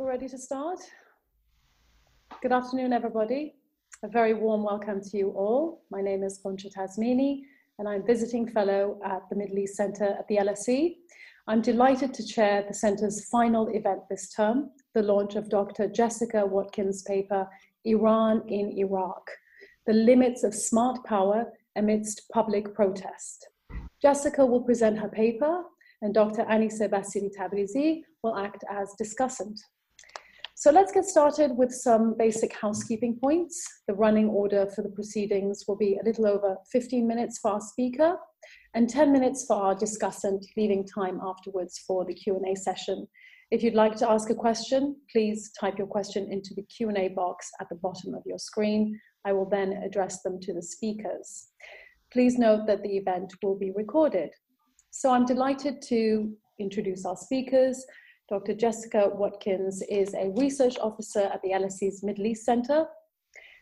we're 0.00 0.08
ready 0.08 0.26
to 0.26 0.38
start. 0.38 0.78
Good 2.40 2.52
afternoon, 2.52 2.94
everybody. 2.94 3.56
A 4.02 4.08
very 4.08 4.32
warm 4.32 4.62
welcome 4.62 5.02
to 5.02 5.16
you 5.18 5.28
all. 5.32 5.82
My 5.90 6.00
name 6.00 6.22
is 6.22 6.40
Ghoncheh 6.42 6.72
Tazmini, 6.72 7.42
and 7.78 7.86
I'm 7.86 8.06
visiting 8.06 8.48
fellow 8.48 8.98
at 9.04 9.28
the 9.28 9.36
Middle 9.36 9.58
East 9.58 9.76
Centre 9.76 10.16
at 10.18 10.26
the 10.26 10.36
LSE. 10.36 10.96
I'm 11.48 11.60
delighted 11.60 12.14
to 12.14 12.26
chair 12.26 12.64
the 12.66 12.72
Centre's 12.72 13.28
final 13.28 13.68
event 13.68 14.00
this 14.08 14.32
term, 14.32 14.70
the 14.94 15.02
launch 15.02 15.36
of 15.36 15.50
Dr. 15.50 15.86
Jessica 15.86 16.46
Watkins' 16.46 17.02
paper, 17.02 17.46
Iran 17.84 18.42
in 18.48 18.72
Iraq, 18.78 19.30
the 19.86 19.92
limits 19.92 20.44
of 20.44 20.54
smart 20.54 21.04
power 21.04 21.44
amidst 21.76 22.22
public 22.32 22.74
protest. 22.74 23.50
Jessica 24.00 24.46
will 24.46 24.62
present 24.62 24.98
her 24.98 25.10
paper, 25.10 25.62
and 26.00 26.14
Dr. 26.14 26.46
Aniseh 26.46 26.88
Bassiri 26.88 27.28
Tabrizi 27.38 28.00
will 28.22 28.38
act 28.38 28.64
as 28.70 28.94
discussant. 28.98 29.58
So 30.60 30.70
let's 30.70 30.92
get 30.92 31.06
started 31.06 31.56
with 31.56 31.72
some 31.72 32.14
basic 32.18 32.52
housekeeping 32.52 33.16
points. 33.18 33.66
The 33.88 33.94
running 33.94 34.28
order 34.28 34.66
for 34.76 34.82
the 34.82 34.90
proceedings 34.90 35.64
will 35.66 35.78
be 35.78 35.96
a 35.96 36.04
little 36.04 36.26
over 36.26 36.58
15 36.70 37.08
minutes 37.08 37.38
for 37.38 37.52
our 37.52 37.62
speaker 37.62 38.18
and 38.74 38.86
10 38.86 39.10
minutes 39.10 39.46
for 39.46 39.56
our 39.56 39.74
discussant, 39.74 40.44
leaving 40.58 40.86
time 40.86 41.18
afterwards 41.24 41.78
for 41.86 42.04
the 42.04 42.12
Q&A 42.12 42.54
session. 42.54 43.08
If 43.50 43.62
you'd 43.62 43.72
like 43.72 43.96
to 43.96 44.10
ask 44.10 44.28
a 44.28 44.34
question, 44.34 44.96
please 45.10 45.50
type 45.58 45.78
your 45.78 45.86
question 45.86 46.30
into 46.30 46.52
the 46.52 46.64
Q&A 46.64 47.08
box 47.08 47.50
at 47.58 47.70
the 47.70 47.76
bottom 47.76 48.12
of 48.12 48.24
your 48.26 48.38
screen. 48.38 49.00
I 49.24 49.32
will 49.32 49.48
then 49.48 49.82
address 49.82 50.20
them 50.20 50.38
to 50.42 50.52
the 50.52 50.62
speakers. 50.62 51.48
Please 52.12 52.36
note 52.36 52.66
that 52.66 52.82
the 52.82 52.98
event 52.98 53.32
will 53.42 53.56
be 53.56 53.72
recorded. 53.74 54.28
So 54.90 55.10
I'm 55.10 55.24
delighted 55.24 55.80
to 55.88 56.30
introduce 56.58 57.06
our 57.06 57.16
speakers. 57.16 57.82
Dr. 58.30 58.54
Jessica 58.54 59.10
Watkins 59.12 59.82
is 59.88 60.14
a 60.14 60.30
research 60.36 60.78
officer 60.78 61.22
at 61.22 61.42
the 61.42 61.50
LSE's 61.50 62.04
Middle 62.04 62.26
East 62.26 62.44
Center. 62.44 62.86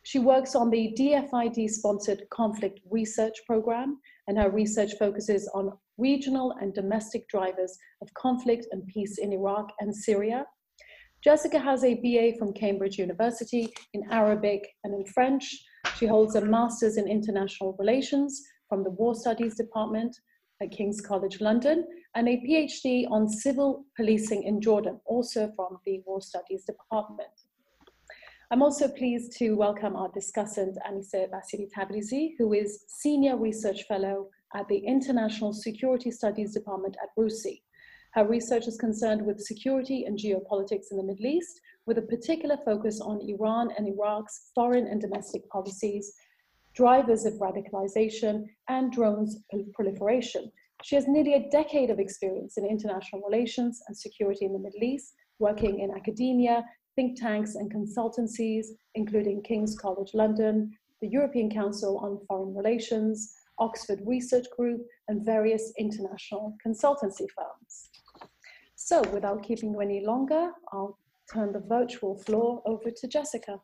She 0.02 0.18
works 0.18 0.54
on 0.54 0.68
the 0.68 0.94
DFID 0.98 1.70
sponsored 1.70 2.24
conflict 2.30 2.80
research 2.90 3.32
program, 3.46 3.98
and 4.26 4.36
her 4.36 4.50
research 4.50 4.92
focuses 4.98 5.48
on 5.54 5.72
regional 5.96 6.54
and 6.60 6.74
domestic 6.74 7.26
drivers 7.28 7.78
of 8.02 8.12
conflict 8.12 8.66
and 8.70 8.86
peace 8.88 9.16
in 9.16 9.32
Iraq 9.32 9.72
and 9.80 9.96
Syria. 9.96 10.44
Jessica 11.24 11.58
has 11.58 11.82
a 11.82 11.94
BA 11.94 12.36
from 12.38 12.52
Cambridge 12.52 12.98
University 12.98 13.72
in 13.94 14.02
Arabic 14.10 14.68
and 14.84 14.92
in 14.92 15.06
French. 15.06 15.46
She 15.96 16.06
holds 16.06 16.34
a 16.34 16.44
master's 16.44 16.98
in 16.98 17.08
international 17.08 17.74
relations 17.78 18.42
from 18.68 18.84
the 18.84 18.90
War 18.90 19.14
Studies 19.14 19.56
Department 19.56 20.14
at 20.60 20.72
King's 20.72 21.00
College 21.00 21.40
London 21.40 21.86
and 22.18 22.28
a 22.28 22.36
PhD 22.38 23.08
on 23.12 23.28
civil 23.28 23.84
policing 23.96 24.42
in 24.42 24.60
Jordan, 24.60 24.98
also 25.06 25.52
from 25.54 25.78
the 25.86 26.02
War 26.04 26.20
Studies 26.20 26.64
Department. 26.64 27.30
I'm 28.50 28.60
also 28.60 28.88
pleased 28.88 29.38
to 29.38 29.52
welcome 29.52 29.94
our 29.94 30.08
discussant, 30.08 30.74
Aniseh 30.84 31.28
Bassiri 31.30 31.68
Tabrizi, 31.70 32.30
who 32.36 32.54
is 32.54 32.82
Senior 32.88 33.36
Research 33.36 33.84
Fellow 33.86 34.30
at 34.56 34.66
the 34.66 34.78
International 34.78 35.52
Security 35.52 36.10
Studies 36.10 36.52
Department 36.54 36.96
at 37.00 37.10
RUSI. 37.16 37.62
Her 38.14 38.26
research 38.26 38.66
is 38.66 38.76
concerned 38.76 39.24
with 39.24 39.40
security 39.40 40.06
and 40.06 40.18
geopolitics 40.18 40.90
in 40.90 40.96
the 40.96 41.04
Middle 41.04 41.26
East, 41.26 41.60
with 41.86 41.98
a 41.98 42.02
particular 42.02 42.56
focus 42.64 43.00
on 43.00 43.20
Iran 43.20 43.68
and 43.78 43.86
Iraq's 43.86 44.50
foreign 44.56 44.88
and 44.88 45.00
domestic 45.00 45.48
policies 45.50 46.14
drivers 46.78 47.24
of 47.24 47.34
radicalization, 47.34 48.44
and 48.68 48.92
drones 48.92 49.36
proliferation. 49.74 50.48
She 50.84 50.94
has 50.94 51.08
nearly 51.08 51.34
a 51.34 51.48
decade 51.50 51.90
of 51.90 51.98
experience 51.98 52.56
in 52.56 52.64
international 52.64 53.22
relations 53.22 53.82
and 53.88 53.96
security 53.96 54.44
in 54.44 54.52
the 54.52 54.58
Middle 54.58 54.82
East, 54.82 55.14
working 55.38 55.80
in 55.80 55.90
academia, 55.90 56.64
think 56.94 57.20
tanks, 57.20 57.56
and 57.56 57.72
consultancies, 57.72 58.66
including 58.94 59.42
King's 59.42 59.76
College 59.76 60.10
London, 60.14 60.70
the 61.00 61.08
European 61.08 61.50
Council 61.50 61.98
on 61.98 62.18
Foreign 62.26 62.54
Relations, 62.54 63.32
Oxford 63.58 64.00
Research 64.06 64.46
Group, 64.56 64.80
and 65.08 65.24
various 65.24 65.72
international 65.78 66.56
consultancy 66.64 67.26
firms. 67.36 67.90
So, 68.76 69.02
without 69.12 69.42
keeping 69.42 69.72
you 69.72 69.80
any 69.80 70.04
longer, 70.04 70.52
I'll 70.72 70.98
turn 71.32 71.52
the 71.52 71.60
virtual 71.60 72.16
floor 72.18 72.62
over 72.64 72.90
to 72.90 73.08
Jessica. 73.08 73.60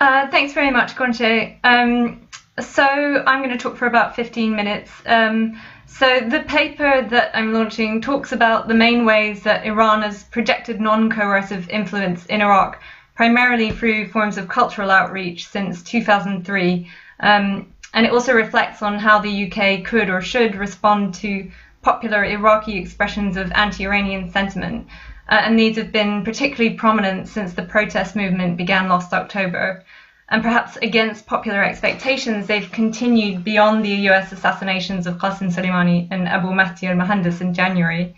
Uh, 0.00 0.30
thanks 0.30 0.52
very 0.52 0.70
much, 0.70 0.94
Ghoncheh. 0.94 1.58
Um, 1.64 2.27
so 2.60 2.84
I'm 3.26 3.42
going 3.42 3.56
to 3.56 3.62
talk 3.62 3.76
for 3.76 3.86
about 3.86 4.16
15 4.16 4.54
minutes. 4.54 4.90
Um, 5.06 5.60
so 5.86 6.20
the 6.20 6.40
paper 6.40 7.02
that 7.02 7.30
I'm 7.34 7.52
launching 7.52 8.00
talks 8.00 8.32
about 8.32 8.68
the 8.68 8.74
main 8.74 9.04
ways 9.04 9.42
that 9.44 9.64
Iran 9.64 10.02
has 10.02 10.24
projected 10.24 10.80
non-coercive 10.80 11.68
influence 11.68 12.26
in 12.26 12.40
Iraq, 12.40 12.80
primarily 13.14 13.70
through 13.70 14.08
forms 14.08 14.38
of 14.38 14.48
cultural 14.48 14.90
outreach 14.90 15.48
since 15.48 15.82
2003. 15.82 16.90
Um, 17.20 17.72
and 17.94 18.06
it 18.06 18.12
also 18.12 18.34
reflects 18.34 18.82
on 18.82 18.98
how 18.98 19.18
the 19.18 19.50
UK 19.50 19.84
could 19.84 20.10
or 20.10 20.20
should 20.20 20.54
respond 20.54 21.14
to 21.14 21.50
popular 21.82 22.24
Iraqi 22.24 22.76
expressions 22.78 23.36
of 23.36 23.50
anti-Iranian 23.52 24.30
sentiment 24.30 24.88
uh, 25.28 25.42
and 25.44 25.58
these 25.58 25.76
have 25.76 25.92
been 25.92 26.24
particularly 26.24 26.74
prominent 26.74 27.28
since 27.28 27.52
the 27.52 27.62
protest 27.62 28.16
movement 28.16 28.56
began 28.56 28.88
last 28.88 29.12
October. 29.12 29.84
And 30.30 30.42
perhaps 30.42 30.76
against 30.82 31.26
popular 31.26 31.64
expectations, 31.64 32.46
they've 32.46 32.70
continued 32.70 33.44
beyond 33.44 33.84
the 33.84 34.08
US 34.10 34.30
assassinations 34.30 35.06
of 35.06 35.16
Qasem 35.16 35.50
Soleimani 35.50 36.06
and 36.10 36.28
Abu 36.28 36.52
Mahdi 36.52 36.86
al 36.86 36.96
Mohandes 36.96 37.40
in 37.40 37.54
January. 37.54 38.14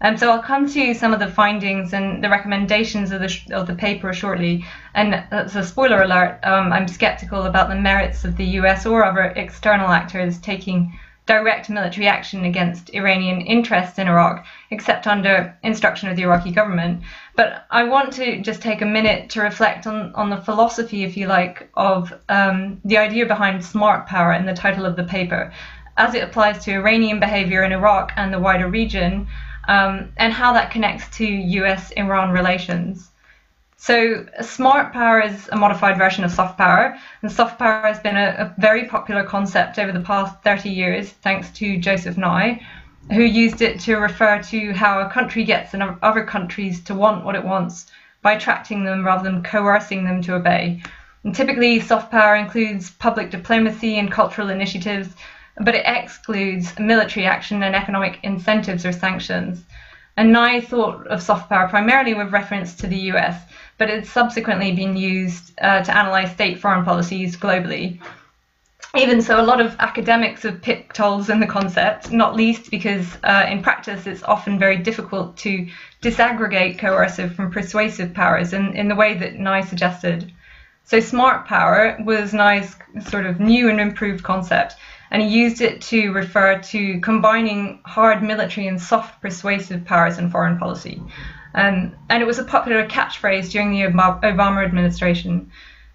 Um, 0.00 0.16
so 0.16 0.30
I'll 0.30 0.42
come 0.42 0.66
to 0.68 0.94
some 0.94 1.12
of 1.12 1.20
the 1.20 1.28
findings 1.28 1.92
and 1.92 2.24
the 2.24 2.28
recommendations 2.30 3.12
of 3.12 3.20
the, 3.20 3.54
of 3.54 3.66
the 3.66 3.74
paper 3.74 4.12
shortly. 4.12 4.64
And 4.94 5.24
as 5.30 5.54
a 5.54 5.62
spoiler 5.62 6.02
alert, 6.02 6.40
um, 6.42 6.72
I'm 6.72 6.88
skeptical 6.88 7.42
about 7.44 7.68
the 7.68 7.76
merits 7.76 8.24
of 8.24 8.36
the 8.36 8.46
US 8.60 8.84
or 8.86 9.04
other 9.04 9.24
external 9.36 9.88
actors 9.88 10.38
taking 10.38 10.98
direct 11.26 11.70
military 11.70 12.08
action 12.08 12.44
against 12.44 12.92
Iranian 12.94 13.40
interests 13.42 13.98
in 13.98 14.08
Iraq, 14.08 14.44
except 14.70 15.06
under 15.06 15.56
instruction 15.62 16.08
of 16.08 16.16
the 16.16 16.22
Iraqi 16.22 16.50
government. 16.50 17.02
But 17.36 17.64
I 17.70 17.84
want 17.84 18.12
to 18.14 18.40
just 18.40 18.60
take 18.60 18.82
a 18.82 18.86
minute 18.86 19.30
to 19.30 19.40
reflect 19.40 19.86
on, 19.86 20.12
on 20.14 20.30
the 20.30 20.36
philosophy, 20.36 21.04
if 21.04 21.16
you 21.16 21.28
like, 21.28 21.70
of 21.74 22.12
um, 22.28 22.80
the 22.84 22.98
idea 22.98 23.26
behind 23.26 23.64
smart 23.64 24.06
power 24.06 24.32
in 24.32 24.46
the 24.46 24.54
title 24.54 24.84
of 24.84 24.96
the 24.96 25.04
paper, 25.04 25.52
as 25.96 26.14
it 26.14 26.24
applies 26.24 26.64
to 26.64 26.72
Iranian 26.72 27.20
behavior 27.20 27.62
in 27.62 27.72
Iraq 27.72 28.12
and 28.16 28.32
the 28.32 28.40
wider 28.40 28.68
region, 28.68 29.28
um, 29.68 30.12
and 30.16 30.32
how 30.32 30.52
that 30.54 30.72
connects 30.72 31.16
to 31.18 31.24
US 31.24 31.92
Iran 31.92 32.30
relations. 32.32 33.11
So 33.82 34.24
smart 34.40 34.92
power 34.92 35.20
is 35.20 35.48
a 35.50 35.56
modified 35.56 35.98
version 35.98 36.22
of 36.22 36.30
soft 36.30 36.56
power, 36.56 36.96
and 37.20 37.32
soft 37.32 37.58
power 37.58 37.82
has 37.82 37.98
been 37.98 38.16
a, 38.16 38.28
a, 38.38 38.54
very 38.60 38.84
popular 38.84 39.24
concept 39.24 39.76
over 39.76 39.90
the 39.90 39.98
past 39.98 40.40
30 40.44 40.70
years, 40.70 41.10
thanks 41.10 41.50
to 41.58 41.78
Joseph 41.78 42.16
Nye, 42.16 42.64
who 43.10 43.22
used 43.22 43.60
it 43.60 43.80
to 43.80 43.96
refer 43.96 44.40
to 44.40 44.72
how 44.72 45.00
a 45.00 45.10
country 45.10 45.42
gets 45.42 45.74
other 45.74 46.24
countries 46.24 46.80
to 46.84 46.94
want 46.94 47.24
what 47.24 47.34
it 47.34 47.44
wants 47.44 47.90
by 48.22 48.34
attracting 48.34 48.84
them 48.84 49.04
rather 49.04 49.24
than 49.24 49.42
coercing 49.42 50.04
them 50.04 50.22
to 50.22 50.36
obey. 50.36 50.80
And 51.24 51.34
typically, 51.34 51.80
soft 51.80 52.12
power 52.12 52.36
includes 52.36 52.88
public 52.88 53.32
diplomacy 53.32 53.98
and 53.98 54.12
cultural 54.12 54.50
initiatives, 54.50 55.08
but 55.56 55.74
it 55.74 55.82
excludes 55.86 56.78
military 56.78 57.26
action 57.26 57.64
and 57.64 57.74
economic 57.74 58.20
incentives 58.22 58.86
or 58.86 58.92
sanctions. 58.92 59.64
And 60.16 60.32
Nye 60.32 60.60
thought 60.60 61.06
of 61.06 61.22
soft 61.22 61.48
power 61.48 61.68
primarily 61.68 62.14
with 62.14 62.32
reference 62.32 62.74
to 62.76 62.86
the 62.86 63.10
US 63.12 63.42
but 63.82 63.90
it's 63.90 64.10
subsequently 64.10 64.70
been 64.70 64.96
used 64.96 65.52
uh, 65.60 65.82
to 65.82 65.96
analyze 65.96 66.30
state 66.30 66.56
foreign 66.60 66.84
policies 66.84 67.36
globally. 67.36 68.00
Even 68.94 69.20
so, 69.20 69.40
a 69.40 69.42
lot 69.42 69.60
of 69.60 69.74
academics 69.80 70.44
have 70.44 70.62
picked 70.62 70.96
holes 70.98 71.28
in 71.28 71.40
the 71.40 71.48
concept, 71.48 72.12
not 72.12 72.36
least 72.36 72.70
because 72.70 73.16
uh, 73.24 73.44
in 73.50 73.60
practice 73.60 74.06
it's 74.06 74.22
often 74.22 74.56
very 74.56 74.76
difficult 74.76 75.36
to 75.38 75.66
disaggregate 76.00 76.78
coercive 76.78 77.34
from 77.34 77.50
persuasive 77.50 78.14
powers 78.14 78.52
in, 78.52 78.76
in 78.76 78.86
the 78.86 78.94
way 78.94 79.14
that 79.14 79.34
Nye 79.34 79.62
suggested. 79.62 80.30
So, 80.84 81.00
smart 81.00 81.48
power 81.48 81.98
was 82.04 82.32
Nye's 82.32 82.76
sort 83.08 83.26
of 83.26 83.40
new 83.40 83.68
and 83.68 83.80
improved 83.80 84.22
concept, 84.22 84.76
and 85.12 85.20
he 85.20 85.28
used 85.28 85.60
it 85.60 85.82
to 85.82 86.10
refer 86.10 86.58
to 86.58 86.98
combining 87.00 87.80
hard 87.84 88.22
military 88.22 88.66
and 88.66 88.80
soft 88.80 89.20
persuasive 89.20 89.84
powers 89.84 90.16
in 90.16 90.30
foreign 90.30 90.58
policy. 90.58 91.02
Um, 91.54 91.94
and 92.08 92.22
it 92.22 92.26
was 92.26 92.38
a 92.38 92.44
popular 92.44 92.88
catchphrase 92.88 93.50
during 93.50 93.70
the 93.72 93.82
Obama 93.82 94.64
administration. 94.64 95.52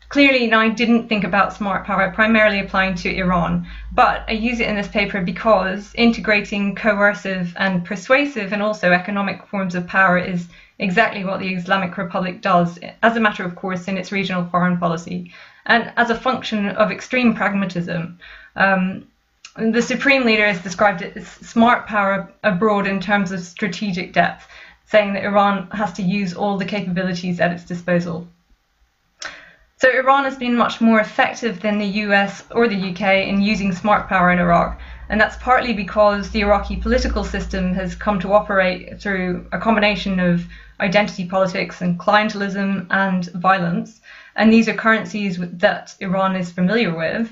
Clearly, 0.09 0.53
I 0.53 0.69
didn't 0.69 1.09
think 1.09 1.23
about 1.23 1.51
smart 1.51 1.83
power 1.83 2.11
primarily 2.11 2.59
applying 2.59 2.93
to 2.95 3.13
Iran, 3.13 3.67
but 3.91 4.23
I 4.27 4.33
use 4.33 4.59
it 4.59 4.69
in 4.69 4.75
this 4.75 4.87
paper 4.87 5.19
because 5.19 5.91
integrating 5.95 6.75
coercive 6.75 7.53
and 7.57 7.83
persuasive 7.83 8.53
and 8.53 8.61
also 8.61 8.91
economic 8.91 9.47
forms 9.47 9.73
of 9.73 9.87
power 9.87 10.19
is 10.19 10.47
exactly 10.79 11.25
what 11.25 11.39
the 11.39 11.55
Islamic 11.55 11.97
Republic 11.97 12.41
does, 12.41 12.77
as 13.01 13.17
a 13.17 13.19
matter 13.19 13.43
of 13.43 13.55
course, 13.55 13.87
in 13.87 13.97
its 13.97 14.11
regional 14.11 14.45
foreign 14.45 14.77
policy, 14.77 15.33
and 15.65 15.91
as 15.97 16.11
a 16.11 16.15
function 16.15 16.69
of 16.69 16.91
extreme 16.91 17.33
pragmatism. 17.33 18.19
Um, 18.57 19.07
the 19.55 19.81
supreme 19.81 20.23
leader 20.25 20.45
has 20.45 20.61
described 20.61 21.01
it 21.01 21.17
as 21.17 21.27
smart 21.27 21.87
power 21.87 22.31
abroad 22.43 22.85
in 22.85 22.99
terms 22.99 23.31
of 23.31 23.39
strategic 23.39 24.13
depth 24.13 24.47
saying 24.85 25.13
that 25.13 25.23
Iran 25.23 25.67
has 25.71 25.93
to 25.93 26.01
use 26.01 26.33
all 26.33 26.57
the 26.57 26.65
capabilities 26.65 27.39
at 27.39 27.51
its 27.51 27.63
disposal. 27.63 28.27
So 29.79 29.89
Iran 29.91 30.23
has 30.23 30.37
been 30.37 30.55
much 30.55 30.81
more 30.81 30.99
effective 30.99 31.61
than 31.61 31.77
the 31.77 32.01
US 32.05 32.43
or 32.51 32.67
the 32.67 32.91
UK 32.91 33.27
in 33.27 33.41
using 33.41 33.73
smart 33.73 34.07
power 34.07 34.31
in 34.31 34.39
Iraq, 34.39 34.79
and 35.09 35.19
that's 35.21 35.35
partly 35.37 35.73
because 35.73 36.29
the 36.29 36.41
Iraqi 36.41 36.77
political 36.77 37.23
system 37.23 37.73
has 37.73 37.95
come 37.95 38.19
to 38.21 38.33
operate 38.33 38.99
through 38.99 39.45
a 39.51 39.59
combination 39.59 40.19
of 40.19 40.45
identity 40.79 41.25
politics 41.25 41.81
and 41.81 41.99
clientelism 41.99 42.87
and 42.89 43.25
violence. 43.33 44.01
And 44.35 44.51
these 44.51 44.67
are 44.67 44.73
currencies 44.73 45.37
that 45.39 45.95
Iran 45.99 46.35
is 46.35 46.51
familiar 46.51 46.95
with. 46.95 47.31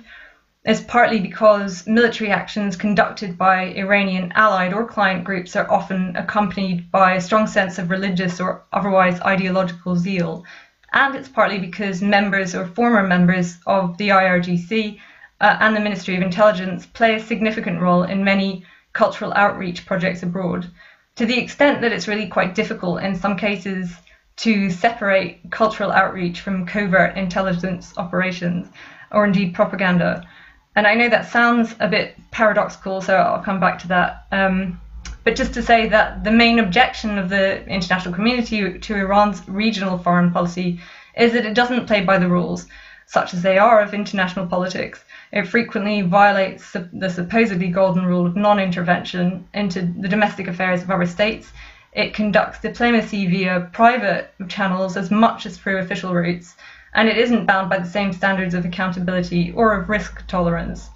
It's 0.67 0.81
partly 0.81 1.19
because 1.19 1.85
military 1.85 2.31
actions 2.31 2.75
conducted 2.75 3.37
by 3.37 3.65
Iranian 3.65 4.31
allied 4.33 4.73
or 4.73 4.83
client 4.83 5.23
groups 5.23 5.55
are 5.55 5.71
often 5.71 6.15
accompanied 6.15 6.89
by 6.89 7.13
a 7.13 7.21
strong 7.21 7.45
sense 7.45 7.77
of 7.77 7.91
religious 7.91 8.41
or 8.41 8.63
otherwise 8.73 9.21
ideological 9.21 9.95
zeal. 9.95 10.43
And 10.91 11.13
it's 11.13 11.29
partly 11.29 11.59
because 11.59 12.01
members 12.01 12.55
or 12.55 12.65
former 12.65 13.03
members 13.03 13.59
of 13.67 13.95
the 13.97 14.09
IRGC 14.09 14.99
uh, 15.39 15.57
and 15.59 15.75
the 15.75 15.81
Ministry 15.81 16.15
of 16.15 16.23
Intelligence 16.23 16.87
play 16.87 17.13
a 17.13 17.19
significant 17.19 17.79
role 17.79 18.01
in 18.01 18.23
many 18.23 18.65
cultural 18.91 19.33
outreach 19.35 19.85
projects 19.85 20.23
abroad, 20.23 20.67
to 21.15 21.27
the 21.27 21.37
extent 21.37 21.81
that 21.81 21.91
it's 21.91 22.07
really 22.07 22.27
quite 22.27 22.55
difficult 22.55 23.03
in 23.03 23.13
some 23.13 23.37
cases 23.37 23.93
to 24.37 24.71
separate 24.71 25.41
cultural 25.51 25.91
outreach 25.91 26.41
from 26.41 26.65
covert 26.65 27.15
intelligence 27.15 27.93
operations 27.97 28.67
or 29.11 29.25
indeed 29.25 29.53
propaganda. 29.53 30.27
And 30.75 30.85
I 30.85 30.93
know 30.93 31.07
that 31.07 31.31
sounds 31.31 31.73
a 31.79 31.87
bit 31.87 32.15
paradoxical, 32.31 33.01
so 33.01 33.15
I'll 33.15 33.43
come 33.43 33.59
back 33.59 33.79
to 33.79 33.87
that. 33.87 34.25
Um, 34.31 34.81
but 35.23 35.35
just 35.35 35.53
to 35.53 35.63
say 35.63 35.87
that 35.89 36.23
the 36.23 36.31
main 36.31 36.59
objection 36.59 37.17
of 37.17 37.29
the 37.29 37.65
international 37.65 38.13
community 38.13 38.77
to 38.77 38.95
Iran's 38.95 39.41
regional 39.47 39.97
foreign 39.97 40.31
policy 40.31 40.79
is 41.15 41.33
that 41.33 41.45
it 41.45 41.53
doesn't 41.53 41.87
play 41.87 42.01
by 42.01 42.17
the 42.17 42.27
rules, 42.27 42.67
such 43.07 43.33
as 43.33 43.41
they 43.41 43.57
are 43.57 43.79
of 43.81 43.93
international 43.93 44.47
politics. 44.47 45.03
It 45.31 45.47
frequently 45.47 46.01
violates 46.01 46.71
the 46.73 47.09
supposedly 47.09 47.69
golden 47.69 48.05
rule 48.05 48.25
of 48.25 48.35
non 48.35 48.59
intervention 48.59 49.47
into 49.53 49.81
the 49.81 50.09
domestic 50.09 50.47
affairs 50.47 50.83
of 50.83 50.91
other 50.91 51.05
states. 51.05 51.51
It 51.93 52.13
conducts 52.13 52.59
diplomacy 52.59 53.25
via 53.27 53.69
private 53.71 54.33
channels 54.49 54.97
as 54.97 55.09
much 55.09 55.45
as 55.45 55.57
through 55.57 55.77
official 55.77 56.13
routes 56.13 56.55
and 56.95 57.09
it 57.09 57.17
isn't 57.17 57.45
bound 57.45 57.69
by 57.69 57.77
the 57.77 57.89
same 57.89 58.11
standards 58.13 58.53
of 58.53 58.65
accountability 58.65 59.51
or 59.51 59.73
of 59.73 59.89
risk 59.89 60.25
tolerance. 60.27 60.89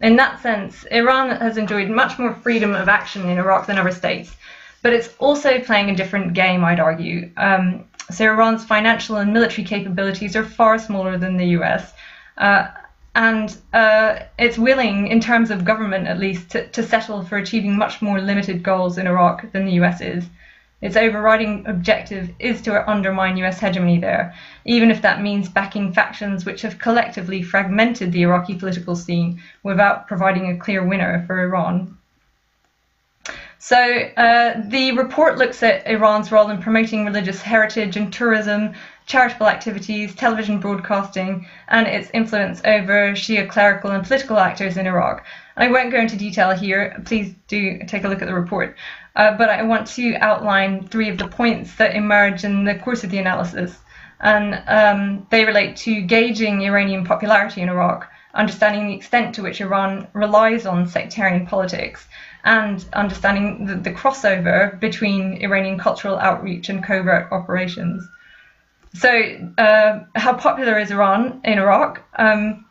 In 0.00 0.16
that 0.16 0.40
sense, 0.40 0.84
Iran 0.90 1.30
has 1.30 1.58
enjoyed 1.58 1.90
much 1.90 2.18
more 2.18 2.34
freedom 2.34 2.74
of 2.74 2.88
action 2.88 3.28
in 3.28 3.38
Iraq 3.38 3.66
than 3.66 3.78
other 3.78 3.92
states, 3.92 4.34
but 4.82 4.92
it's 4.92 5.10
also 5.18 5.60
playing 5.60 5.90
a 5.90 5.96
different 5.96 6.34
game, 6.34 6.64
I'd 6.64 6.80
argue. 6.80 7.30
Um, 7.36 7.84
so 8.10 8.24
Iran's 8.24 8.64
financial 8.64 9.16
and 9.16 9.32
military 9.32 9.66
capabilities 9.66 10.34
are 10.34 10.44
far 10.44 10.78
smaller 10.78 11.18
than 11.18 11.36
the 11.36 11.46
US, 11.58 11.92
uh, 12.38 12.68
and 13.14 13.56
uh, 13.74 14.20
it's 14.38 14.56
willing, 14.56 15.08
in 15.08 15.20
terms 15.20 15.50
of 15.50 15.64
government 15.64 16.06
at 16.06 16.18
least, 16.18 16.50
to, 16.50 16.68
to 16.68 16.82
settle 16.82 17.22
for 17.22 17.36
achieving 17.36 17.76
much 17.76 18.00
more 18.00 18.20
limited 18.20 18.62
goals 18.62 18.96
in 18.96 19.06
Iraq 19.06 19.50
than 19.52 19.66
the 19.66 19.72
US 19.72 20.00
is. 20.00 20.24
Its 20.80 20.96
overriding 20.96 21.66
objective 21.66 22.30
is 22.38 22.62
to 22.62 22.88
undermine 22.88 23.36
US 23.38 23.58
hegemony 23.58 23.98
there, 23.98 24.32
even 24.64 24.90
if 24.90 25.02
that 25.02 25.20
means 25.20 25.48
backing 25.48 25.92
factions 25.92 26.44
which 26.44 26.62
have 26.62 26.78
collectively 26.78 27.42
fragmented 27.42 28.12
the 28.12 28.22
Iraqi 28.22 28.54
political 28.54 28.94
scene 28.94 29.42
without 29.64 30.06
providing 30.06 30.50
a 30.50 30.56
clear 30.56 30.84
winner 30.84 31.24
for 31.26 31.42
Iran. 31.42 31.96
So, 33.60 33.76
uh, 33.76 34.62
the 34.66 34.92
report 34.92 35.36
looks 35.36 35.64
at 35.64 35.84
Iran's 35.84 36.30
role 36.30 36.48
in 36.48 36.62
promoting 36.62 37.04
religious 37.04 37.42
heritage 37.42 37.96
and 37.96 38.12
tourism, 38.12 38.74
charitable 39.06 39.48
activities, 39.48 40.14
television 40.14 40.60
broadcasting, 40.60 41.44
and 41.66 41.88
its 41.88 42.08
influence 42.14 42.60
over 42.64 43.12
Shia 43.12 43.48
clerical 43.48 43.90
and 43.90 44.04
political 44.04 44.38
actors 44.38 44.76
in 44.76 44.86
Iraq. 44.86 45.26
I 45.56 45.66
won't 45.66 45.90
go 45.90 45.98
into 45.98 46.16
detail 46.16 46.52
here, 46.52 47.02
please 47.04 47.34
do 47.48 47.80
take 47.88 48.04
a 48.04 48.08
look 48.08 48.22
at 48.22 48.28
the 48.28 48.34
report. 48.34 48.76
Uh, 49.18 49.36
but 49.36 49.50
I 49.50 49.64
want 49.64 49.88
to 49.88 50.14
outline 50.20 50.86
three 50.86 51.08
of 51.08 51.18
the 51.18 51.26
points 51.26 51.74
that 51.74 51.96
emerge 51.96 52.44
in 52.44 52.64
the 52.64 52.76
course 52.76 53.02
of 53.02 53.10
the 53.10 53.18
analysis. 53.18 53.76
And 54.20 54.62
um, 54.68 55.26
they 55.30 55.44
relate 55.44 55.76
to 55.78 56.00
gauging 56.02 56.62
Iranian 56.62 57.04
popularity 57.04 57.60
in 57.60 57.68
Iraq, 57.68 58.08
understanding 58.32 58.86
the 58.86 58.94
extent 58.94 59.34
to 59.34 59.42
which 59.42 59.60
Iran 59.60 60.06
relies 60.12 60.66
on 60.66 60.86
sectarian 60.86 61.46
politics, 61.46 62.06
and 62.44 62.84
understanding 62.92 63.66
the, 63.66 63.74
the 63.74 63.90
crossover 63.90 64.78
between 64.78 65.42
Iranian 65.42 65.78
cultural 65.78 66.16
outreach 66.18 66.68
and 66.68 66.84
covert 66.84 67.32
operations. 67.32 68.08
So, 68.94 69.10
uh, 69.58 70.04
how 70.14 70.34
popular 70.34 70.78
is 70.78 70.92
Iran 70.92 71.40
in 71.44 71.58
Iraq? 71.58 72.02
Um, 72.16 72.64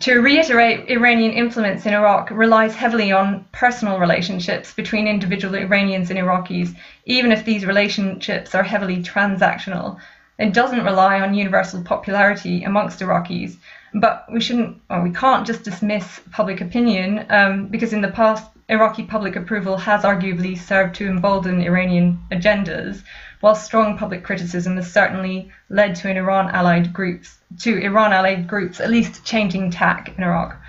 to 0.00 0.20
reiterate, 0.20 0.88
Iranian 0.88 1.32
influence 1.32 1.84
in 1.84 1.92
Iraq 1.92 2.30
relies 2.30 2.76
heavily 2.76 3.10
on 3.10 3.44
personal 3.50 3.98
relationships 3.98 4.72
between 4.72 5.08
individual 5.08 5.56
Iranians 5.56 6.10
and 6.10 6.18
Iraqis, 6.18 6.76
even 7.04 7.32
if 7.32 7.44
these 7.44 7.66
relationships 7.66 8.54
are 8.54 8.62
heavily 8.62 9.02
transactional. 9.02 9.98
It 10.38 10.52
doesn't 10.52 10.84
rely 10.84 11.20
on 11.20 11.34
universal 11.34 11.82
popularity 11.82 12.62
amongst 12.62 13.00
Iraqis, 13.00 13.56
but 13.92 14.24
we 14.32 14.40
shouldn't, 14.40 14.80
we 15.02 15.10
can't 15.10 15.46
just 15.46 15.64
dismiss 15.64 16.20
public 16.30 16.60
opinion 16.60 17.26
um, 17.30 17.66
because 17.66 17.92
in 17.92 18.00
the 18.00 18.08
past, 18.08 18.48
Iraqi 18.68 19.02
public 19.02 19.34
approval 19.34 19.78
has 19.78 20.02
arguably 20.02 20.56
served 20.56 20.94
to 20.96 21.08
embolden 21.08 21.62
Iranian 21.62 22.20
agendas 22.30 23.02
while 23.40 23.54
strong 23.54 23.96
public 23.96 24.24
criticism 24.24 24.76
has 24.76 24.92
certainly 24.92 25.50
led 25.68 25.94
to 25.96 26.10
an 26.10 26.16
Iran 26.16 26.48
allied 26.50 26.92
groups 26.92 27.38
to 27.60 27.78
Iran 27.78 28.12
allied 28.12 28.46
groups 28.46 28.80
at 28.80 28.90
least 28.90 29.24
changing 29.24 29.70
tack 29.70 30.12
in 30.16 30.24
Iraq. 30.24 30.60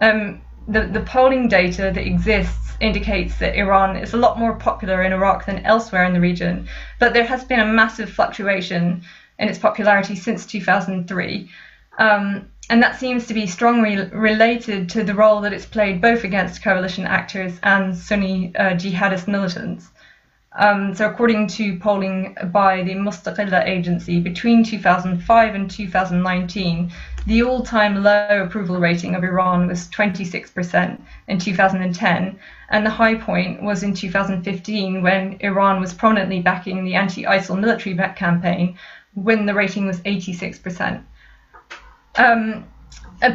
Um, 0.00 0.42
the, 0.68 0.86
the 0.86 1.00
polling 1.00 1.48
data 1.48 1.90
that 1.94 2.06
exists 2.06 2.72
indicates 2.80 3.36
that 3.38 3.56
Iran 3.56 3.96
is 3.96 4.14
a 4.14 4.18
lot 4.18 4.38
more 4.38 4.54
popular 4.54 5.02
in 5.02 5.12
Iraq 5.12 5.46
than 5.46 5.64
elsewhere 5.64 6.04
in 6.04 6.12
the 6.12 6.20
region, 6.20 6.68
but 6.98 7.12
there 7.12 7.24
has 7.24 7.44
been 7.44 7.60
a 7.60 7.66
massive 7.66 8.10
fluctuation 8.10 9.02
in 9.38 9.48
its 9.48 9.58
popularity 9.58 10.14
since 10.14 10.46
2003. 10.46 11.48
Um, 11.98 12.48
and 12.70 12.82
that 12.82 12.98
seems 12.98 13.26
to 13.26 13.34
be 13.34 13.46
strongly 13.46 13.96
related 13.96 14.88
to 14.90 15.04
the 15.04 15.14
role 15.14 15.42
that 15.42 15.52
it's 15.52 15.66
played 15.66 16.00
both 16.00 16.24
against 16.24 16.62
coalition 16.62 17.04
actors 17.04 17.58
and 17.62 17.96
Sunni 17.96 18.52
uh, 18.56 18.74
jihadist 18.74 19.28
militants. 19.28 19.90
Um, 20.56 20.94
so, 20.94 21.10
according 21.10 21.48
to 21.48 21.76
polling 21.78 22.36
by 22.52 22.82
the 22.84 22.94
Mustaqilla 22.94 23.66
agency, 23.66 24.20
between 24.20 24.62
2005 24.62 25.54
and 25.54 25.68
2019, 25.68 26.92
the 27.26 27.42
all 27.42 27.64
time 27.64 28.02
low 28.02 28.44
approval 28.44 28.78
rating 28.78 29.16
of 29.16 29.24
Iran 29.24 29.66
was 29.66 29.88
26% 29.88 31.00
in 31.26 31.38
2010, 31.38 32.38
and 32.68 32.86
the 32.86 32.90
high 32.90 33.16
point 33.16 33.62
was 33.62 33.82
in 33.82 33.94
2015 33.94 35.02
when 35.02 35.36
Iran 35.40 35.80
was 35.80 35.92
prominently 35.92 36.40
backing 36.40 36.84
the 36.84 36.94
anti 36.94 37.24
ISIL 37.24 37.58
military 37.58 37.96
campaign 38.14 38.78
when 39.14 39.46
the 39.46 39.54
rating 39.54 39.86
was 39.86 40.00
86%. 40.00 41.02
Um, 42.16 42.64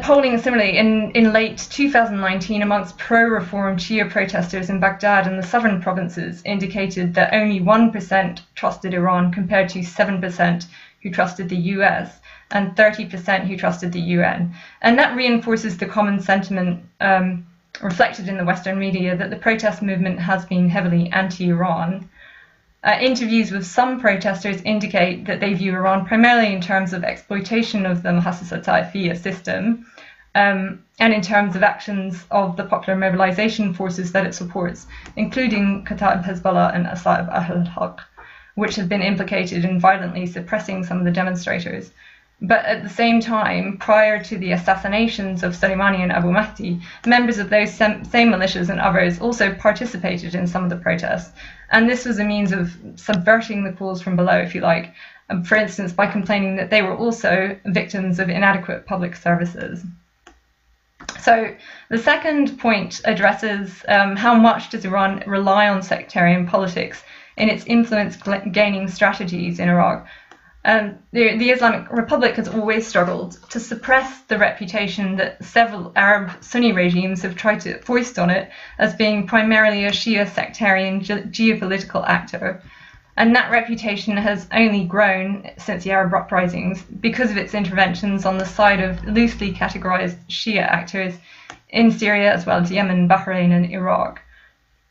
polling 0.02 0.38
similarly 0.38 0.76
in, 0.76 1.10
in 1.12 1.32
late 1.32 1.58
2019 1.70 2.62
amongst 2.62 2.98
pro-reform 2.98 3.76
Shia 3.76 4.08
protesters 4.10 4.70
in 4.70 4.80
Baghdad 4.80 5.26
and 5.26 5.38
the 5.38 5.46
southern 5.46 5.80
provinces 5.80 6.42
indicated 6.44 7.14
that 7.14 7.34
only 7.34 7.60
1% 7.60 8.40
trusted 8.54 8.94
Iran 8.94 9.32
compared 9.32 9.68
to 9.70 9.80
7% 9.80 10.66
who 11.02 11.10
trusted 11.10 11.48
the 11.48 11.56
US 11.56 12.20
and 12.50 12.76
30% 12.76 13.46
who 13.46 13.56
trusted 13.56 13.92
the 13.92 14.00
UN. 14.00 14.54
And 14.82 14.98
that 14.98 15.16
reinforces 15.16 15.78
the 15.78 15.86
common 15.86 16.20
sentiment 16.20 16.84
um, 17.00 17.46
reflected 17.80 18.28
in 18.28 18.36
the 18.36 18.44
Western 18.44 18.78
media 18.78 19.16
that 19.16 19.30
the 19.30 19.36
protest 19.36 19.82
movement 19.82 20.18
has 20.18 20.44
been 20.44 20.68
heavily 20.68 21.10
anti-Iran. 21.12 22.08
Uh, 22.82 22.96
interviews 23.00 23.50
with 23.50 23.66
some 23.66 24.00
protesters 24.00 24.62
indicate 24.62 25.26
that 25.26 25.38
they 25.38 25.52
view 25.52 25.74
Iran 25.74 26.06
primarily 26.06 26.52
in 26.54 26.62
terms 26.62 26.94
of 26.94 27.04
exploitation 27.04 27.84
of 27.84 28.02
the 28.02 28.08
Muhassasa 28.08 28.64
Taifiyya 28.64 29.18
system 29.20 29.86
um, 30.34 30.82
and 30.98 31.12
in 31.12 31.20
terms 31.20 31.56
of 31.56 31.62
actions 31.62 32.24
of 32.30 32.56
the 32.56 32.64
popular 32.64 32.98
mobilization 32.98 33.74
forces 33.74 34.12
that 34.12 34.26
it 34.26 34.34
supports, 34.34 34.86
including 35.16 35.84
Kataib 35.84 36.24
Hezbollah 36.24 36.74
and 36.74 36.86
Asa'ib 36.86 37.28
Ahl 37.28 37.58
al 37.58 37.64
Haq, 37.66 38.00
which 38.54 38.76
have 38.76 38.88
been 38.88 39.02
implicated 39.02 39.64
in 39.64 39.78
violently 39.78 40.26
suppressing 40.26 40.82
some 40.82 40.98
of 40.98 41.04
the 41.04 41.10
demonstrators. 41.10 41.90
But 42.42 42.64
at 42.64 42.82
the 42.82 42.88
same 42.88 43.20
time, 43.20 43.76
prior 43.76 44.22
to 44.24 44.38
the 44.38 44.52
assassinations 44.52 45.42
of 45.42 45.52
Soleimani 45.54 45.98
and 45.98 46.10
Abu 46.10 46.30
Mahdi, 46.30 46.80
members 47.04 47.36
of 47.36 47.50
those 47.50 47.74
same 47.74 48.02
militias 48.04 48.70
and 48.70 48.80
others 48.80 49.20
also 49.20 49.52
participated 49.54 50.34
in 50.34 50.46
some 50.46 50.64
of 50.64 50.70
the 50.70 50.76
protests. 50.76 51.32
And 51.70 51.88
this 51.88 52.04
was 52.04 52.18
a 52.18 52.24
means 52.24 52.52
of 52.52 52.76
subverting 52.96 53.64
the 53.64 53.72
calls 53.72 54.02
from 54.02 54.16
below, 54.16 54.38
if 54.38 54.54
you 54.54 54.60
like, 54.60 54.92
um, 55.28 55.44
for 55.44 55.56
instance, 55.56 55.92
by 55.92 56.06
complaining 56.06 56.56
that 56.56 56.70
they 56.70 56.82
were 56.82 56.96
also 56.96 57.56
victims 57.66 58.18
of 58.18 58.28
inadequate 58.28 58.86
public 58.86 59.14
services. 59.14 59.84
So 61.20 61.54
the 61.88 61.98
second 61.98 62.58
point 62.58 63.00
addresses 63.04 63.84
um, 63.88 64.16
how 64.16 64.34
much 64.34 64.70
does 64.70 64.84
Iran 64.84 65.22
rely 65.26 65.68
on 65.68 65.82
sectarian 65.82 66.46
politics 66.46 67.02
in 67.36 67.48
its 67.48 67.64
influence 67.66 68.16
gaining 68.52 68.88
strategies 68.88 69.58
in 69.58 69.68
Iraq. 69.68 70.06
Um, 70.62 70.98
the, 71.12 71.38
the, 71.38 71.50
Islamic 71.50 71.90
Republic 71.90 72.34
has 72.36 72.46
always 72.46 72.86
struggled 72.86 73.38
to 73.48 73.58
suppress 73.58 74.20
the 74.22 74.36
reputation 74.36 75.16
that 75.16 75.42
several 75.42 75.90
Arab 75.96 76.32
Sunni 76.42 76.72
regimes 76.72 77.22
have 77.22 77.34
tried 77.34 77.60
to 77.60 77.78
foist 77.78 78.18
on 78.18 78.28
it 78.28 78.50
as 78.78 78.94
being 78.94 79.26
primarily 79.26 79.86
a 79.86 79.90
Shia 79.90 80.28
sectarian 80.28 81.00
ge- 81.00 81.30
geopolitical 81.32 82.06
actor. 82.06 82.62
And 83.16 83.34
that 83.34 83.50
reputation 83.50 84.18
has 84.18 84.46
only 84.52 84.84
grown 84.84 85.50
since 85.56 85.84
the 85.84 85.92
Arab 85.92 86.12
uprisings 86.12 86.82
because 86.82 87.30
of 87.30 87.38
its 87.38 87.54
interventions 87.54 88.26
on 88.26 88.36
the 88.36 88.44
side 88.44 88.80
of 88.80 89.02
loosely 89.06 89.54
categorized 89.54 90.16
Shia 90.28 90.62
actors 90.62 91.14
in 91.70 91.90
Syria 91.90 92.34
as 92.34 92.44
well 92.44 92.60
as 92.60 92.70
Yemen, 92.70 93.08
Bahrain, 93.08 93.50
and 93.52 93.70
Iraq. 93.70 94.20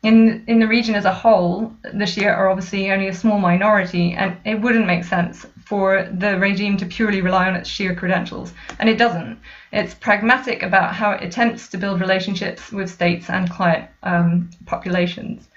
In, 0.02 0.44
in 0.46 0.60
the 0.60 0.66
region 0.66 0.94
as 0.94 1.04
a 1.04 1.12
whole, 1.12 1.74
the 1.82 2.06
Shia 2.06 2.34
are 2.34 2.48
obviously 2.48 2.90
only 2.90 3.08
a 3.08 3.14
small 3.14 3.38
minority, 3.38 4.12
and 4.12 4.36
it 4.46 4.60
wouldn't 4.60 4.86
make 4.86 5.04
sense 5.04 5.44
for 5.66 6.08
the 6.10 6.38
regime 6.38 6.78
to 6.78 6.86
purely 6.86 7.20
rely 7.20 7.48
on 7.48 7.54
its 7.54 7.68
Shia 7.68 7.96
credentials. 7.96 8.54
And 8.78 8.88
it 8.88 8.96
doesn't. 8.96 9.38
It's 9.72 9.92
pragmatic 9.92 10.62
about 10.62 10.94
how 10.94 11.12
it 11.12 11.22
attempts 11.22 11.68
to 11.68 11.76
build 11.76 12.00
relationships 12.00 12.72
with 12.72 12.90
states 12.90 13.28
and 13.28 13.50
client 13.50 13.90
um, 14.02 14.48
populations. 14.64 15.48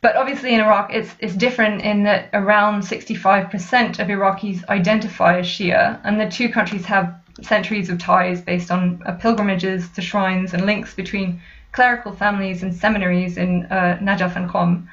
But 0.00 0.16
obviously, 0.16 0.54
in 0.54 0.60
Iraq, 0.60 0.94
it's, 0.94 1.14
it's 1.18 1.34
different 1.34 1.82
in 1.82 2.04
that 2.04 2.30
around 2.32 2.82
65% 2.82 3.98
of 3.98 4.06
Iraqis 4.06 4.66
identify 4.68 5.40
as 5.40 5.46
Shia, 5.46 6.00
and 6.04 6.20
the 6.20 6.28
two 6.28 6.48
countries 6.48 6.86
have 6.86 7.14
centuries 7.42 7.90
of 7.90 7.98
ties 7.98 8.40
based 8.40 8.70
on 8.70 9.02
uh, 9.04 9.12
pilgrimages 9.12 9.88
to 9.90 10.02
shrines 10.02 10.54
and 10.54 10.66
links 10.66 10.94
between 10.94 11.40
clerical 11.72 12.12
families 12.12 12.62
and 12.62 12.74
seminaries 12.74 13.36
in 13.36 13.66
uh, 13.66 13.98
Najaf 14.00 14.36
and 14.36 14.48
Qom. 14.48 14.88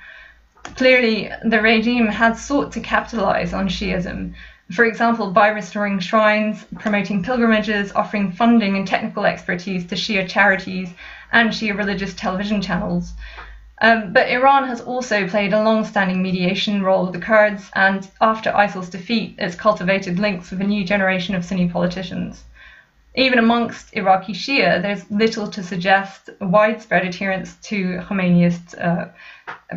Clearly, 0.76 1.32
the 1.44 1.62
regime 1.62 2.08
had 2.08 2.38
sought 2.38 2.72
to 2.74 2.80
capitalize 2.80 3.54
on 3.54 3.70
Shiism, 3.70 4.34
for 4.72 4.84
example, 4.84 5.32
by 5.32 5.48
restoring 5.48 6.00
shrines, 6.00 6.66
promoting 6.80 7.24
pilgrimages, 7.24 7.94
offering 7.94 8.34
funding 8.34 8.76
and 8.76 8.86
technical 8.86 9.26
expertise 9.26 9.86
to 9.86 9.96
Shia 9.96 10.28
charities 10.28 10.90
and 11.32 11.52
Shia 11.52 11.78
religious 11.78 12.14
television 12.14 12.62
channels. 12.62 13.14
Um, 13.80 14.12
but 14.12 14.30
Iran 14.30 14.68
has 14.68 14.82
also 14.82 15.28
played 15.28 15.54
a 15.54 15.64
long 15.64 15.86
standing 15.86 16.22
mediation 16.22 16.82
role 16.84 17.06
with 17.06 17.14
the 17.14 17.26
Kurds, 17.26 17.70
and 17.76 18.10
after 18.20 18.54
ISIL's 18.54 18.90
defeat, 18.90 19.36
it's 19.38 19.56
cultivated 19.56 20.20
links 20.20 20.52
with 20.52 20.60
a 20.60 20.66
new 20.66 20.84
generation 20.84 21.36
of 21.36 21.46
Sunni 21.46 21.70
politicians. 21.70 22.44
Even 23.18 23.40
amongst 23.40 23.96
Iraqi 23.96 24.34
Shia, 24.34 24.80
there's 24.80 25.10
little 25.10 25.48
to 25.48 25.64
suggest 25.64 26.30
widespread 26.40 27.04
adherence 27.04 27.56
to 27.64 27.98
Khomeiniist 28.08 28.80
uh, 28.80 29.08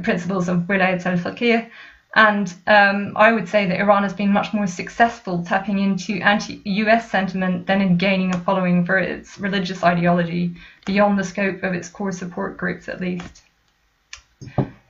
principles 0.03 0.47
of 0.47 0.59
wilayat 0.69 1.07
al-faqih, 1.07 1.71
and 2.15 2.53
um, 2.67 3.15
I 3.17 3.33
would 3.33 3.49
say 3.49 3.67
that 3.67 3.81
Iran 3.81 4.03
has 4.03 4.13
been 4.13 4.31
much 4.31 4.53
more 4.53 4.67
successful 4.67 5.43
tapping 5.43 5.79
into 5.79 6.21
anti 6.21 6.61
US 6.65 7.11
sentiment 7.11 7.67
than 7.67 7.81
in 7.81 7.97
gaining 7.97 8.35
a 8.35 8.39
following 8.41 8.85
for 8.85 8.99
its 8.99 9.39
religious 9.39 9.83
ideology 9.83 10.55
beyond 10.85 11.19
the 11.19 11.25
scope 11.25 11.63
of 11.63 11.73
its 11.73 11.89
core 11.89 12.13
support 12.13 12.59
groups, 12.59 12.91
at 12.91 13.01
least. 13.01 13.43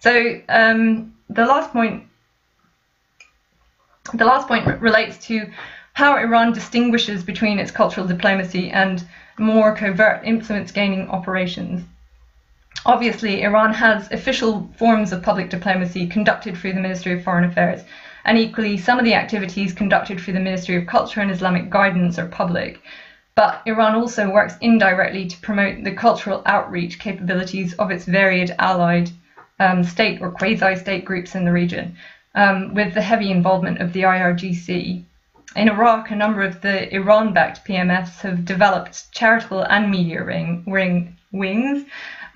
So 0.00 0.40
um, 0.48 1.14
the 1.28 1.46
last 1.46 1.72
point, 1.72 2.02
the 4.12 4.24
last 4.24 4.48
point 4.48 4.66
relates 4.80 5.24
to 5.26 5.46
how 6.00 6.16
Iran 6.16 6.50
distinguishes 6.54 7.22
between 7.22 7.58
its 7.58 7.70
cultural 7.70 8.06
diplomacy 8.06 8.70
and 8.70 9.04
more 9.38 9.76
covert 9.76 10.22
influence 10.24 10.72
gaining 10.72 11.10
operations. 11.10 11.84
Obviously, 12.86 13.42
Iran 13.42 13.74
has 13.74 14.10
official 14.10 14.72
forms 14.78 15.12
of 15.12 15.22
public 15.22 15.50
diplomacy 15.50 16.06
conducted 16.06 16.56
through 16.56 16.72
the 16.72 16.80
Ministry 16.80 17.12
of 17.12 17.22
Foreign 17.22 17.44
Affairs, 17.44 17.84
and 18.24 18.38
equally, 18.38 18.78
some 18.78 18.98
of 18.98 19.04
the 19.04 19.12
activities 19.12 19.74
conducted 19.74 20.18
through 20.18 20.32
the 20.32 20.40
Ministry 20.40 20.74
of 20.76 20.86
Culture 20.86 21.20
and 21.20 21.30
Islamic 21.30 21.68
Guidance 21.68 22.18
are 22.18 22.28
public. 22.28 22.80
But 23.34 23.60
Iran 23.66 23.94
also 23.94 24.30
works 24.30 24.56
indirectly 24.62 25.26
to 25.26 25.40
promote 25.42 25.84
the 25.84 25.92
cultural 25.92 26.42
outreach 26.46 26.98
capabilities 26.98 27.74
of 27.74 27.90
its 27.90 28.06
varied 28.06 28.54
allied 28.58 29.10
um, 29.58 29.84
state 29.84 30.22
or 30.22 30.30
quasi 30.30 30.76
state 30.76 31.04
groups 31.04 31.34
in 31.34 31.44
the 31.44 31.52
region, 31.52 31.94
um, 32.34 32.72
with 32.72 32.94
the 32.94 33.02
heavy 33.02 33.30
involvement 33.30 33.82
of 33.82 33.92
the 33.92 34.04
IRGC. 34.04 35.04
In 35.56 35.68
Iraq, 35.68 36.12
a 36.12 36.16
number 36.16 36.42
of 36.42 36.60
the 36.60 36.94
Iran 36.94 37.32
backed 37.32 37.64
PMFs 37.66 38.20
have 38.20 38.44
developed 38.44 39.10
charitable 39.12 39.62
and 39.62 39.90
media 39.90 40.22
ring, 40.22 40.62
ring 40.66 41.16
wings. 41.32 41.86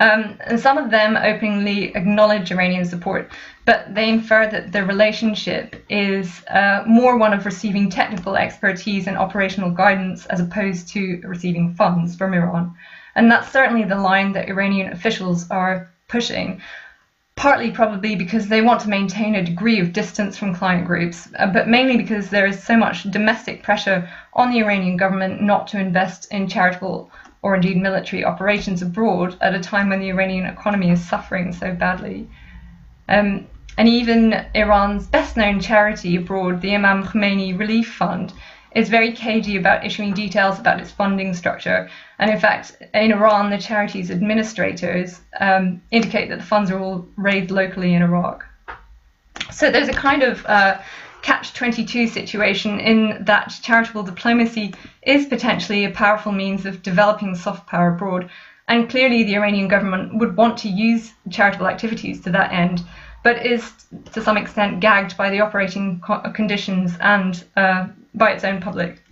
Um, 0.00 0.36
and 0.40 0.58
some 0.58 0.78
of 0.78 0.90
them 0.90 1.16
openly 1.16 1.94
acknowledge 1.94 2.50
Iranian 2.50 2.84
support, 2.84 3.30
but 3.64 3.94
they 3.94 4.08
infer 4.08 4.48
that 4.48 4.72
the 4.72 4.84
relationship 4.84 5.84
is 5.88 6.44
uh, 6.48 6.82
more 6.86 7.16
one 7.16 7.32
of 7.32 7.46
receiving 7.46 7.88
technical 7.88 8.36
expertise 8.36 9.06
and 9.06 9.16
operational 9.16 9.70
guidance 9.70 10.26
as 10.26 10.40
opposed 10.40 10.88
to 10.88 11.20
receiving 11.24 11.74
funds 11.74 12.16
from 12.16 12.34
Iran. 12.34 12.74
And 13.14 13.30
that's 13.30 13.52
certainly 13.52 13.84
the 13.84 13.94
line 13.94 14.32
that 14.32 14.48
Iranian 14.48 14.92
officials 14.92 15.48
are 15.50 15.88
pushing 16.08 16.60
partly 17.36 17.70
probably 17.70 18.14
because 18.14 18.48
they 18.48 18.62
want 18.62 18.80
to 18.80 18.88
maintain 18.88 19.34
a 19.34 19.44
degree 19.44 19.80
of 19.80 19.92
distance 19.92 20.36
from 20.36 20.54
client 20.54 20.86
groups, 20.86 21.28
uh, 21.38 21.46
but 21.46 21.68
mainly 21.68 21.96
because 21.96 22.30
there 22.30 22.46
is 22.46 22.62
so 22.62 22.76
much 22.76 23.02
domestic 23.10 23.62
pressure 23.62 24.08
on 24.34 24.50
the 24.50 24.60
Iranian 24.60 24.96
government 24.96 25.42
not 25.42 25.66
to 25.68 25.78
invest 25.78 26.30
in 26.30 26.48
charitable 26.48 27.10
or 27.42 27.56
indeed 27.56 27.76
military 27.76 28.24
operations 28.24 28.80
abroad 28.80 29.36
at 29.40 29.54
a 29.54 29.60
time 29.60 29.90
when 29.90 30.00
the 30.00 30.08
Iranian 30.08 30.46
economy 30.46 30.90
is 30.90 31.04
suffering 31.04 31.52
so 31.52 31.74
badly. 31.74 32.28
Um, 33.08 33.46
and 33.76 33.88
even 33.88 34.46
Iran's 34.54 35.06
best 35.06 35.36
known 35.36 35.60
charity 35.60 36.16
abroad, 36.16 36.60
the 36.60 36.74
Imam 36.74 37.04
Khomeini 37.04 37.58
Relief 37.58 37.92
Fund, 37.92 38.32
is 38.74 38.88
very 38.88 39.12
cagey 39.12 39.56
about 39.56 39.84
issuing 39.84 40.12
details 40.12 40.58
about 40.58 40.80
its 40.80 40.90
funding 40.90 41.32
structure. 41.32 41.88
And 42.18 42.30
in 42.30 42.38
fact, 42.38 42.76
in 42.92 43.12
Iran, 43.12 43.50
the 43.50 43.58
charity's 43.58 44.10
administrators 44.10 45.20
um, 45.40 45.80
indicate 45.90 46.28
that 46.28 46.38
the 46.38 46.44
funds 46.44 46.70
are 46.70 46.78
all 46.78 47.06
raised 47.16 47.50
locally 47.50 47.94
in 47.94 48.02
Iraq. 48.02 48.44
So 49.50 49.70
there's 49.70 49.88
a 49.88 49.92
kind 49.92 50.22
of 50.22 50.44
uh, 50.46 50.78
catch 51.22 51.54
22 51.54 52.08
situation 52.08 52.80
in 52.80 53.24
that 53.24 53.54
charitable 53.62 54.02
diplomacy 54.02 54.74
is 55.02 55.26
potentially 55.26 55.84
a 55.84 55.90
powerful 55.90 56.32
means 56.32 56.66
of 56.66 56.82
developing 56.82 57.34
soft 57.34 57.66
power 57.66 57.94
abroad. 57.94 58.28
And 58.66 58.88
clearly, 58.88 59.24
the 59.24 59.36
Iranian 59.36 59.68
government 59.68 60.18
would 60.18 60.36
want 60.36 60.58
to 60.58 60.68
use 60.68 61.12
charitable 61.30 61.68
activities 61.68 62.20
to 62.22 62.30
that 62.30 62.52
end, 62.52 62.82
but 63.22 63.44
is 63.44 63.72
to 64.12 64.22
some 64.22 64.36
extent 64.36 64.80
gagged 64.80 65.16
by 65.16 65.30
the 65.30 65.40
operating 65.40 66.00
co- 66.00 66.20
conditions 66.30 66.96
and 67.00 67.44
uh, 67.56 67.86
by 68.14 68.32
its 68.32 68.44
own 68.44 68.60
public. 68.60 69.02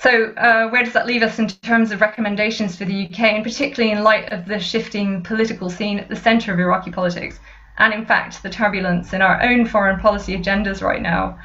So, 0.00 0.32
uh, 0.36 0.68
where 0.68 0.82
does 0.82 0.92
that 0.94 1.06
leave 1.06 1.22
us 1.22 1.38
in 1.38 1.46
terms 1.46 1.92
of 1.92 2.00
recommendations 2.00 2.76
for 2.76 2.84
the 2.84 3.06
UK, 3.06 3.20
and 3.20 3.44
particularly 3.44 3.92
in 3.92 4.02
light 4.02 4.32
of 4.32 4.46
the 4.46 4.58
shifting 4.58 5.22
political 5.22 5.70
scene 5.70 5.98
at 5.98 6.08
the 6.08 6.16
centre 6.16 6.52
of 6.52 6.58
Iraqi 6.58 6.90
politics, 6.90 7.38
and 7.78 7.94
in 7.94 8.04
fact 8.04 8.42
the 8.42 8.50
turbulence 8.50 9.12
in 9.12 9.22
our 9.22 9.40
own 9.42 9.66
foreign 9.66 10.00
policy 10.00 10.36
agendas 10.36 10.82
right 10.82 11.00
now? 11.00 11.38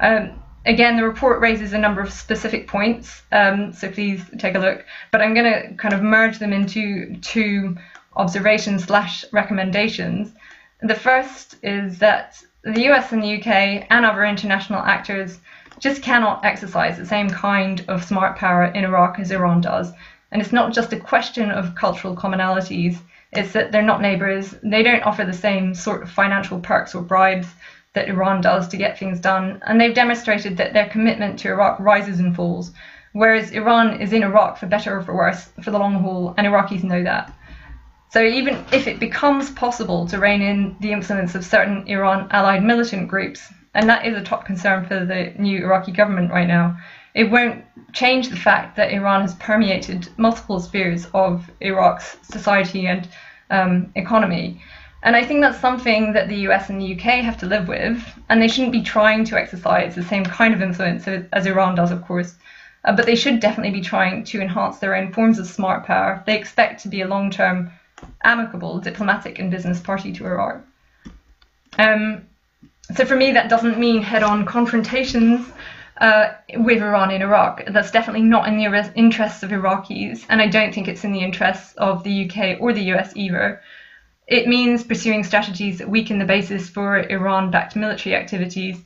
Um, 0.00 0.42
again, 0.66 0.96
the 0.96 1.04
report 1.04 1.40
raises 1.40 1.72
a 1.72 1.78
number 1.78 2.00
of 2.00 2.12
specific 2.12 2.66
points, 2.66 3.22
um, 3.32 3.72
so 3.72 3.90
please 3.90 4.22
take 4.38 4.56
a 4.56 4.58
look. 4.58 4.84
But 5.12 5.22
I'm 5.22 5.34
going 5.34 5.50
to 5.50 5.74
kind 5.76 5.94
of 5.94 6.02
merge 6.02 6.38
them 6.38 6.52
into 6.52 7.16
two 7.20 7.76
observations 8.16 8.84
slash 8.84 9.24
recommendations. 9.32 10.32
The 10.82 10.94
first 10.94 11.56
is 11.62 11.98
that 11.98 12.42
the 12.62 12.90
US 12.90 13.12
and 13.12 13.22
the 13.22 13.36
UK 13.38 13.86
and 13.90 14.04
other 14.04 14.24
international 14.24 14.80
actors 14.80 15.38
just 15.78 16.02
cannot 16.02 16.44
exercise 16.44 16.96
the 16.96 17.06
same 17.06 17.28
kind 17.28 17.84
of 17.88 18.04
smart 18.04 18.36
power 18.36 18.64
in 18.64 18.84
Iraq 18.84 19.18
as 19.18 19.30
Iran 19.30 19.60
does. 19.60 19.92
And 20.32 20.42
it's 20.42 20.52
not 20.52 20.72
just 20.72 20.92
a 20.92 21.00
question 21.00 21.50
of 21.50 21.74
cultural 21.74 22.16
commonalities, 22.16 22.98
it's 23.32 23.52
that 23.52 23.72
they're 23.72 23.82
not 23.82 24.00
neighbors. 24.00 24.54
They 24.62 24.82
don't 24.82 25.02
offer 25.02 25.24
the 25.24 25.32
same 25.32 25.74
sort 25.74 26.02
of 26.02 26.10
financial 26.10 26.60
perks 26.60 26.94
or 26.94 27.02
bribes 27.02 27.48
that 27.92 28.08
Iran 28.08 28.40
does 28.40 28.68
to 28.68 28.76
get 28.76 28.98
things 28.98 29.20
done. 29.20 29.60
And 29.66 29.80
they've 29.80 29.94
demonstrated 29.94 30.56
that 30.56 30.72
their 30.72 30.88
commitment 30.88 31.38
to 31.40 31.48
Iraq 31.48 31.78
rises 31.80 32.20
and 32.20 32.34
falls, 32.34 32.72
whereas 33.12 33.50
Iran 33.50 34.00
is 34.00 34.12
in 34.12 34.22
Iraq 34.22 34.58
for 34.58 34.66
better 34.66 34.98
or 34.98 35.02
for 35.02 35.14
worse 35.14 35.48
for 35.62 35.70
the 35.70 35.78
long 35.78 35.94
haul, 35.94 36.34
and 36.36 36.46
Iraqis 36.46 36.84
know 36.84 37.02
that. 37.02 37.32
So 38.10 38.22
even 38.22 38.64
if 38.72 38.86
it 38.86 39.00
becomes 39.00 39.50
possible 39.50 40.06
to 40.08 40.18
rein 40.18 40.40
in 40.40 40.76
the 40.80 40.92
influence 40.92 41.34
of 41.34 41.44
certain 41.44 41.86
Iran 41.88 42.28
allied 42.30 42.62
militant 42.62 43.08
groups, 43.08 43.52
and 43.76 43.88
that 43.90 44.06
is 44.06 44.16
a 44.16 44.22
top 44.22 44.46
concern 44.46 44.86
for 44.86 45.04
the 45.04 45.32
new 45.38 45.62
Iraqi 45.62 45.92
government 45.92 46.32
right 46.32 46.48
now. 46.48 46.78
It 47.14 47.30
won't 47.30 47.62
change 47.92 48.30
the 48.30 48.36
fact 48.36 48.76
that 48.76 48.90
Iran 48.90 49.20
has 49.20 49.34
permeated 49.34 50.08
multiple 50.16 50.60
spheres 50.60 51.06
of 51.12 51.50
Iraq's 51.60 52.16
society 52.22 52.86
and 52.86 53.06
um, 53.50 53.92
economy. 53.94 54.62
And 55.02 55.14
I 55.14 55.24
think 55.24 55.42
that's 55.42 55.60
something 55.60 56.14
that 56.14 56.28
the 56.28 56.48
US 56.48 56.70
and 56.70 56.80
the 56.80 56.94
UK 56.94 57.22
have 57.22 57.36
to 57.38 57.46
live 57.46 57.68
with, 57.68 58.02
and 58.30 58.40
they 58.40 58.48
shouldn't 58.48 58.72
be 58.72 58.82
trying 58.82 59.24
to 59.26 59.38
exercise 59.38 59.94
the 59.94 60.02
same 60.02 60.24
kind 60.24 60.54
of 60.54 60.62
influence 60.62 61.06
as 61.06 61.46
Iran 61.46 61.74
does, 61.74 61.90
of 61.90 62.02
course. 62.02 62.34
Uh, 62.84 62.96
but 62.96 63.04
they 63.04 63.14
should 63.14 63.40
definitely 63.40 63.72
be 63.72 63.82
trying 63.82 64.24
to 64.24 64.40
enhance 64.40 64.78
their 64.78 64.94
own 64.94 65.12
forms 65.12 65.38
of 65.38 65.46
smart 65.46 65.84
power. 65.84 66.22
They 66.24 66.38
expect 66.38 66.82
to 66.82 66.88
be 66.88 67.02
a 67.02 67.08
long 67.08 67.30
term, 67.30 67.70
amicable, 68.24 68.78
diplomatic, 68.80 69.38
and 69.38 69.50
business 69.50 69.80
party 69.80 70.12
to 70.14 70.24
Iraq. 70.24 70.62
Um, 71.78 72.26
so 72.94 73.04
for 73.04 73.16
me, 73.16 73.32
that 73.32 73.48
doesn't 73.48 73.78
mean 73.78 74.02
head-on 74.02 74.44
confrontations 74.44 75.46
uh, 76.00 76.34
with 76.54 76.82
Iran 76.82 77.10
in 77.10 77.22
Iraq. 77.22 77.64
That's 77.68 77.90
definitely 77.90 78.22
not 78.22 78.48
in 78.48 78.56
the 78.56 78.92
interests 78.94 79.42
of 79.42 79.50
Iraqis, 79.50 80.26
and 80.28 80.40
I 80.40 80.48
don't 80.48 80.74
think 80.74 80.88
it's 80.88 81.04
in 81.04 81.12
the 81.12 81.20
interests 81.20 81.74
of 81.76 82.04
the 82.04 82.28
UK 82.28 82.60
or 82.60 82.72
the 82.72 82.92
US 82.94 83.12
either. 83.16 83.60
It 84.26 84.48
means 84.48 84.82
pursuing 84.82 85.24
strategies 85.24 85.78
that 85.78 85.88
weaken 85.88 86.18
the 86.18 86.24
basis 86.24 86.68
for 86.68 86.98
Iran-backed 86.98 87.76
military 87.76 88.14
activities 88.14 88.82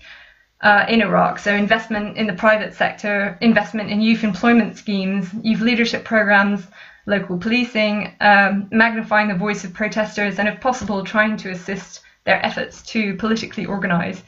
uh, 0.61 0.85
in 0.89 1.01
Iraq. 1.01 1.39
So 1.39 1.55
investment 1.55 2.17
in 2.17 2.27
the 2.27 2.35
private 2.35 2.75
sector, 2.75 3.39
investment 3.41 3.91
in 3.91 4.01
youth 4.01 4.23
employment 4.23 4.77
schemes, 4.77 5.29
youth 5.43 5.61
leadership 5.61 6.05
programs, 6.05 6.67
local 7.07 7.39
policing, 7.39 8.13
um, 8.21 8.69
magnifying 8.71 9.29
the 9.29 9.35
voice 9.35 9.65
of 9.65 9.73
protesters, 9.73 10.39
and 10.39 10.49
if 10.49 10.61
possible, 10.61 11.05
trying 11.05 11.37
to 11.39 11.51
assist 11.51 12.03
their 12.25 12.45
efforts 12.45 12.83
to 12.93 13.15
politically 13.17 13.67
organize. 13.67 14.23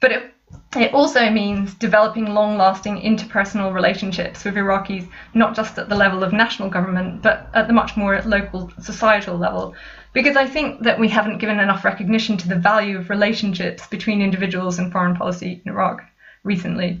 But 0.00 0.12
it, 0.12 0.34
it 0.76 0.94
also 0.94 1.30
means 1.30 1.74
developing 1.74 2.26
long 2.26 2.56
lasting 2.56 3.00
interpersonal 3.00 3.72
relationships 3.72 4.44
with 4.44 4.54
Iraqis, 4.54 5.08
not 5.34 5.56
just 5.56 5.78
at 5.78 5.88
the 5.88 5.96
level 5.96 6.22
of 6.22 6.32
national 6.32 6.70
government, 6.70 7.22
but 7.22 7.48
at 7.54 7.66
the 7.66 7.72
much 7.72 7.96
more 7.96 8.20
local 8.22 8.70
societal 8.80 9.36
level. 9.36 9.74
Because 10.12 10.36
I 10.36 10.46
think 10.46 10.82
that 10.82 10.98
we 10.98 11.08
haven't 11.08 11.38
given 11.38 11.60
enough 11.60 11.84
recognition 11.84 12.36
to 12.38 12.48
the 12.48 12.54
value 12.56 12.98
of 12.98 13.10
relationships 13.10 13.86
between 13.86 14.22
individuals 14.22 14.78
and 14.78 14.92
foreign 14.92 15.16
policy 15.16 15.60
in 15.64 15.72
Iraq 15.72 16.02
recently. 16.42 17.00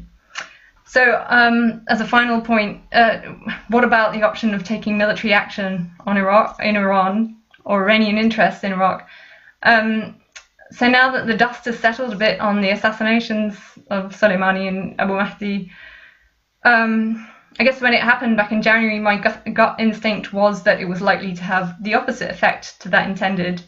So, 0.84 1.24
um, 1.28 1.82
as 1.88 2.00
a 2.00 2.06
final 2.06 2.40
point, 2.40 2.80
uh, 2.92 3.18
what 3.68 3.84
about 3.84 4.12
the 4.12 4.22
option 4.22 4.54
of 4.54 4.62
taking 4.62 4.96
military 4.96 5.32
action 5.32 5.90
on 6.06 6.16
Iraq, 6.16 6.60
in 6.62 6.76
Iran, 6.76 7.36
or 7.64 7.82
Iranian 7.82 8.18
interests 8.18 8.62
in 8.62 8.72
Iraq? 8.72 9.08
Um, 9.62 10.16
so 10.70 10.88
now 10.88 11.12
that 11.12 11.26
the 11.26 11.36
dust 11.36 11.64
has 11.66 11.78
settled 11.78 12.12
a 12.12 12.16
bit 12.16 12.40
on 12.40 12.60
the 12.60 12.70
assassinations 12.70 13.56
of 13.90 14.12
Soleimani 14.12 14.68
and 14.68 15.00
Abu 15.00 15.14
Mahdi, 15.14 15.70
um, 16.64 17.28
I 17.58 17.64
guess 17.64 17.80
when 17.80 17.94
it 17.94 18.02
happened 18.02 18.36
back 18.36 18.52
in 18.52 18.62
January, 18.62 18.98
my 18.98 19.16
gut, 19.16 19.42
gut, 19.54 19.76
instinct 19.78 20.32
was 20.32 20.62
that 20.64 20.80
it 20.80 20.88
was 20.88 21.00
likely 21.00 21.34
to 21.34 21.42
have 21.42 21.82
the 21.82 21.94
opposite 21.94 22.30
effect 22.30 22.80
to 22.82 22.88
that 22.90 23.08
intended, 23.08 23.62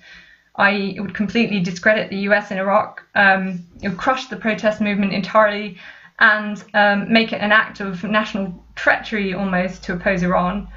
i.e., 0.56 0.94
it 0.96 1.00
would 1.00 1.14
completely 1.14 1.60
discredit 1.60 2.10
the 2.10 2.28
US 2.28 2.50
in 2.50 2.58
Iraq, 2.58 3.04
um, 3.14 3.64
it 3.80 3.88
would 3.88 3.98
crush 3.98 4.26
the 4.26 4.36
protest 4.36 4.80
movement 4.80 5.12
entirely, 5.12 5.78
and 6.18 6.62
um, 6.74 7.10
make 7.10 7.32
it 7.32 7.40
an 7.40 7.52
act 7.52 7.80
of 7.80 8.02
national 8.04 8.64
treachery 8.74 9.34
almost 9.34 9.84
to 9.84 9.94
oppose 9.94 10.22
Iran. 10.22 10.68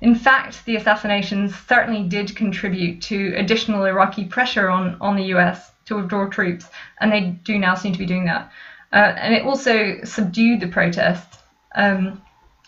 In 0.00 0.14
fact, 0.14 0.64
the 0.64 0.76
assassinations 0.76 1.54
certainly 1.66 2.04
did 2.04 2.36
contribute 2.36 3.02
to 3.02 3.34
additional 3.36 3.84
Iraqi 3.84 4.24
pressure 4.24 4.70
on, 4.70 4.96
on 5.00 5.16
the 5.16 5.24
US 5.34 5.72
to 5.86 5.96
withdraw 5.96 6.26
troops, 6.26 6.68
and 7.00 7.10
they 7.10 7.30
do 7.44 7.58
now 7.58 7.74
seem 7.74 7.92
to 7.92 7.98
be 7.98 8.06
doing 8.06 8.26
that. 8.26 8.50
Uh, 8.92 9.12
and 9.16 9.34
it 9.34 9.44
also 9.44 10.02
subdued 10.04 10.60
the 10.60 10.68
protests. 10.68 11.38
Um, 11.74 12.22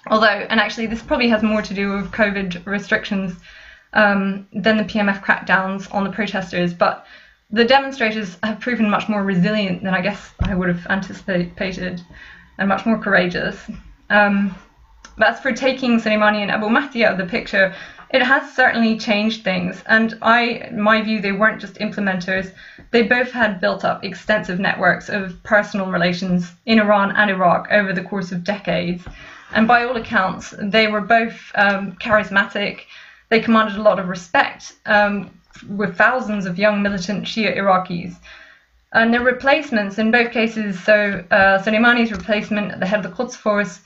although, 0.09 0.27
and 0.27 0.61
actually, 0.61 0.87
this 0.87 1.03
probably 1.03 1.29
has 1.29 1.43
more 1.43 1.63
to 1.63 1.75
do 1.75 1.93
with 1.93 2.11
COVID 2.11 2.67
restrictions 2.67 3.37
um, 3.93 4.47
than 4.53 4.77
the 4.77 4.85
PMF 4.85 5.23
crackdowns 5.23 5.93
on 5.95 6.05
the 6.05 6.11
protesters, 6.11 6.75
but 6.75 7.07
the 7.51 7.65
demonstrators 7.65 8.39
have 8.43 8.61
proven 8.61 8.89
much 8.89 9.09
more 9.09 9.25
resilient 9.25 9.83
than 9.83 9.95
I 9.95 10.01
guess 10.01 10.33
I 10.41 10.55
would 10.55 10.69
have 10.69 10.87
anticipated 10.89 12.01
and 12.59 12.69
much 12.69 12.87
more 12.87 12.99
courageous. 12.99 13.59
Um, 14.09 14.55
as 15.19 15.41
for 15.41 15.53
taking 15.53 15.99
Soleimani 15.99 16.43
and 16.43 16.51
Abu 16.51 16.69
Mahdi 16.69 17.05
out 17.05 17.13
of 17.13 17.19
the 17.19 17.27
picture, 17.27 17.75
it 18.11 18.23
has 18.23 18.53
certainly 18.55 18.99
changed 18.99 19.45
things. 19.45 19.83
And 19.87 20.19
I, 20.21 20.69
my 20.73 21.01
view, 21.03 21.21
they 21.21 21.33
weren't 21.33 21.61
just 21.61 21.75
implementers. 21.75 22.53
They 22.91 23.03
both 23.03 23.31
had 23.31 23.61
built 23.61 23.85
up 23.85 24.05
extensive 24.05 24.59
networks 24.59 25.09
of 25.09 25.41
personal 25.45 25.87
relations 25.87 26.53
in 26.67 26.81
Iran 26.81 27.15
and 27.15 27.31
Iraq 27.31 27.69
over 27.71 27.93
the 27.93 28.03
course 28.03 28.33
of 28.33 28.43
decades. 28.43 29.05
And 29.53 29.69
by 29.69 29.85
all 29.85 29.97
accounts, 29.97 30.55
they 30.59 30.89
were 30.89 31.01
both 31.01 31.53
um, 31.55 31.93
charismatic. 31.93 32.81
They 33.29 33.41
commanded 33.41 33.77
a 33.77 33.83
lot 33.83 33.99
of 34.01 34.09
respect 34.09 34.75
um, 34.87 35.31
with 35.69 35.97
thousands 35.97 36.47
of 36.47 36.59
young 36.59 36.83
militant 36.83 37.25
Shia 37.25 37.57
Iraqis. 37.57 38.17
And 38.93 39.15
their 39.15 39.23
replacements, 39.23 39.99
in 39.99 40.11
both 40.11 40.33
cases, 40.33 40.83
so 40.83 41.25
uh, 41.31 41.63
Soleimani's 41.63 42.11
replacement 42.11 42.73
at 42.73 42.81
the 42.81 42.87
head 42.87 43.05
of 43.05 43.11
the 43.11 43.17
Quds 43.17 43.37
force 43.37 43.81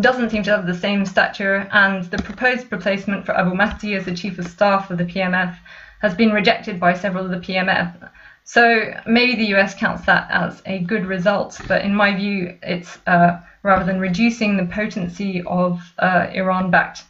doesn't 0.00 0.30
seem 0.30 0.42
to 0.42 0.50
have 0.50 0.66
the 0.66 0.74
same 0.74 1.06
stature, 1.06 1.68
and 1.72 2.04
the 2.04 2.18
proposed 2.18 2.70
replacement 2.70 3.24
for 3.24 3.36
Abu 3.36 3.54
Mahdi 3.54 3.94
as 3.94 4.04
the 4.04 4.14
chief 4.14 4.38
of 4.38 4.46
staff 4.46 4.90
of 4.90 4.98
the 4.98 5.04
PMF 5.04 5.56
has 6.00 6.14
been 6.14 6.30
rejected 6.32 6.78
by 6.78 6.94
several 6.94 7.24
of 7.24 7.30
the 7.30 7.38
PMF. 7.38 8.10
So 8.44 8.94
maybe 9.06 9.34
the 9.34 9.54
US 9.56 9.74
counts 9.74 10.06
that 10.06 10.30
as 10.30 10.62
a 10.66 10.80
good 10.80 11.06
result, 11.06 11.60
but 11.68 11.84
in 11.84 11.94
my 11.94 12.14
view, 12.14 12.58
it's 12.62 12.98
uh, 13.06 13.40
rather 13.62 13.84
than 13.84 14.00
reducing 14.00 14.56
the 14.56 14.66
potency 14.66 15.42
of 15.46 15.80
uh, 15.98 16.28
Iran 16.32 16.70
backed 16.70 17.04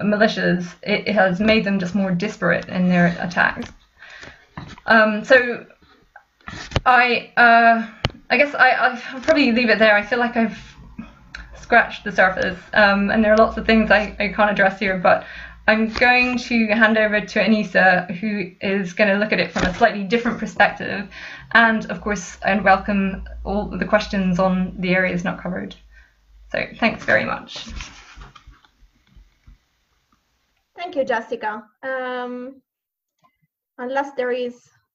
militias, 0.00 0.74
it, 0.82 1.08
it, 1.08 1.14
has 1.14 1.40
made 1.40 1.64
them 1.64 1.78
just 1.78 1.94
more 1.94 2.12
disparate 2.12 2.68
in 2.68 2.88
their 2.88 3.16
attacks. 3.20 3.70
Um, 4.84 5.24
so 5.24 5.64
I, 6.84 7.32
uh, 7.36 7.88
I 8.28 8.36
guess 8.36 8.54
I, 8.54 8.70
I'll 8.70 9.20
probably 9.22 9.52
leave 9.52 9.70
it 9.70 9.78
there. 9.78 9.96
I 9.96 10.02
feel 10.02 10.18
like 10.18 10.36
I've 10.36 10.75
scratched 11.66 12.04
the 12.04 12.12
surface. 12.12 12.58
Um, 12.74 13.10
and 13.10 13.24
there 13.24 13.32
are 13.32 13.36
lots 13.36 13.56
of 13.56 13.66
things 13.66 13.90
I, 13.90 14.14
I 14.20 14.28
can't 14.28 14.52
address 14.52 14.78
here, 14.78 14.98
but 14.98 15.26
I'm 15.66 15.92
going 15.94 16.38
to 16.38 16.66
hand 16.68 16.96
over 16.96 17.20
to 17.20 17.38
Aniseh, 17.40 18.16
who 18.20 18.52
is 18.60 18.92
going 18.92 19.10
to 19.10 19.18
look 19.18 19.32
at 19.32 19.40
it 19.40 19.50
from 19.50 19.64
a 19.64 19.74
slightly 19.74 20.04
different 20.04 20.38
perspective. 20.38 21.08
And 21.54 21.84
of 21.90 22.00
course, 22.00 22.38
and 22.44 22.62
welcome 22.62 23.24
all 23.42 23.66
the 23.66 23.84
questions 23.84 24.38
on 24.38 24.76
the 24.78 24.94
areas 24.94 25.24
not 25.24 25.42
covered. 25.42 25.74
So 26.52 26.64
thanks 26.78 27.04
very 27.04 27.24
much. 27.24 27.66
Thank 30.76 30.94
you, 30.94 31.04
Jessica. 31.04 31.64
Um, 31.82 32.62
unless 33.78 34.12
there 34.12 34.30
is 34.30 34.54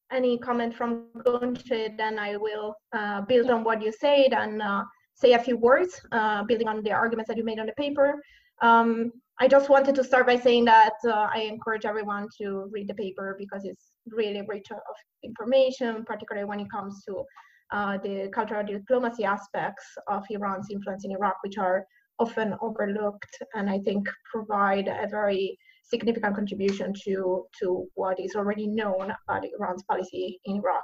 any 0.10 0.38
comment 0.38 0.74
from 0.74 1.08
Ghoncheh, 1.18 1.98
then 1.98 2.18
I 2.18 2.38
will 2.38 2.76
uh, 2.94 3.22
build 3.22 3.50
on 3.50 3.66
what 3.66 3.82
you 3.82 3.92
said 3.92 4.32
and 4.32 4.62
uh, 4.62 4.86
say 5.22 5.34
a 5.34 5.40
few 5.40 5.58
words, 5.58 6.02
uh, 6.12 6.44
building 6.44 6.68
on 6.68 6.84
the 6.84 6.92
arguments 6.92 7.28
that 7.28 7.38
you 7.38 7.44
made 7.44 7.60
on 7.60 7.68
the 7.68 7.74
paper. 7.74 8.22
Um, 8.62 9.12
I 9.40 9.48
just 9.48 9.70
wanted 9.70 9.96
to 9.96 10.04
start 10.04 10.26
by 10.28 10.38
saying 10.38 10.66
that 10.66 10.94
uh, 11.06 11.28
I 11.34 11.40
encourage 11.42 11.86
everyone 11.86 12.28
to 12.40 12.70
read 12.72 12.88
the 12.88 12.94
paper 12.94 13.36
because 13.40 13.66
it's 13.66 13.92
really 14.08 14.44
rich 14.48 14.68
of 14.72 14.96
information, 15.24 16.04
particularly 16.06 16.48
when 16.48 16.60
it 16.60 16.72
comes 16.72 17.04
to 17.06 17.24
uh, 17.72 17.98
the 18.04 18.30
cultural 18.34 18.64
diplomacy 18.64 19.24
aspects 19.24 19.86
of 20.08 20.24
Iran's 20.30 20.68
influence 20.72 21.06
in 21.06 21.12
Iraq, 21.12 21.38
which 21.44 21.58
are 21.58 21.86
often 22.20 22.56
overlooked 22.62 23.36
and 23.56 23.70
I 23.70 23.80
think 23.80 24.08
provide 24.32 24.88
a 24.88 25.08
very 25.10 25.58
significant 25.84 26.36
contribution 26.36 26.94
to, 27.06 27.46
to 27.60 27.88
what 27.96 28.20
is 28.20 28.36
already 28.36 28.68
known 28.68 29.14
about 29.28 29.44
Iran's 29.60 29.84
policy 29.84 30.40
in 30.46 30.58
Iraq. 30.58 30.84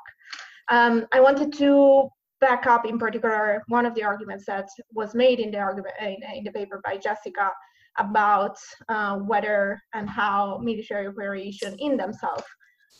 Um, 0.70 1.06
I 1.14 1.20
wanted 1.20 1.54
to 1.54 2.10
back 2.40 2.68
up 2.68 2.86
in 2.86 3.00
particular 3.00 3.64
one 3.68 3.86
of 3.86 3.96
the 3.96 4.04
arguments 4.04 4.46
that 4.46 4.68
was 4.92 5.16
made 5.16 5.40
in 5.40 5.52
the 5.52 5.58
argument 5.58 5.94
in, 6.02 6.18
in 6.36 6.44
the 6.44 6.52
paper 6.52 6.82
by 6.84 6.98
Jessica 6.98 7.52
about 7.98 8.58
uh, 8.90 9.18
whether 9.18 9.82
and 9.94 10.10
how 10.10 10.60
military 10.62 11.08
operations 11.08 11.76
in 11.80 11.98
themselves 11.98 12.44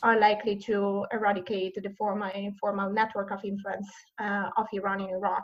are 0.02 0.18
likely 0.18 0.56
to 0.56 1.04
eradicate 1.12 1.74
the 1.74 1.90
formal 1.96 2.30
and 2.34 2.46
informal 2.46 2.92
network 2.92 3.30
of 3.30 3.44
influence 3.44 3.88
uh, 4.20 4.50
of 4.56 4.66
Iran 4.72 5.00
in 5.00 5.10
Iraq. 5.10 5.42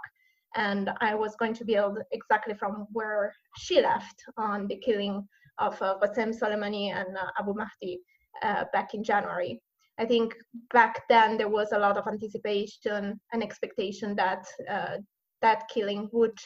And 0.57 0.91
I 1.01 1.15
was 1.15 1.35
going 1.37 1.55
to 1.55 1.65
build 1.65 1.99
exactly 2.13 2.55
from 2.55 2.87
where 2.93 3.35
she 3.59 3.81
left 3.81 4.23
on 4.37 4.69
the 4.69 4.77
killing 4.77 5.27
of 5.59 5.81
uh, 5.83 5.97
Qasem 6.01 6.37
Soleimani 6.37 6.93
and 6.95 7.17
uh, 7.17 7.27
Abu 7.39 7.55
Mahdi 7.55 8.01
uh, 8.43 8.65
back 8.73 8.95
in 8.95 9.03
January. 9.03 9.61
I 9.99 10.05
think 10.05 10.35
back 10.73 11.03
then 11.09 11.37
there 11.37 11.49
was 11.49 11.73
a 11.73 11.79
lot 11.79 11.97
of 11.97 12.07
anticipation 12.07 13.21
and 13.33 13.43
expectation 13.43 14.17
that 14.17 14.45
uh, 14.69 14.97
that 15.41 15.69
killing 15.69 16.09
would 16.13 16.39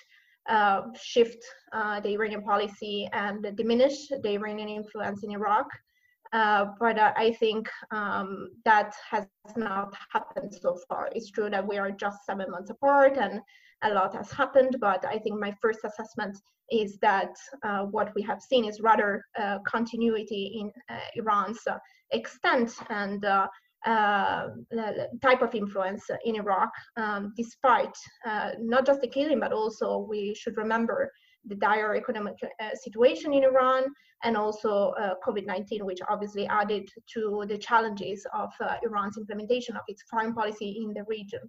uh, 0.48 0.82
shift 1.00 1.44
uh, 1.72 2.00
the 2.00 2.10
Iranian 2.14 2.42
policy 2.42 3.08
and 3.12 3.46
diminish 3.56 4.08
the 4.08 4.30
Iranian 4.30 4.68
influence 4.68 5.22
in 5.22 5.30
Iraq. 5.30 5.66
Uh, 6.32 6.66
but 6.78 6.98
uh, 6.98 7.12
I 7.16 7.32
think 7.32 7.68
um, 7.90 8.50
that 8.64 8.94
has 9.10 9.26
not 9.56 9.94
happened 10.12 10.52
so 10.54 10.78
far. 10.88 11.08
It's 11.14 11.30
true 11.30 11.48
that 11.50 11.66
we 11.66 11.78
are 11.78 11.90
just 11.90 12.24
seven 12.26 12.50
months 12.50 12.70
apart 12.70 13.16
and 13.16 13.40
a 13.82 13.94
lot 13.94 14.14
has 14.14 14.30
happened, 14.32 14.76
but 14.80 15.04
I 15.06 15.18
think 15.18 15.38
my 15.38 15.54
first 15.62 15.80
assessment 15.84 16.36
is 16.70 16.98
that 17.00 17.34
uh, 17.62 17.84
what 17.84 18.12
we 18.14 18.22
have 18.22 18.42
seen 18.42 18.64
is 18.64 18.80
rather 18.80 19.22
continuity 19.66 20.60
in 20.60 20.72
Iran's 21.14 21.60
extent 22.12 22.74
and 22.90 23.24
uh, 23.24 23.46
uh, 23.86 24.48
type 25.22 25.42
of 25.42 25.54
influence 25.54 26.04
in 26.24 26.36
Iraq, 26.36 26.70
um, 26.96 27.32
despite 27.36 27.96
uh, 28.26 28.50
not 28.58 28.84
just 28.84 29.00
the 29.00 29.08
killing, 29.08 29.40
but 29.40 29.52
also 29.52 29.98
we 29.98 30.34
should 30.34 30.56
remember 30.56 31.10
the 31.46 31.54
dire 31.54 31.94
economic 31.94 32.34
uh, 32.42 32.70
situation 32.74 33.32
in 33.32 33.44
Iran, 33.44 33.84
and 34.24 34.36
also 34.36 34.92
uh, 35.00 35.14
COVID-19, 35.26 35.82
which 35.82 36.00
obviously 36.08 36.46
added 36.48 36.88
to 37.14 37.44
the 37.48 37.56
challenges 37.56 38.26
of 38.34 38.50
uh, 38.60 38.76
Iran's 38.82 39.16
implementation 39.16 39.76
of 39.76 39.82
its 39.86 40.02
foreign 40.10 40.34
policy 40.34 40.80
in 40.82 40.92
the 40.92 41.04
region. 41.06 41.40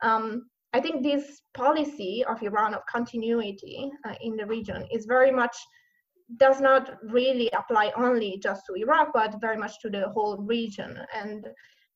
Um, 0.00 0.46
I 0.72 0.80
think 0.80 1.02
this 1.02 1.42
policy 1.54 2.24
of 2.28 2.42
Iran 2.42 2.74
of 2.74 2.82
continuity 2.86 3.90
in 4.20 4.36
the 4.36 4.46
region 4.46 4.84
is 4.92 5.06
very 5.06 5.30
much 5.30 5.56
does 6.38 6.60
not 6.60 6.96
really 7.02 7.50
apply 7.50 7.92
only 7.96 8.38
just 8.42 8.64
to 8.66 8.74
Iraq, 8.74 9.12
but 9.12 9.40
very 9.40 9.56
much 9.56 9.80
to 9.80 9.90
the 9.90 10.08
whole 10.10 10.38
region. 10.38 10.98
And 11.14 11.46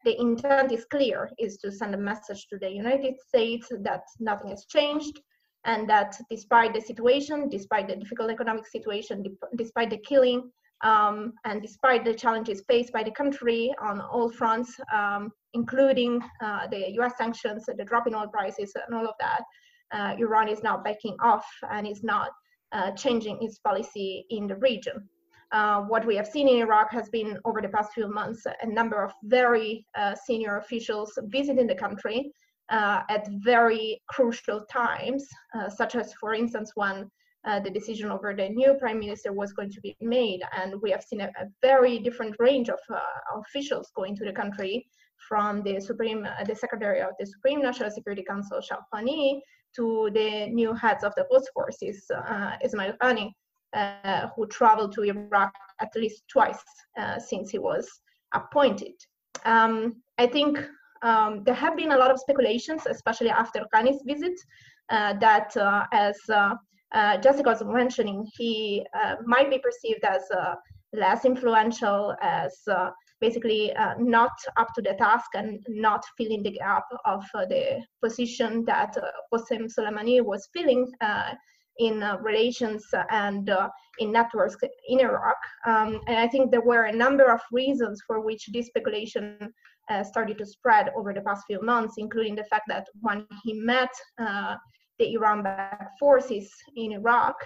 the 0.05 0.21
intent 0.21 0.73
is 0.73 0.85
clear, 0.85 1.31
is 1.39 1.57
to 1.59 1.73
send 1.73 1.95
a 1.95 1.99
message 1.99 2.47
to 2.49 2.59
the 2.59 2.71
United 2.71 3.21
States 3.21 3.69
that 3.81 4.03
nothing 4.21 4.51
has 4.51 4.67
changed, 4.67 5.21
and 5.65 5.89
that 5.91 6.17
despite 6.31 6.75
the 6.75 6.81
situation, 6.81 7.49
despite 7.49 7.89
the 7.89 7.97
difficult 7.97 8.31
economic 8.31 8.67
situation, 8.67 9.25
despite 9.57 9.91
the 9.91 9.99
killing, 9.99 10.51
um, 10.83 11.33
and 11.45 11.61
despite 11.61 12.05
the 12.05 12.15
challenges 12.15 12.63
faced 12.69 12.93
by 12.93 13.03
the 13.03 13.11
country 13.11 13.75
on 13.83 14.01
all 14.01 14.31
fronts, 14.31 14.79
um, 14.95 15.31
including 15.55 16.23
uh, 16.41 16.69
the 16.69 16.93
US 17.01 17.17
sanctions, 17.17 17.65
the 17.67 17.85
drop 17.85 18.07
in 18.07 18.15
oil 18.15 18.29
prices, 18.29 18.73
and 18.87 18.95
all 18.95 19.07
of 19.07 19.15
that, 19.19 19.43
uh, 19.91 20.15
Iran 20.19 20.49
is 20.49 20.63
now 20.63 20.77
backing 20.77 21.17
off 21.21 21.47
and 21.71 21.87
is 21.87 22.05
not 22.05 22.31
uh, 22.73 22.91
changing 22.93 23.39
its 23.41 23.59
policy 23.59 24.27
in 24.31 24.47
the 24.47 24.57
region. 24.57 25.09
Uh, 25.51 25.81
what 25.83 26.05
we 26.05 26.15
have 26.15 26.27
seen 26.27 26.47
in 26.47 26.57
Iraq 26.57 26.93
has 26.93 27.09
been 27.09 27.39
over 27.47 27.63
the 27.63 27.69
past 27.69 27.93
few 27.95 28.13
months 28.13 28.47
a 28.47 28.67
number 28.67 29.03
of 29.03 29.13
very 29.25 29.87
uh, 29.97 30.15
senior 30.15 30.59
officials 30.59 31.19
visiting 31.25 31.67
the 31.67 31.75
country 31.75 32.31
uh, 32.71 33.01
at 33.09 33.27
very 33.43 33.99
crucial 34.11 34.67
times, 34.67 35.27
uh, 35.55 35.71
such 35.71 35.95
as, 35.95 36.13
for 36.15 36.35
instance, 36.35 36.73
when 36.75 37.11
the 37.65 37.71
decision 37.71 38.11
over 38.11 38.35
the 38.35 38.51
new 38.51 38.75
prime 38.75 38.99
minister 38.99 39.33
was 39.33 39.55
going 39.55 39.71
to 39.71 39.81
be 39.81 39.97
made. 40.03 40.43
And 40.55 40.75
we 40.83 40.91
have 40.91 41.03
seen 41.03 41.23
a, 41.23 41.29
a 41.41 41.47
very 41.63 41.99
different 41.99 42.37
range 42.39 42.69
of 42.69 42.79
officials 43.35 43.91
going 43.97 44.15
to 44.17 44.25
the 44.27 44.33
country 44.33 44.87
from 45.27 45.63
the 45.63 45.81
Supreme, 45.81 46.27
the 46.47 46.55
Secretary 46.55 47.01
of 47.01 47.13
the 47.19 47.25
Supreme 47.25 47.63
National 47.63 47.91
Security 47.91 48.23
Council, 48.23 48.61
Shamkhani, 48.61 49.41
to 49.77 50.11
the 50.15 50.47
new 50.49 50.75
heads 50.75 51.05
of 51.05 51.13
the 51.17 51.25
Quds 51.31 51.49
forces, 51.55 52.05
uh, 52.11 52.57
Ismail 52.63 52.95
Qani, 53.01 53.33
uh, 53.75 54.29
who 54.35 54.47
traveled 54.47 54.93
to 54.93 55.03
Iraq 55.03 55.53
at 55.81 55.95
least 55.95 56.25
twice 56.29 56.63
uh, 56.99 57.19
since 57.19 57.51
he 57.51 57.59
was 57.59 57.87
appointed. 58.35 58.95
Um, 59.45 59.97
I 60.19 60.27
think 60.27 60.59
um, 61.03 61.45
there 61.45 61.55
have 61.55 61.77
been 61.77 61.93
a 61.93 61.97
lot 61.97 62.11
of 62.11 62.19
speculations, 62.19 62.87
especially 62.87 63.31
after 63.31 63.65
Qani's 63.75 64.03
visit, 64.07 64.39
uh, 64.91 65.15
that 65.21 65.57
uh, 65.57 65.85
as 65.93 66.19
uh, 66.31 66.55
Jessica 67.19 67.51
was 67.51 67.63
mentioning, 67.63 68.27
he 68.37 68.85
might 69.25 69.51
be 69.51 69.59
perceived 69.59 70.05
as 70.05 70.23
less 70.95 71.25
influential, 71.25 72.17
as 72.23 72.57
basically 73.21 73.75
uh, 73.75 73.95
not 73.99 74.33
up 74.57 74.69
to 74.75 74.83
the 74.83 74.95
task 74.95 75.31
and 75.35 75.65
not 75.69 76.05
filling 76.17 76.43
the 76.43 76.53
gap 76.53 76.85
of 77.05 77.25
uh, 77.35 77.45
the 77.47 77.83
position 78.03 78.65
that 78.65 78.97
uh, 78.97 79.37
Soleimani 79.37 80.23
was 80.23 80.49
filling 80.55 80.91
uh, 81.01 81.35
in 81.79 82.03
uh, 82.03 82.17
relations 82.21 82.85
and 83.11 83.51
uh, 83.51 83.69
in 83.99 84.13
networks 84.13 84.57
in 84.89 85.01
Iraq. 85.01 85.37
Um, 85.67 86.01
and 86.09 86.19
I 86.19 86.27
think 86.29 86.51
there 86.51 86.61
were 86.61 86.85
a 86.85 86.93
number 86.93 87.31
of 87.33 87.41
reasons 87.53 88.03
for 88.07 88.21
which 88.21 88.49
this 88.53 88.67
speculation 88.67 89.53
started 90.05 90.37
to 90.37 90.45
spread 90.45 90.91
over 90.99 91.15
the 91.15 91.23
past 91.23 91.45
few 91.47 91.63
months, 91.63 91.95
including 91.97 92.35
the 92.35 92.45
fact 92.45 92.65
that 92.69 92.87
when 93.01 93.27
he 93.43 93.55
met 93.55 93.89
the 94.19 95.15
Iran-backed 95.15 95.99
forces 95.99 96.53
in 96.77 96.93
Iraq, 96.93 97.37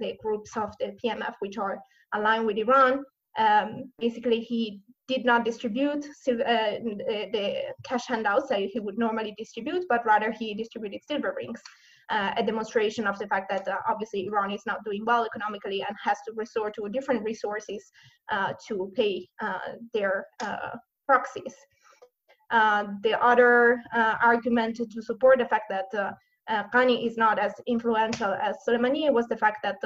the 0.00 0.16
groups 0.20 0.56
of 0.56 0.72
the 0.80 0.96
PMF 1.04 1.34
which 1.38 1.56
are 1.56 1.78
aligned 2.14 2.46
with 2.46 2.56
Iran, 2.56 3.04
um, 3.38 3.92
basically 3.98 4.40
he 4.40 4.80
did 5.08 5.24
not 5.24 5.44
distribute 5.44 6.04
uh, 6.04 6.78
the 7.32 7.74
cash 7.84 8.06
handouts 8.06 8.48
that 8.48 8.60
he 8.60 8.80
would 8.80 8.98
normally 8.98 9.34
distribute, 9.36 9.84
but 9.88 10.04
rather 10.06 10.32
he 10.32 10.54
distributed 10.54 11.00
silver 11.06 11.34
rings, 11.36 11.60
uh, 12.10 12.32
a 12.36 12.42
demonstration 12.42 13.06
of 13.06 13.18
the 13.18 13.26
fact 13.26 13.50
that 13.50 13.66
uh, 13.68 13.76
obviously 13.88 14.26
Iran 14.26 14.50
is 14.50 14.62
not 14.66 14.84
doing 14.84 15.04
well 15.06 15.24
economically 15.24 15.84
and 15.86 15.96
has 16.02 16.18
to 16.26 16.32
resort 16.34 16.74
to 16.74 16.88
different 16.88 17.22
resources 17.22 17.90
uh, 18.30 18.52
to 18.68 18.92
pay 18.94 19.28
uh, 19.40 19.58
their 19.92 20.26
uh, 20.42 20.76
proxies. 21.06 21.54
the 22.50 23.18
other 23.20 23.80
argument 24.22 24.76
to 24.76 25.02
support 25.02 25.38
the 25.38 25.46
fact 25.46 25.68
that 25.70 26.14
uh, 26.48 26.64
Qani 26.74 27.06
is 27.06 27.16
not 27.16 27.38
as 27.38 27.54
influential 27.66 28.34
as 28.34 28.56
Soleimani 28.66 29.10
was 29.12 29.26
the 29.28 29.36
fact 29.36 29.58
that 29.62 29.78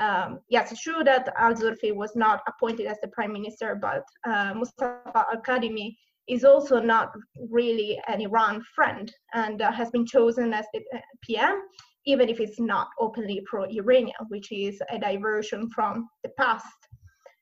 um, 0.00 0.40
yes, 0.48 0.72
it's 0.72 0.82
true 0.82 1.04
that 1.04 1.32
Al 1.36 1.54
Zurfi 1.54 1.94
was 1.94 2.16
not 2.16 2.42
appointed 2.48 2.86
as 2.86 2.98
the 3.00 3.08
prime 3.08 3.32
minister, 3.32 3.78
but 3.80 4.02
uh, 4.26 4.52
Mustafa 4.54 5.26
Al 5.32 5.40
Kadhimi 5.42 5.96
is 6.28 6.44
also 6.44 6.80
not 6.80 7.12
really 7.50 8.00
an 8.08 8.20
Iran 8.20 8.62
friend 8.74 9.12
and 9.34 9.62
uh, 9.62 9.70
has 9.70 9.90
been 9.90 10.06
chosen 10.06 10.52
as 10.52 10.64
the 10.72 10.80
uh, 10.94 11.00
PM, 11.22 11.60
even 12.06 12.28
if 12.28 12.40
it's 12.40 12.58
not 12.58 12.88
openly 12.98 13.42
pro 13.46 13.64
Iranian, 13.64 14.14
which 14.28 14.50
is 14.50 14.80
a 14.90 14.98
diversion 14.98 15.68
from 15.70 16.08
the 16.22 16.30
past. 16.38 16.66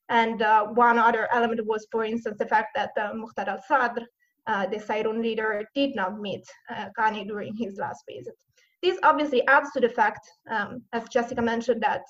And 0.09 0.43
uh, 0.43 0.67
one 0.67 0.99
other 0.99 1.29
element 1.33 1.65
was, 1.65 1.87
for 1.91 2.05
instance, 2.05 2.37
the 2.39 2.47
fact 2.47 2.71
that 2.75 2.91
uh, 3.01 3.13
Muqtada 3.13 3.49
al 3.49 3.63
Sadr, 3.67 4.03
uh, 4.47 4.67
the 4.67 4.77
Sairun 4.77 5.23
leader, 5.23 5.65
did 5.75 5.95
not 5.95 6.21
meet 6.21 6.45
uh, 6.71 6.89
Qani 6.99 7.27
during 7.27 7.55
his 7.57 7.79
last 7.79 8.03
visit. 8.11 8.35
This 8.83 8.99
obviously 9.05 9.47
adds 9.47 9.71
to 9.73 9.81
the 9.81 9.89
fact, 9.89 10.29
um, 10.51 10.83
as 10.93 11.09
Jessica 11.09 11.41
mentioned, 11.41 11.83
that 11.83 12.03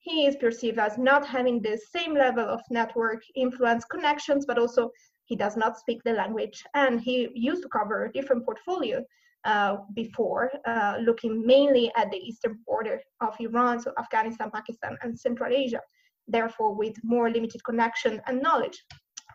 he 0.00 0.26
is 0.26 0.36
perceived 0.36 0.78
as 0.78 0.96
not 0.96 1.26
having 1.26 1.60
the 1.60 1.78
same 1.94 2.14
level 2.14 2.44
of 2.44 2.60
network 2.70 3.22
influence 3.34 3.84
connections, 3.84 4.46
but 4.46 4.58
also 4.58 4.90
he 5.24 5.36
does 5.36 5.56
not 5.56 5.78
speak 5.78 6.02
the 6.04 6.12
language. 6.12 6.64
And 6.74 7.00
he 7.00 7.28
used 7.34 7.62
to 7.62 7.68
cover 7.68 8.04
a 8.04 8.12
different 8.12 8.44
portfolio 8.44 9.04
uh, 9.44 9.76
before, 9.94 10.50
uh, 10.66 10.98
looking 11.00 11.46
mainly 11.46 11.92
at 11.96 12.10
the 12.10 12.18
eastern 12.18 12.58
border 12.66 13.00
of 13.20 13.34
Iran, 13.40 13.80
so 13.80 13.92
Afghanistan, 13.98 14.50
Pakistan, 14.50 14.96
and 15.02 15.18
Central 15.18 15.52
Asia, 15.52 15.80
therefore 16.26 16.74
with 16.74 16.96
more 17.02 17.30
limited 17.30 17.62
connection 17.64 18.20
and 18.26 18.42
knowledge 18.42 18.82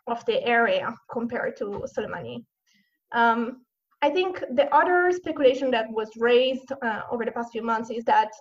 of 0.07 0.23
the 0.25 0.43
area 0.43 0.93
compared 1.11 1.55
to 1.57 1.83
Soleimani. 1.95 2.43
Um, 3.13 3.61
I 4.01 4.09
think 4.09 4.43
the 4.55 4.67
other 4.75 5.11
speculation 5.11 5.71
that 5.71 5.89
was 5.89 6.09
raised 6.17 6.69
uh, 6.81 7.01
over 7.09 7.23
the 7.23 7.31
past 7.31 7.53
few 7.53 7.63
months 7.63 7.89
is 7.89 8.03
that 8.03 8.31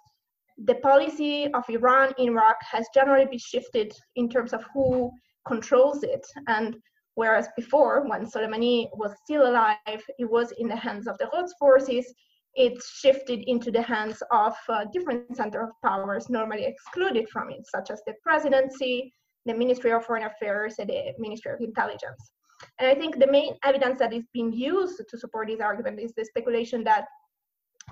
the 0.58 0.76
policy 0.76 1.52
of 1.52 1.64
Iran 1.68 2.12
in 2.18 2.28
Iraq 2.28 2.56
has 2.70 2.86
generally 2.94 3.26
been 3.26 3.38
shifted 3.38 3.92
in 4.16 4.28
terms 4.28 4.52
of 4.52 4.64
who 4.74 5.10
controls 5.46 6.02
it. 6.02 6.24
And 6.46 6.76
whereas 7.14 7.48
before, 7.56 8.06
when 8.08 8.26
Soleimani 8.26 8.88
was 8.94 9.12
still 9.24 9.48
alive, 9.48 9.76
it 9.86 10.30
was 10.30 10.52
in 10.58 10.68
the 10.68 10.76
hands 10.76 11.06
of 11.06 11.18
the 11.18 11.26
Quds 11.26 11.54
forces, 11.58 12.12
it 12.54 12.74
shifted 12.82 13.44
into 13.46 13.70
the 13.70 13.82
hands 13.82 14.22
of 14.30 14.54
uh, 14.68 14.84
different 14.92 15.36
center 15.36 15.62
of 15.62 15.70
powers 15.82 16.28
normally 16.28 16.64
excluded 16.64 17.28
from 17.30 17.50
it, 17.50 17.66
such 17.66 17.90
as 17.90 18.02
the 18.06 18.14
presidency, 18.22 19.12
the 19.46 19.54
Ministry 19.54 19.92
of 19.92 20.04
Foreign 20.04 20.24
Affairs, 20.24 20.74
and 20.78 20.90
the 20.90 21.12
Ministry 21.18 21.52
of 21.52 21.60
Intelligence. 21.60 22.32
And 22.78 22.88
I 22.88 22.94
think 22.94 23.18
the 23.18 23.30
main 23.30 23.54
evidence 23.64 23.98
that 23.98 24.12
is 24.12 24.24
being 24.32 24.52
used 24.52 25.02
to 25.08 25.18
support 25.18 25.48
this 25.48 25.60
argument 25.60 25.98
is 25.98 26.12
the 26.14 26.24
speculation 26.24 26.84
that 26.84 27.06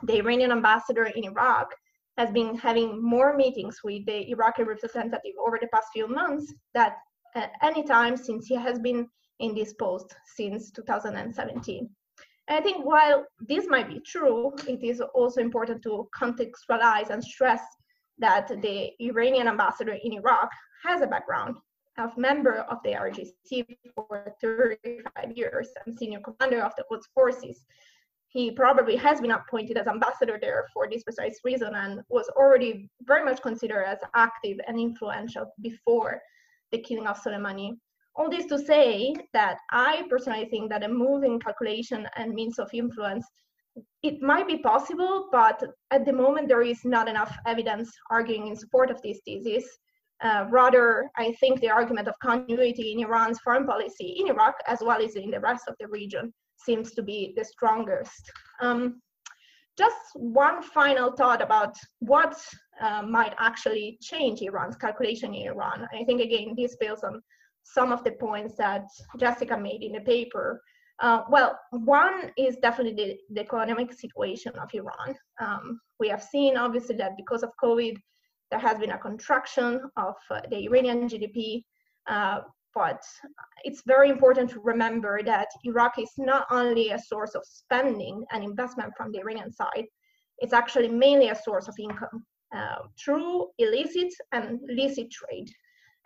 the 0.05 0.19
Iranian 0.19 0.53
ambassador 0.53 1.07
in 1.07 1.25
Iraq 1.25 1.75
has 2.19 2.31
been 2.31 2.55
having 2.57 3.03
more 3.03 3.37
meetings 3.37 3.81
with 3.83 4.05
the 4.07 4.31
Iraqi 4.31 4.63
representative 4.63 5.35
over 5.45 5.59
the 5.61 5.69
past 5.69 5.89
few 5.93 6.07
months 6.09 6.53
than 6.75 6.93
at 7.35 7.53
any 7.63 7.83
time 7.83 8.17
since 8.17 8.47
he 8.47 8.55
has 8.55 8.79
been 8.79 9.09
in 9.39 9.55
this 9.55 9.73
post 9.75 10.15
since 10.37 10.71
2017. 10.71 11.89
And 12.49 12.59
I 12.59 12.61
think 12.61 12.85
while 12.85 13.25
this 13.41 13.67
might 13.69 13.89
be 13.89 14.01
true, 14.01 14.53
it 14.67 14.83
is 14.83 15.01
also 15.01 15.41
important 15.41 15.83
to 15.83 16.09
contextualize 16.21 17.11
and 17.11 17.23
stress 17.23 17.63
that 18.19 18.49
the 18.49 18.91
Iranian 19.01 19.49
ambassador 19.49 19.97
in 20.03 20.13
Iraq 20.13 20.51
has 20.85 21.01
a 21.01 21.07
background 21.07 21.57
of 21.99 22.17
member 22.17 22.59
of 22.71 22.79
the 22.85 22.91
IRGC 22.91 23.79
for 23.95 24.35
35 24.41 25.37
years 25.37 25.69
and 25.87 25.99
senior 25.99 26.21
commander 26.21 26.63
of 26.63 26.73
the 26.77 26.85
Quds 26.91 27.09
forces 27.15 27.65
he 28.31 28.53
probably 28.53 28.95
has 28.95 29.21
been 29.21 29.33
appointed 29.33 29.77
as 29.77 29.89
ambassador 29.89 30.39
there 30.41 30.65
for 30.73 30.89
this 30.89 31.03
precise 31.03 31.41
reason 31.45 31.75
and 31.75 32.01
was 32.09 32.29
already 32.37 32.89
very 33.03 33.25
much 33.25 33.43
considered 33.43 33.85
as 33.85 33.99
active 34.15 34.57
and 34.69 34.79
influential 34.79 35.53
before 35.63 36.21
the 36.71 36.79
killing 36.79 37.09
of 37.09 37.21
Soleimani. 37.21 37.73
All 38.15 38.31
this 38.31 38.47
to 38.47 38.59
say 38.59 39.15
that 39.33 39.59
I 39.73 40.05
personally 40.09 40.47
think 40.49 40.71
that 40.71 40.85
a 40.85 40.89
moving 40.89 41.41
calculation 41.41 42.07
and 42.17 42.33
means 42.33 42.61
of 42.61 42.71
influence, 42.73 43.27
it 44.05 44.23
might 44.23 44.47
be 44.47 44.59
possible, 44.59 45.29
but 45.33 45.61
at 45.91 46.05
the 46.05 46.13
moment 46.13 46.49
there 46.49 46.63
is 46.63 46.85
not 46.85 47.09
enough 47.09 47.37
evidence 47.47 47.91
arguing 48.11 48.47
in 48.47 48.55
support 48.55 48.91
of 48.91 49.03
this 49.03 49.21
thesis. 49.25 49.65
Uh, 50.23 50.47
rather, 50.51 51.11
I 51.17 51.33
think 51.41 51.61
the 51.61 51.71
argument 51.71 52.07
of 52.07 52.15
continuity 52.23 52.93
in 52.93 53.01
Iran's 53.01 53.41
foreign 53.41 53.67
policy 53.67 54.19
in 54.21 54.29
Iraq, 54.29 54.55
as 54.67 54.81
well 54.83 55.03
as 55.03 55.17
in 55.17 55.31
the 55.31 55.41
rest 55.41 55.65
of 55.67 55.75
the 55.81 55.89
region, 55.89 56.33
seems 56.65 56.93
to 56.93 57.03
be 57.03 57.33
the 57.37 57.45
strongest. 57.45 58.31
Um, 58.61 59.01
just 59.79 59.97
one 60.15 60.63
final 60.63 61.13
thought 61.13 61.41
about 61.41 61.75
what 62.01 62.37
uh, 62.81 63.03
might 63.03 63.35
actually 63.39 63.99
change 64.03 64.43
Iran's 64.43 64.77
calculation 64.77 65.35
in 65.35 65.49
Iran. 65.49 65.89
I 65.93 66.05
think 66.05 66.21
again 66.21 66.55
this 66.57 66.77
builds 66.77 67.05
on 67.05 67.23
some 67.63 67.93
of 67.93 68.05
the 68.05 68.13
points 68.13 68.57
that 68.57 68.87
Jessica 69.19 69.57
made 69.57 69.83
in 69.83 69.93
the 69.93 70.01
paper. 70.01 70.61
Uh, 71.01 71.23
well, 71.31 71.59
one 71.71 72.31
is 72.37 72.57
definitely 72.57 72.95
the, 72.95 73.17
the 73.35 73.41
economic 73.41 73.93
situation 73.93 74.53
of 74.57 74.69
Iran. 74.75 75.15
Um, 75.41 75.81
we 75.99 76.09
have 76.09 76.23
seen 76.23 76.59
obviously 76.59 76.97
that 76.97 77.17
because 77.17 77.43
of 77.43 77.51
COVID, 77.63 77.97
there 78.51 78.61
has 78.61 78.79
been 78.79 78.91
a 78.91 78.99
contraction 78.99 79.81
of 79.97 80.15
uh, 80.31 80.41
the 80.51 80.67
Iranian 80.67 81.09
GDP. 81.09 81.65
Uh, 82.07 82.41
but 82.75 83.03
it's 83.65 83.83
very 83.87 84.09
important 84.11 84.51
to 84.51 84.61
remember 84.61 85.23
that 85.25 85.49
Iraq 85.65 85.99
is 85.99 86.11
not 86.19 86.47
only 86.51 86.91
a 86.91 86.99
source 86.99 87.35
of 87.35 87.43
spending 87.45 88.25
and 88.33 88.45
investment 88.45 88.93
from 88.97 89.11
the 89.13 89.19
Iranian 89.19 89.53
side, 89.53 89.87
it's 90.39 90.53
actually 90.53 90.89
mainly 90.89 91.29
a 91.29 91.35
source 91.35 91.69
of 91.69 91.75
income 91.79 92.25
uh, 92.55 92.77
through 93.03 93.49
illicit 93.59 94.13
and 94.33 94.61
licit 94.69 95.11
trade 95.11 95.49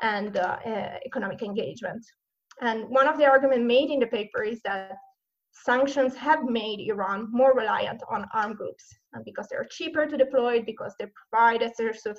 and 0.03 0.37
uh, 0.37 0.59
uh, 0.67 0.97
economic 1.07 1.43
engagement. 1.43 2.05
And 2.61 2.89
one 2.89 3.09
of 3.09 3.19
the 3.19 3.27
arguments 3.27 3.67
made 3.67 3.91
in 3.91 4.01
the 4.01 4.07
paper 4.07 4.43
is 4.43 4.61
that 4.65 4.93
sanctions 5.53 6.17
have 6.17 6.45
made 6.45 6.81
Iran 6.89 7.29
more 7.31 7.55
reliant 7.55 8.03
on 8.11 8.27
armed 8.35 8.57
groups 8.57 8.85
because 9.25 9.47
they're 9.49 9.67
cheaper 9.71 10.07
to 10.07 10.17
deploy, 10.17 10.63
because 10.63 10.95
they 10.99 11.07
provide 11.31 11.63
a 11.63 11.73
source 11.75 12.07
of 12.07 12.19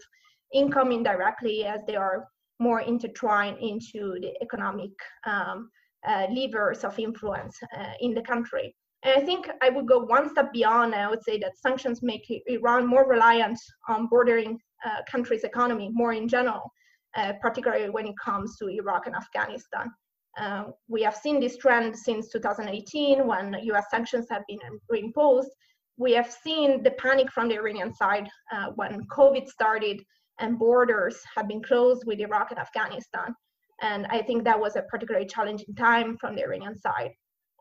income 0.53 0.91
indirectly 0.91 1.65
as 1.65 1.81
they 1.85 1.95
are 1.95 2.27
more 2.59 2.81
intertwined 2.81 3.57
into 3.59 4.17
the 4.21 4.33
economic 4.41 4.91
um, 5.25 5.69
uh, 6.07 6.27
levers 6.31 6.83
of 6.83 6.97
influence 6.99 7.57
uh, 7.77 7.91
in 7.99 8.13
the 8.13 8.21
country. 8.21 8.75
And 9.03 9.21
I 9.21 9.25
think 9.25 9.49
I 9.61 9.69
would 9.69 9.87
go 9.87 9.99
one 9.99 10.29
step 10.29 10.51
beyond. 10.51 10.95
I 10.95 11.09
would 11.09 11.23
say 11.23 11.37
that 11.39 11.57
sanctions 11.57 12.01
make 12.01 12.25
Iran 12.47 12.87
more 12.87 13.07
reliant 13.07 13.59
on 13.87 14.07
bordering 14.07 14.59
uh, 14.85 15.01
countries' 15.09 15.43
economy 15.43 15.89
more 15.93 16.13
in 16.13 16.27
general, 16.27 16.71
uh, 17.15 17.33
particularly 17.41 17.89
when 17.89 18.07
it 18.07 18.15
comes 18.23 18.57
to 18.57 18.67
Iraq 18.67 19.05
and 19.05 19.15
Afghanistan. 19.15 19.91
Uh, 20.37 20.65
we 20.87 21.01
have 21.01 21.15
seen 21.15 21.39
this 21.39 21.57
trend 21.57 21.97
since 21.97 22.29
2018 22.29 23.25
when 23.25 23.55
US 23.61 23.85
sanctions 23.89 24.27
have 24.29 24.43
been 24.47 24.59
reimposed. 24.91 25.49
We 25.97 26.11
have 26.13 26.29
seen 26.29 26.83
the 26.83 26.91
panic 26.91 27.31
from 27.31 27.47
the 27.47 27.55
Iranian 27.55 27.93
side 27.93 28.27
uh, 28.51 28.71
when 28.75 29.05
COVID 29.07 29.47
started 29.47 30.03
and 30.39 30.59
borders 30.59 31.17
have 31.35 31.47
been 31.47 31.61
closed 31.61 32.03
with 32.05 32.19
Iraq 32.19 32.51
and 32.51 32.59
Afghanistan. 32.59 33.35
And 33.81 34.05
I 34.09 34.21
think 34.21 34.43
that 34.43 34.59
was 34.59 34.75
a 34.75 34.83
particularly 34.83 35.27
challenging 35.27 35.73
time 35.75 36.17
from 36.17 36.35
the 36.35 36.43
Iranian 36.43 36.77
side. 36.77 37.11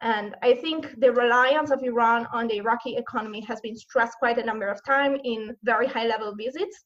And 0.02 0.36
I 0.42 0.54
think 0.54 1.00
the 1.00 1.12
reliance 1.12 1.70
of 1.70 1.82
Iran 1.82 2.26
on 2.32 2.46
the 2.48 2.56
Iraqi 2.56 2.96
economy 2.96 3.40
has 3.42 3.60
been 3.60 3.76
stressed 3.76 4.18
quite 4.18 4.38
a 4.38 4.44
number 4.44 4.68
of 4.68 4.84
times 4.84 5.20
in 5.24 5.56
very 5.62 5.86
high 5.86 6.06
level 6.06 6.34
visits, 6.36 6.84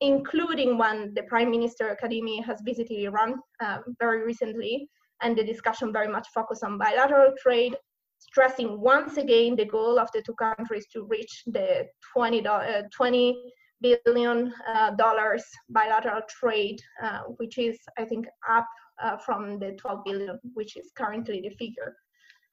including 0.00 0.76
when 0.78 1.14
the 1.14 1.22
Prime 1.24 1.50
Minister 1.50 1.96
Kadhimi 2.02 2.44
has 2.44 2.60
visited 2.64 2.98
Iran 2.98 3.36
um, 3.60 3.84
very 4.00 4.24
recently. 4.24 4.88
And 5.22 5.36
the 5.36 5.44
discussion 5.44 5.92
very 5.92 6.08
much 6.08 6.28
focused 6.34 6.64
on 6.64 6.76
bilateral 6.76 7.32
trade, 7.40 7.76
stressing 8.18 8.80
once 8.80 9.16
again 9.16 9.56
the 9.56 9.64
goal 9.64 9.98
of 9.98 10.10
the 10.12 10.22
two 10.22 10.34
countries 10.34 10.86
to 10.92 11.04
reach 11.04 11.42
the 11.46 11.86
20, 12.12 12.46
uh, 12.46 12.82
20 12.92 13.52
billion 13.80 14.52
uh, 14.68 14.90
dollars 14.92 15.44
bilateral 15.68 16.22
trade, 16.28 16.80
uh, 17.02 17.20
which 17.38 17.58
is, 17.58 17.78
I 17.98 18.04
think, 18.04 18.26
up 18.48 18.66
uh, 19.02 19.16
from 19.18 19.58
the 19.58 19.72
12 19.72 20.04
billion, 20.04 20.38
which 20.54 20.76
is 20.76 20.90
currently 20.96 21.40
the 21.40 21.50
figure. 21.50 21.94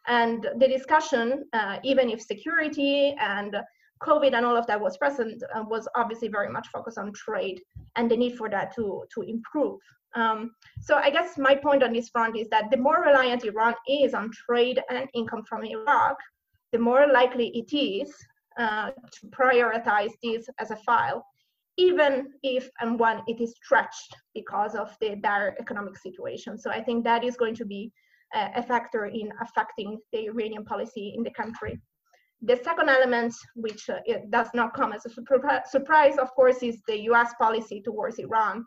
And 0.08 0.48
the 0.58 0.68
discussion, 0.68 1.46
even 1.84 2.10
if 2.10 2.22
security 2.22 3.16
and 3.22 3.56
COVID 4.02 4.34
and 4.34 4.46
all 4.46 4.58
of 4.58 4.68
that 4.68 4.82
was 4.82 4.98
present, 4.98 5.42
was 5.70 5.88
obviously 5.96 6.28
very 6.28 6.50
much 6.50 6.68
focused 6.68 6.98
on 6.98 7.14
trade 7.14 7.62
and 7.96 8.12
the 8.12 8.18
need 8.18 8.38
for 8.38 8.50
that 8.50 8.76
to, 8.76 9.06
to 9.14 9.22
improve. 9.22 9.80
Um, 10.16 10.52
so 10.82 10.96
I 10.96 11.10
guess 11.10 11.38
my 11.38 11.56
point 11.56 11.84
on 11.84 11.94
this 11.94 12.10
front 12.10 12.38
is 12.38 12.48
that 12.50 12.70
the 12.70 12.78
more 12.78 13.02
reliant 13.02 13.46
Iran 13.46 13.74
is 13.88 14.14
on 14.14 14.30
trade 14.32 14.82
and 14.90 15.10
income 15.14 15.44
from 15.48 15.64
Iraq, 15.64 16.18
the 16.72 16.80
more 16.80 17.08
likely 17.08 17.48
it 17.50 17.76
is 17.76 18.14
uh, 18.58 18.92
to 19.12 19.28
prioritize 19.28 20.12
this 20.22 20.48
as 20.60 20.72
a 20.72 20.76
file, 20.78 21.26
even 21.78 22.28
if 22.44 22.70
and 22.82 23.00
when 23.00 23.22
it 23.28 23.42
is 23.42 23.56
stretched 23.64 24.16
because 24.34 24.76
of 24.76 24.96
the 25.02 25.16
dire 25.16 25.56
economic 25.60 25.98
situation. 25.98 26.58
So 26.58 26.70
I 26.70 26.82
think 26.84 27.04
that 27.04 27.24
is 27.24 27.36
going 27.36 27.56
to 27.56 27.66
be 27.66 27.92
uh, 28.34 28.50
a 28.56 28.64
factor 28.64 29.06
in 29.06 29.32
affecting 29.42 30.00
the 30.12 30.28
Iranian 30.28 30.66
policy 30.66 31.14
in 31.16 31.24
the 31.24 31.32
country. 31.32 31.80
The 32.42 32.60
second 32.64 32.90
element, 32.90 33.34
which 33.56 33.90
uh, 33.90 34.00
does 34.30 34.48
not 34.54 34.74
come 34.74 34.92
as 34.92 35.06
a 35.06 35.10
surprise, 35.10 36.18
of 36.18 36.34
course, 36.36 36.62
is 36.62 36.82
the 36.88 37.02
US 37.12 37.34
policy 37.40 37.82
towards 37.82 38.20
Iran. 38.20 38.66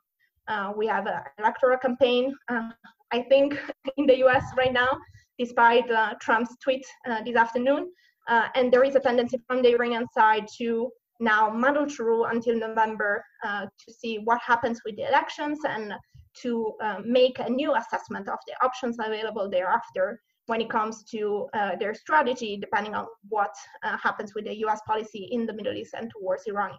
Uh, 0.49 0.73
we 0.77 0.87
have 0.87 1.07
an 1.07 1.21
electoral 1.39 1.79
campaign, 1.79 2.35
uh, 2.49 2.71
I 3.13 3.23
think, 3.23 3.61
in 3.97 4.07
the 4.07 4.19
US 4.25 4.45
right 4.57 4.73
now, 4.73 4.99
despite 5.39 5.91
uh, 5.91 6.15
Trump's 6.21 6.57
tweet 6.63 6.87
this 7.25 7.37
afternoon. 7.37 7.91
Uh, 8.29 8.49
and 8.55 8.73
there 8.73 8.85
is 8.85 8.95
a 8.97 9.01
tendency 9.01 9.41
from 9.47 9.63
the 9.63 9.73
Iranian 9.73 10.07
side 10.13 10.47
to 10.59 10.91
now 11.21 11.49
muddle 11.49 11.89
through 11.89 12.25
until 12.25 12.59
November 12.59 13.25
uh, 13.45 13.63
to 13.67 13.93
see 13.93 14.19
what 14.19 14.41
happens 14.45 14.81
with 14.85 14.97
the 14.97 15.09
elections 15.09 15.61
and 15.67 15.95
to 16.43 16.73
uh, 16.83 16.99
make 17.05 17.39
a 17.39 17.49
new 17.49 17.75
assessment 17.75 18.29
of 18.29 18.39
the 18.47 18.55
options 18.65 18.97
available 18.99 19.49
thereafter 19.49 20.21
when 20.47 20.61
it 20.61 20.71
comes 20.71 21.03
to 21.05 21.49
uh, 21.55 21.75
their 21.77 21.95
strategy, 21.95 22.57
depending 22.57 22.95
on 22.95 23.07
what 23.29 23.55
uh, 23.83 23.97
happens 23.97 24.35
with 24.35 24.45
the 24.45 24.57
US 24.67 24.81
policy 24.87 25.29
in 25.33 25.47
the 25.47 25.53
Middle 25.53 25.75
East 25.75 25.95
and 25.95 26.11
towards 26.11 26.45
Iran 26.47 26.73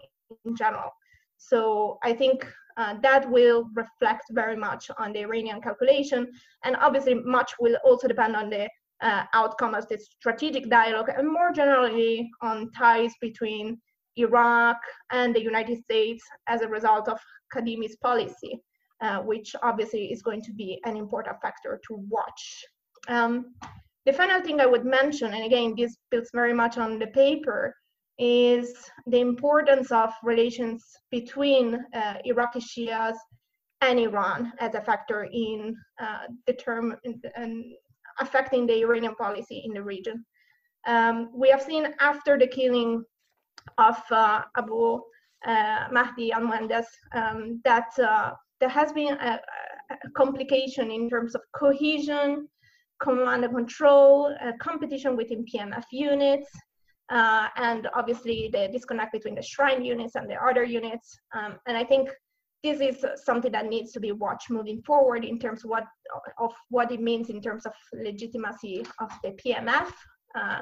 in 0.45 0.55
general. 0.55 0.91
So 1.37 1.97
I 2.03 2.13
think 2.13 2.45
uh, 2.77 2.95
that 3.01 3.29
will 3.29 3.69
reflect 3.75 4.25
very 4.31 4.55
much 4.55 4.89
on 4.97 5.13
the 5.13 5.19
Iranian 5.21 5.61
calculation. 5.61 6.31
And 6.63 6.75
obviously, 6.77 7.15
much 7.15 7.53
will 7.59 7.75
also 7.83 8.07
depend 8.07 8.35
on 8.35 8.49
the 8.49 8.69
uh, 9.01 9.23
outcome 9.33 9.75
of 9.75 9.87
this 9.87 10.07
strategic 10.19 10.69
dialogue 10.69 11.09
and 11.15 11.27
more 11.27 11.51
generally 11.51 12.29
on 12.41 12.71
ties 12.71 13.13
between 13.21 13.79
Iraq 14.17 14.77
and 15.11 15.35
the 15.35 15.41
United 15.41 15.77
States 15.83 16.23
as 16.47 16.61
a 16.61 16.67
result 16.67 17.07
of 17.07 17.19
Kadhimi's 17.53 17.95
policy, 17.97 18.59
uh, 19.01 19.19
which 19.19 19.55
obviously 19.61 20.11
is 20.11 20.21
going 20.21 20.41
to 20.41 20.53
be 20.53 20.79
an 20.85 20.97
important 20.97 21.37
factor 21.41 21.79
to 21.87 22.05
watch. 22.09 22.65
Um, 23.07 23.53
the 24.05 24.13
final 24.13 24.41
thing 24.41 24.59
I 24.59 24.65
would 24.65 24.85
mention, 24.85 25.33
and 25.33 25.45
again, 25.45 25.75
this 25.77 25.97
builds 26.09 26.29
very 26.33 26.53
much 26.53 26.77
on 26.77 26.97
the 26.97 27.07
paper, 27.07 27.75
is 28.17 28.73
the 29.05 29.19
importance 29.19 29.91
of 29.91 30.11
relations 30.23 30.83
between 31.11 31.85
uh, 31.93 32.15
Iraqi 32.25 32.59
Shias 32.59 33.15
and 33.81 33.99
Iran 33.99 34.53
as 34.59 34.73
a 34.73 34.81
factor 34.81 35.27
in 35.31 35.75
uh, 36.01 36.25
determine 36.47 36.97
and 37.35 37.63
affecting 38.19 38.65
the 38.65 38.81
Iranian 38.81 39.15
policy 39.15 39.63
in 39.65 39.73
the 39.73 39.81
region. 39.81 40.25
Um, 40.85 41.29
we 41.33 41.49
have 41.49 41.61
seen 41.61 41.87
after 41.99 42.37
the 42.37 42.47
killing 42.47 43.03
of 43.77 43.97
uh, 44.11 44.43
Abu 44.57 45.01
uh, 45.45 45.87
Mahdi 45.91 46.31
al-Muhandis 46.31 46.85
um, 47.13 47.61
that 47.63 47.89
uh, 47.99 48.31
there 48.59 48.69
has 48.69 48.91
been 48.93 49.13
a, 49.13 49.39
a, 49.91 50.09
complication 50.15 50.89
in 50.89 51.09
terms 51.09 51.35
of 51.35 51.41
cohesion, 51.53 52.47
command 53.01 53.43
and 53.43 53.53
control, 53.53 54.35
competition 54.59 55.15
within 55.15 55.45
PMF 55.45 55.83
units, 55.91 56.49
uh, 57.09 57.47
and 57.55 57.87
obviously 57.93 58.49
the 58.51 58.67
disconnect 58.71 59.13
between 59.13 59.35
the 59.35 59.41
shrine 59.41 59.83
units 59.83 60.15
and 60.15 60.29
the 60.29 60.35
other 60.35 60.63
units. 60.63 61.19
Um, 61.33 61.57
and 61.67 61.77
I 61.77 61.83
think 61.83 62.09
this 62.63 62.79
is 62.81 63.05
something 63.23 63.51
that 63.51 63.67
needs 63.67 63.91
to 63.93 63.99
be 63.99 64.11
watched 64.11 64.49
moving 64.49 64.81
forward 64.81 65.23
in 65.23 65.39
terms 65.39 65.63
of 65.63 65.69
what 65.69 65.85
of 66.39 66.53
what 66.69 66.91
it 66.91 67.01
means 67.01 67.29
in 67.29 67.41
terms 67.41 67.65
of 67.65 67.73
legitimacy 67.93 68.85
of 68.99 69.11
the 69.23 69.31
PMF, 69.31 69.91
uh, 70.35 70.61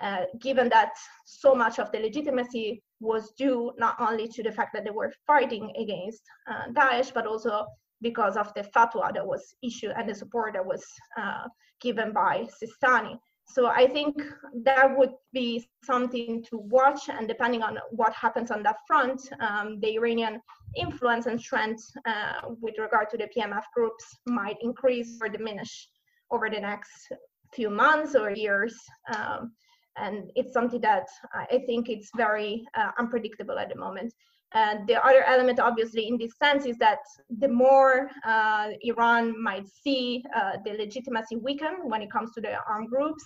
uh, 0.00 0.24
given 0.40 0.68
that 0.68 0.92
so 1.24 1.54
much 1.54 1.78
of 1.78 1.90
the 1.92 1.98
legitimacy 1.98 2.82
was 3.00 3.32
due 3.36 3.72
not 3.78 3.96
only 4.00 4.28
to 4.28 4.42
the 4.42 4.52
fact 4.52 4.72
that 4.74 4.84
they 4.84 4.90
were 4.90 5.12
fighting 5.26 5.72
against 5.78 6.22
uh, 6.50 6.70
Daesh, 6.72 7.12
but 7.12 7.26
also 7.26 7.66
because 8.00 8.36
of 8.36 8.52
the 8.54 8.64
fatwa 8.74 9.12
that 9.14 9.26
was 9.26 9.54
issued 9.62 9.92
and 9.96 10.08
the 10.08 10.14
support 10.14 10.54
that 10.54 10.64
was 10.64 10.84
uh, 11.18 11.46
given 11.80 12.12
by 12.12 12.46
Sistani. 12.62 13.16
So 13.44 13.66
I 13.66 13.86
think 13.86 14.22
that 14.62 14.96
would 14.96 15.12
be 15.32 15.68
something 15.84 16.42
to 16.44 16.58
watch, 16.58 17.08
and 17.08 17.28
depending 17.28 17.62
on 17.62 17.78
what 17.90 18.12
happens 18.14 18.50
on 18.50 18.62
that 18.62 18.76
front, 18.86 19.20
um, 19.40 19.78
the 19.80 19.96
Iranian 19.96 20.40
influence 20.76 21.26
and 21.26 21.40
strength 21.40 21.84
uh, 22.06 22.48
with 22.60 22.78
regard 22.78 23.10
to 23.10 23.18
the 23.18 23.28
PMF 23.36 23.64
groups 23.74 24.04
might 24.26 24.56
increase 24.62 25.18
or 25.20 25.28
diminish 25.28 25.88
over 26.30 26.48
the 26.48 26.60
next 26.60 27.12
few 27.52 27.68
months 27.68 28.14
or 28.14 28.30
years. 28.30 28.74
Um, 29.14 29.52
and 29.96 30.30
it's 30.34 30.54
something 30.54 30.80
that 30.80 31.06
I 31.34 31.62
think 31.66 31.90
it's 31.90 32.10
very 32.16 32.64
uh, 32.74 32.92
unpredictable 32.98 33.58
at 33.58 33.68
the 33.68 33.78
moment. 33.78 34.14
Uh, 34.54 34.76
the 34.86 35.02
other 35.04 35.22
element, 35.24 35.58
obviously, 35.58 36.08
in 36.08 36.18
this 36.18 36.36
sense, 36.36 36.66
is 36.66 36.76
that 36.78 36.98
the 37.38 37.48
more 37.48 38.10
uh, 38.26 38.68
Iran 38.82 39.42
might 39.42 39.66
see 39.66 40.22
uh, 40.36 40.52
the 40.64 40.72
legitimacy 40.72 41.36
weaken 41.36 41.74
when 41.84 42.02
it 42.02 42.10
comes 42.10 42.32
to 42.32 42.40
the 42.40 42.56
armed 42.68 42.90
groups, 42.90 43.24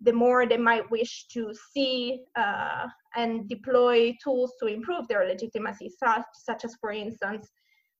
the 0.00 0.12
more 0.12 0.46
they 0.46 0.56
might 0.56 0.88
wish 0.90 1.26
to 1.32 1.52
see 1.72 2.20
uh, 2.36 2.86
and 3.16 3.48
deploy 3.48 4.16
tools 4.22 4.52
to 4.60 4.66
improve 4.66 5.08
their 5.08 5.26
legitimacy, 5.26 5.90
such, 5.98 6.22
such 6.34 6.64
as, 6.64 6.76
for 6.80 6.92
instance, 6.92 7.50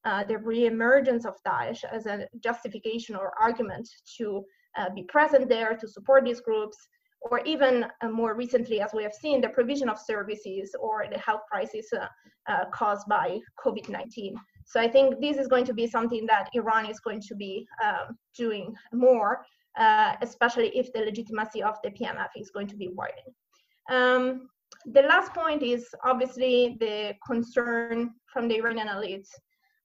uh, 0.05 0.23
the 0.25 0.39
re-emergence 0.39 1.27
of 1.27 1.35
Daesh 1.45 1.83
as 1.91 2.07
a 2.07 2.29
justification 2.43 3.17
or 3.17 3.33
argument 3.41 3.89
to 4.17 4.45
uh, 4.79 4.89
be 4.95 5.03
present 5.05 5.49
there, 5.49 5.77
to 5.77 5.89
support 5.89 6.25
these 6.25 6.41
groups, 6.41 6.79
or 7.21 7.41
even 7.45 7.87
uh, 8.01 8.09
more 8.09 8.35
recently, 8.35 8.81
as 8.81 8.93
we 8.95 9.03
have 9.03 9.13
seen, 9.13 9.41
the 9.41 9.49
provision 9.49 9.89
of 9.89 9.99
services 9.99 10.75
or 10.81 11.07
the 11.11 11.19
health 11.19 11.43
crisis 11.51 11.87
uh, 11.93 12.07
uh, 12.49 12.65
caused 12.73 13.07
by 13.09 13.39
COVID-19. 13.65 14.35
So 14.67 14.81
I 14.81 14.89
think 14.89 15.21
this 15.21 15.37
is 15.37 15.49
going 15.49 15.65
to 15.65 15.75
be 15.75 15.87
something 15.87 16.27
that 16.27 16.51
Iran 16.55 16.87
is 16.87 17.01
going 17.01 17.21
to 17.23 17.35
be 17.35 17.67
um, 17.85 18.17
doing 18.37 18.75
more, 18.93 19.45
uh, 19.79 20.15
especially 20.23 20.69
if 20.77 20.93
the 20.93 21.01
legitimacy 21.01 21.63
of 21.63 21.77
the 21.83 21.91
PMF 21.91 22.29
is 22.37 22.51
going 22.51 22.69
to 22.69 22.77
be 22.77 22.89
widening. 22.89 23.35
Um, 23.91 24.49
the 24.87 25.03
last 25.03 25.35
point 25.35 25.63
is 25.63 25.89
obviously 26.05 26.77
the 26.79 27.15
concern 27.27 28.11
from 28.33 28.49
the 28.49 28.57
Iranian 28.57 28.89
elites 28.89 29.29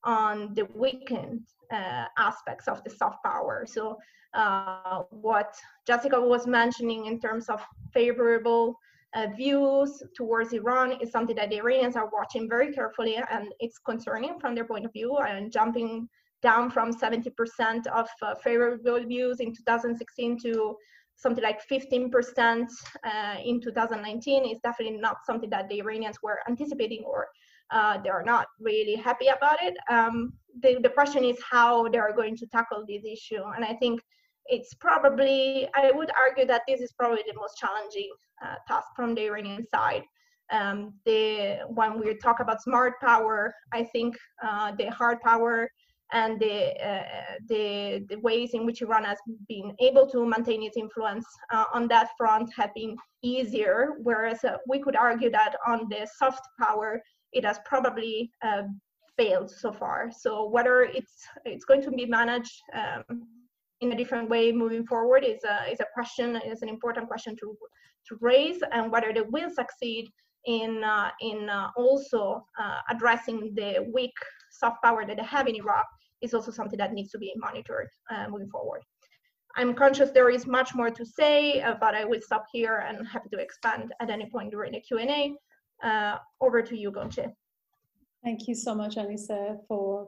on 0.03 0.53
the 0.53 0.65
weakened 0.75 1.41
uh, 1.71 2.05
aspects 2.17 2.67
of 2.67 2.83
the 2.83 2.89
soft 2.89 3.23
power. 3.23 3.65
So 3.67 3.97
uh, 4.33 5.03
what 5.09 5.55
Jessica 5.85 6.19
was 6.19 6.47
mentioning 6.47 7.05
in 7.05 7.19
terms 7.19 7.49
of 7.49 7.61
favorable 7.93 8.79
uh, 9.15 9.27
views 9.37 10.01
towards 10.15 10.53
Iran 10.53 10.93
is 10.93 11.11
something 11.11 11.35
that 11.35 11.49
the 11.49 11.57
Iranians 11.57 11.95
are 11.95 12.09
watching 12.11 12.49
very 12.49 12.73
carefully, 12.73 13.17
and 13.29 13.53
it's 13.59 13.77
concerning 13.77 14.39
from 14.39 14.55
their 14.55 14.65
point 14.65 14.85
of 14.85 14.93
view. 14.93 15.17
And 15.17 15.51
jumping 15.51 16.09
down 16.41 16.69
from 16.69 16.93
70% 16.93 17.87
of 17.87 18.07
uh, 18.21 18.35
favorable 18.35 19.03
views 19.05 19.39
in 19.39 19.53
2016 19.53 20.39
to 20.41 20.75
something 21.15 21.43
like 21.43 21.59
15% 21.71 22.67
uh, 23.03 23.35
in 23.43 23.61
2019 23.61 24.45
is 24.45 24.59
definitely 24.63 24.97
not 24.97 25.17
something 25.25 25.49
that 25.49 25.69
the 25.69 25.79
Iranians 25.79 26.17
were 26.21 26.39
anticipating 26.49 27.03
or 27.05 27.27
uh, 27.73 27.97
they 28.01 28.09
are 28.09 28.23
not 28.23 28.45
really 28.59 28.95
happy 28.95 29.27
about 29.27 29.57
it. 29.61 29.75
Um, 29.89 30.33
the, 30.61 30.77
the 30.81 30.89
question 30.89 31.23
is 31.23 31.37
how 31.49 31.87
they 31.89 31.97
are 31.97 32.13
going 32.13 32.37
to 32.37 32.45
tackle 32.47 32.85
this 32.87 33.03
issue. 33.03 33.43
And 33.55 33.65
I 33.65 33.73
think 33.73 33.99
it's 34.45 34.73
probably, 34.75 35.67
I 35.75 35.91
would 35.91 36.11
argue 36.17 36.45
that 36.45 36.61
this 36.67 36.81
is 36.81 36.93
probably 36.93 37.23
the 37.27 37.33
most 37.33 37.57
challenging 37.57 38.11
uh, 38.45 38.55
task 38.67 38.87
from 38.95 39.15
the 39.15 39.25
Iranian 39.25 39.65
side. 39.65 40.03
Um, 40.51 40.93
the, 41.05 41.59
when 41.67 41.99
we 41.99 42.15
talk 42.15 42.39
about 42.39 42.61
smart 42.61 42.93
power, 43.01 43.53
I 43.71 43.83
think 43.83 44.15
uh, 44.45 44.73
the 44.77 44.91
hard 44.91 45.19
power 45.21 45.67
and 46.11 46.39
the, 46.39 46.87
uh, 46.87 47.03
the, 47.47 48.05
the, 48.09 48.19
ways 48.19 48.53
in 48.53 48.67
which 48.67 48.83
Iran 48.83 49.05
has 49.05 49.17
been 49.47 49.73
able 49.79 50.05
to 50.11 50.23
maintain 50.27 50.61
its 50.61 50.77
influence 50.77 51.25
uh, 51.51 51.63
on 51.73 51.87
that 51.87 52.09
front 52.17 52.51
have 52.55 52.71
been 52.75 52.95
easier, 53.23 53.93
whereas 54.03 54.43
uh, 54.43 54.57
we 54.67 54.79
could 54.79 54.95
argue 54.95 55.31
that 55.31 55.55
on 55.65 55.87
the 55.89 56.07
soft 56.19 56.45
power, 56.61 57.01
it 57.33 57.45
has 57.45 57.59
probably 57.65 58.31
uh, 58.43 58.63
failed 59.17 59.49
so 59.49 59.71
far. 59.71 60.11
So 60.11 60.49
whether 60.49 60.83
it's 60.83 61.25
it's 61.45 61.65
going 61.65 61.81
to 61.83 61.91
be 61.91 62.05
managed 62.05 62.55
um, 62.73 63.03
in 63.81 63.91
a 63.91 63.95
different 63.95 64.29
way 64.29 64.51
moving 64.51 64.85
forward 64.85 65.23
is 65.23 65.43
a 65.43 65.71
is 65.71 65.79
a 65.79 65.87
question 65.93 66.35
is 66.37 66.61
an 66.61 66.69
important 66.69 67.07
question 67.07 67.35
to 67.41 67.57
to 68.07 68.17
raise, 68.21 68.61
and 68.71 68.91
whether 68.91 69.13
they 69.13 69.21
will 69.21 69.49
succeed 69.49 70.09
in 70.45 70.83
uh, 70.83 71.09
in 71.21 71.49
uh, 71.49 71.69
also 71.77 72.45
uh, 72.59 72.79
addressing 72.89 73.53
the 73.55 73.89
weak 73.93 74.13
soft 74.51 74.83
power 74.83 75.05
that 75.05 75.17
they 75.17 75.23
have 75.23 75.47
in 75.47 75.55
Iraq 75.55 75.85
is 76.21 76.33
also 76.33 76.51
something 76.51 76.77
that 76.77 76.93
needs 76.93 77.11
to 77.11 77.17
be 77.17 77.33
monitored 77.37 77.89
uh, 78.11 78.27
moving 78.29 78.49
forward. 78.49 78.81
I'm 79.55 79.73
conscious 79.75 80.09
there 80.09 80.29
is 80.29 80.47
much 80.47 80.73
more 80.73 80.89
to 80.89 81.05
say, 81.05 81.61
uh, 81.61 81.75
but 81.79 81.93
I 81.93 82.05
will 82.05 82.21
stop 82.21 82.45
here 82.51 82.77
and 82.87 83.07
happy 83.07 83.29
to 83.29 83.39
expand 83.39 83.93
at 83.99 84.09
any 84.09 84.27
point 84.29 84.49
during 84.51 84.71
the 84.71 84.79
Q&A. 84.79 85.33
Uh, 85.83 86.17
over 86.39 86.61
to 86.61 86.77
you, 86.77 86.91
Ghoncheh. 86.91 87.31
Thank 88.23 88.47
you 88.47 88.55
so 88.55 88.73
much, 88.73 88.95
Aniseh, 88.95 89.57
for 89.67 90.07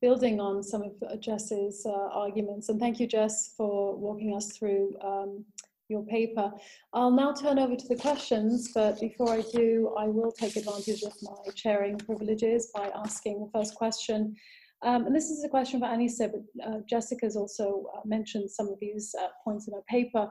building 0.00 0.40
on 0.40 0.62
some 0.62 0.82
of 0.82 1.20
Jess's 1.20 1.84
uh, 1.84 2.08
arguments. 2.12 2.68
And 2.68 2.78
thank 2.78 3.00
you, 3.00 3.08
Jess, 3.08 3.54
for 3.56 3.96
walking 3.96 4.36
us 4.36 4.56
through 4.56 4.96
um, 5.02 5.44
your 5.88 6.04
paper. 6.04 6.52
I'll 6.92 7.10
now 7.10 7.32
turn 7.32 7.58
over 7.58 7.74
to 7.74 7.88
the 7.88 7.96
questions, 7.96 8.72
but 8.72 9.00
before 9.00 9.32
I 9.32 9.42
do, 9.52 9.94
I 9.98 10.06
will 10.06 10.30
take 10.30 10.56
advantage 10.56 11.02
of 11.02 11.12
my 11.22 11.50
chairing 11.54 11.98
privileges 11.98 12.70
by 12.74 12.90
asking 12.94 13.40
the 13.40 13.50
first 13.58 13.74
question. 13.74 14.36
Um, 14.82 15.06
and 15.06 15.16
this 15.16 15.30
is 15.30 15.42
a 15.42 15.48
question 15.48 15.80
for 15.80 15.86
Aniseh, 15.86 16.30
but 16.30 16.64
uh, 16.64 16.78
Jessica's 16.88 17.34
also 17.34 17.86
uh, 17.96 18.00
mentioned 18.04 18.50
some 18.50 18.68
of 18.68 18.78
these 18.80 19.14
uh, 19.20 19.28
points 19.42 19.66
in 19.66 19.74
her 19.74 19.82
paper. 19.88 20.30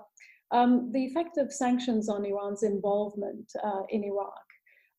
Um, 0.51 0.91
the 0.91 1.03
effect 1.03 1.37
of 1.37 1.51
sanctions 1.51 2.07
on 2.07 2.23
Iran's 2.25 2.63
involvement 2.63 3.51
uh, 3.63 3.83
in 3.89 4.03
Iraq. 4.03 4.44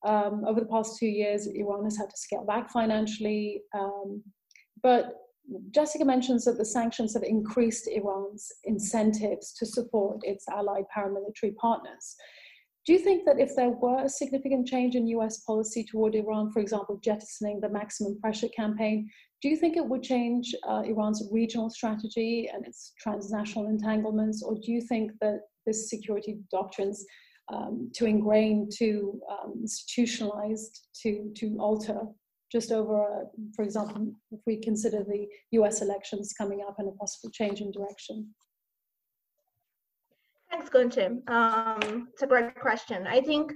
Um, 0.04 0.44
over 0.46 0.60
the 0.60 0.66
past 0.66 0.98
two 0.98 1.06
years, 1.06 1.46
Iran 1.46 1.84
has 1.84 1.96
had 1.96 2.10
to 2.10 2.16
scale 2.16 2.44
back 2.44 2.70
financially. 2.70 3.62
Um, 3.74 4.22
but 4.82 5.14
Jessica 5.70 6.04
mentions 6.04 6.44
that 6.44 6.58
the 6.58 6.64
sanctions 6.64 7.14
have 7.14 7.22
increased 7.22 7.88
Iran's 7.88 8.50
incentives 8.64 9.52
to 9.54 9.66
support 9.66 10.20
its 10.24 10.46
allied 10.48 10.84
paramilitary 10.96 11.54
partners. 11.56 12.16
Do 12.84 12.92
you 12.92 12.98
think 13.00 13.24
that 13.26 13.40
if 13.40 13.56
there 13.56 13.70
were 13.70 14.04
a 14.04 14.08
significant 14.08 14.68
change 14.68 14.94
in 14.94 15.08
US 15.08 15.40
policy 15.40 15.84
toward 15.84 16.14
Iran, 16.14 16.52
for 16.52 16.60
example, 16.60 17.00
jettisoning 17.02 17.60
the 17.60 17.68
maximum 17.68 18.20
pressure 18.20 18.48
campaign, 18.56 19.10
do 19.42 19.48
you 19.48 19.56
think 19.56 19.76
it 19.76 19.86
would 19.86 20.02
change 20.02 20.54
uh, 20.66 20.82
Iran's 20.86 21.28
regional 21.32 21.68
strategy 21.68 22.48
and 22.52 22.64
its 22.64 22.92
transnational 23.00 23.68
entanglements, 23.68 24.42
or 24.42 24.54
do 24.54 24.70
you 24.72 24.80
think 24.80 25.12
that 25.20 25.40
this 25.66 25.90
security 25.90 26.38
doctrines 26.50 27.04
um, 27.52 27.90
to 27.94 28.06
ingrain, 28.06 28.68
to 28.78 29.20
um, 29.30 29.54
institutionalized, 29.62 30.88
to, 31.02 31.30
to 31.36 31.56
alter 31.60 32.00
just 32.50 32.72
over, 32.72 33.02
a, 33.02 33.24
for 33.54 33.64
example, 33.64 34.12
if 34.30 34.40
we 34.46 34.56
consider 34.56 35.04
the 35.04 35.26
US 35.52 35.82
elections 35.82 36.32
coming 36.36 36.64
up 36.66 36.76
and 36.78 36.88
a 36.88 36.92
possible 36.92 37.30
change 37.32 37.60
in 37.60 37.70
direction? 37.70 38.34
Thanks, 40.50 40.70
Gunchim. 40.70 41.28
Um, 41.28 42.08
it's 42.12 42.22
a 42.22 42.26
great 42.26 42.54
question. 42.58 43.06
I 43.06 43.20
think 43.20 43.52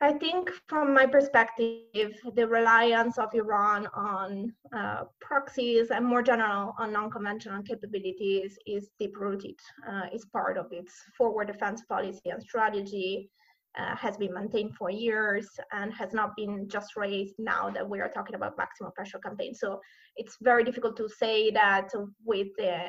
I 0.00 0.12
think 0.12 0.50
from 0.68 0.94
my 0.94 1.06
perspective, 1.06 2.12
the 2.34 2.46
reliance 2.46 3.18
of 3.18 3.34
Iran 3.34 3.88
on 3.94 4.52
uh, 4.76 5.04
proxies 5.20 5.90
and 5.90 6.06
more 6.06 6.22
general 6.22 6.72
on 6.78 6.92
non-conventional 6.92 7.64
capabilities 7.64 8.56
is 8.64 8.90
deep-rooted. 9.00 9.58
Uh, 9.90 10.06
is 10.12 10.24
part 10.26 10.56
of 10.56 10.66
its 10.70 10.92
forward 11.16 11.48
defense 11.48 11.82
policy 11.88 12.30
and 12.30 12.40
strategy, 12.40 13.28
uh, 13.76 13.96
has 13.96 14.16
been 14.16 14.32
maintained 14.32 14.76
for 14.76 14.88
years 14.88 15.48
and 15.72 15.92
has 15.92 16.12
not 16.12 16.36
been 16.36 16.68
just 16.68 16.96
raised 16.96 17.34
now 17.38 17.68
that 17.68 17.88
we 17.88 18.00
are 18.00 18.08
talking 18.08 18.36
about 18.36 18.56
maximum 18.56 18.92
pressure 18.92 19.18
campaign. 19.18 19.52
So 19.52 19.80
it's 20.16 20.36
very 20.40 20.62
difficult 20.62 20.96
to 20.98 21.08
say 21.08 21.50
that 21.50 21.88
with 22.24 22.48
the 22.56 22.86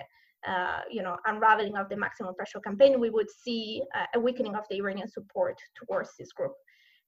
uh, 0.47 0.79
you 0.89 1.03
know, 1.03 1.17
unraveling 1.25 1.75
of 1.75 1.89
the 1.89 1.97
maximum 1.97 2.33
pressure 2.35 2.61
campaign, 2.61 2.99
we 2.99 3.09
would 3.09 3.29
see 3.29 3.81
uh, 3.93 4.05
a 4.15 4.19
weakening 4.19 4.55
of 4.55 4.63
the 4.69 4.77
Iranian 4.77 5.09
support 5.09 5.57
towards 5.75 6.11
this 6.17 6.31
group. 6.31 6.53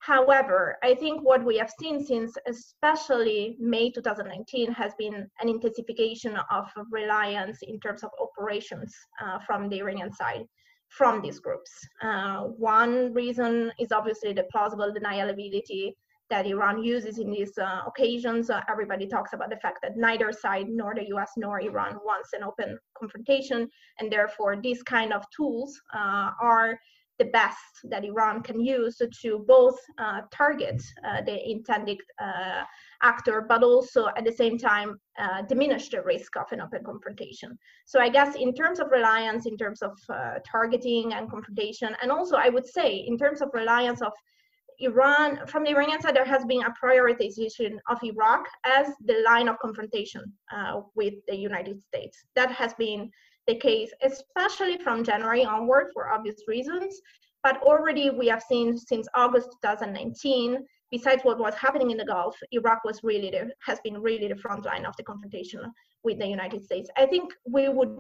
However, 0.02 0.78
I 0.82 0.96
think 0.96 1.22
what 1.22 1.46
we 1.46 1.58
have 1.58 1.72
seen 1.80 2.04
since 2.04 2.36
especially 2.48 3.56
May 3.60 3.92
2019 3.92 4.72
has 4.72 4.94
been 4.98 5.30
an 5.40 5.48
intensification 5.48 6.38
of 6.50 6.66
reliance 6.90 7.60
in 7.62 7.80
terms 7.80 8.04
of 8.04 8.10
operations 8.20 8.96
uh, 9.24 9.38
from 9.46 9.70
the 9.70 9.80
Iranian 9.80 10.12
side 10.12 10.46
from 10.90 11.22
these 11.22 11.40
groups. 11.40 11.72
Uh, 12.02 12.42
one 12.58 13.14
reason 13.14 13.72
is 13.80 13.92
obviously 13.92 14.34
the 14.34 14.46
plausible 14.52 14.92
deniability 14.92 15.94
that 16.32 16.48
Iran 16.48 16.82
uses 16.82 17.20
in 17.20 17.30
these 17.30 17.56
uh, 17.60 17.82
occasions. 17.86 18.50
Uh, 18.50 18.62
everybody 18.70 19.06
talks 19.06 19.34
about 19.34 19.52
the 19.52 19.58
fact 19.58 19.80
that 19.84 19.98
neither 19.98 20.32
side, 20.32 20.68
nor 20.68 20.96
the 20.96 21.08
US 21.14 21.32
nor 21.38 21.62
Iran, 21.62 22.00
wants 22.04 22.34
an 22.34 22.44
open 22.44 22.80
confrontation, 22.98 23.70
and 24.00 24.12
therefore 24.12 24.56
these 24.60 24.82
kind 24.82 25.14
of 25.14 25.24
tools 25.36 25.80
uh, 25.94 26.32
are 26.42 26.80
the 27.22 27.30
best 27.42 27.74
that 27.92 28.04
Iran 28.12 28.36
can 28.48 28.60
use 28.78 28.96
to 29.24 29.30
both 29.56 29.78
uh, 30.04 30.22
target 30.42 30.80
uh, 31.08 31.22
the 31.30 31.38
intended 31.54 32.00
uh, 32.28 32.64
actor, 33.12 33.46
but 33.52 33.62
also 33.72 34.02
at 34.18 34.24
the 34.26 34.36
same 34.42 34.58
time 34.58 34.90
uh, 35.24 35.40
diminish 35.54 35.86
the 35.90 36.02
risk 36.14 36.32
of 36.42 36.48
an 36.52 36.62
open 36.66 36.84
confrontation. 36.92 37.50
So 37.92 38.00
I 38.00 38.10
guess 38.18 38.32
in 38.46 38.52
terms 38.54 38.80
of 38.80 38.88
reliance, 39.00 39.44
in 39.52 39.58
terms 39.64 39.82
of 39.82 39.94
uh, 40.10 40.36
targeting 40.56 41.14
and 41.16 41.30
confrontation, 41.36 41.90
and 42.02 42.10
also 42.12 42.36
I 42.38 42.50
would 42.50 42.68
say 42.78 42.90
in 43.10 43.16
terms 43.24 43.40
of 43.42 43.50
reliance 43.54 44.02
of 44.02 44.14
Iran, 44.80 45.28
from 45.52 45.64
the 45.64 45.72
Iranian 45.76 46.02
side, 46.02 46.16
there 46.16 46.34
has 46.36 46.44
been 46.52 46.64
a 46.64 46.74
prioritization 46.84 47.72
of 47.92 47.98
Iraq 48.12 48.44
as 48.66 48.88
the 49.10 49.18
line 49.30 49.48
of 49.48 49.56
confrontation 49.60 50.24
uh, 50.56 50.82
with 50.96 51.16
the 51.28 51.38
United 51.50 51.78
States. 51.90 52.16
That 52.36 52.52
has 52.62 52.74
been 52.86 53.02
the 53.52 53.60
case, 53.60 53.92
especially 54.04 54.78
from 54.78 55.04
January 55.04 55.44
onward 55.46 55.88
for 55.94 56.10
obvious 56.10 56.40
reasons. 56.48 57.02
But 57.44 57.62
already 57.64 58.10
we 58.10 58.28
have 58.28 58.44
seen 58.44 58.78
since 58.78 59.08
August 59.16 59.50
2019, 59.64 60.58
besides 60.92 61.24
what 61.24 61.40
was 61.40 61.56
happening 61.56 61.92
in 61.92 61.98
the 61.98 62.06
Gulf, 62.06 62.36
Iraq 62.52 62.80
was 62.86 63.00
really 63.04 63.32
the, 63.32 63.52
has 63.66 63.80
been 63.82 63.98
really 64.02 64.28
the 64.28 64.36
front 64.36 64.66
line 64.66 64.86
of 64.86 64.96
the 64.98 65.04
confrontation 65.04 65.62
with 66.04 66.20
the 66.20 66.28
United 66.28 66.64
States. 66.64 66.90
I 66.98 67.06
think 67.08 67.34
we 67.46 67.68
would 67.68 68.00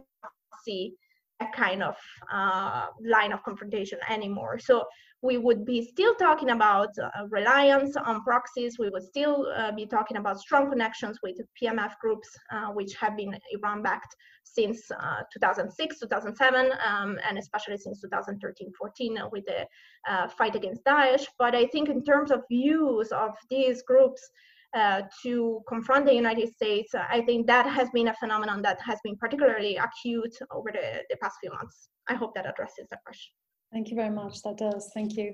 see 0.64 0.94
a 1.42 1.48
kind 1.56 1.82
of 1.82 1.96
uh, 2.32 2.88
line 3.04 3.34
of 3.34 3.44
confrontation 3.44 3.98
anymore. 4.10 4.60
So 4.60 4.86
we 5.22 5.38
would 5.38 5.66
be 5.66 5.86
still 5.86 6.16
talking 6.16 6.50
about 6.50 6.90
uh, 7.02 7.10
reliance 7.30 7.96
on 7.96 8.24
proxies. 8.24 8.78
We 8.80 8.90
would 8.90 9.04
still 9.04 9.48
uh, 9.56 9.72
be 9.72 9.86
talking 9.86 10.18
about 10.18 10.40
strong 10.40 10.70
connections 10.70 11.20
with 11.22 11.38
PMF 11.62 11.94
groups, 12.02 12.28
uh, 12.52 12.68
which 12.68 12.96
have 12.96 13.16
been 13.16 13.38
Iran-backed 13.52 14.16
since 14.44 14.90
uh, 14.92 15.22
2006, 15.32 16.00
2007, 16.00 16.72
um, 16.86 17.20
and 17.28 17.38
especially 17.38 17.78
since 17.78 18.04
2013-14 18.04 19.32
with 19.32 19.46
the 19.46 19.68
uh, 20.10 20.28
fight 20.28 20.56
against 20.56 20.84
Daesh. 20.86 21.26
But 21.38 21.54
I 21.54 21.68
think 21.68 21.90
in 21.90 22.04
terms 22.04 22.32
of 22.32 22.42
use 22.50 23.12
of 23.12 23.36
these 23.50 23.84
groups 23.84 24.28
uh, 24.74 25.04
to 25.22 25.62
confront 25.68 26.08
the 26.08 26.16
United 26.16 26.52
States, 26.52 26.96
I 26.96 27.22
think 27.22 27.46
that 27.46 27.68
has 27.68 27.90
been 27.92 28.08
a 28.08 28.16
phenomenon 28.16 28.64
that 28.64 28.82
has 28.82 29.00
been 29.04 29.18
particularly 29.18 29.78
acute 29.78 30.36
over 30.50 30.72
the, 30.72 31.04
the 31.10 31.18
past 31.18 31.38
few 31.42 31.52
months. 31.52 31.90
I 32.10 32.16
hope 32.16 32.34
that 32.36 32.48
addresses 32.48 32.88
the 32.90 32.98
question. 33.06 33.32
Thank 33.72 33.90
you 33.90 33.96
very 33.96 34.10
much. 34.10 34.42
That 34.44 34.58
does. 34.58 34.92
Thank 34.94 35.16
you. 35.16 35.34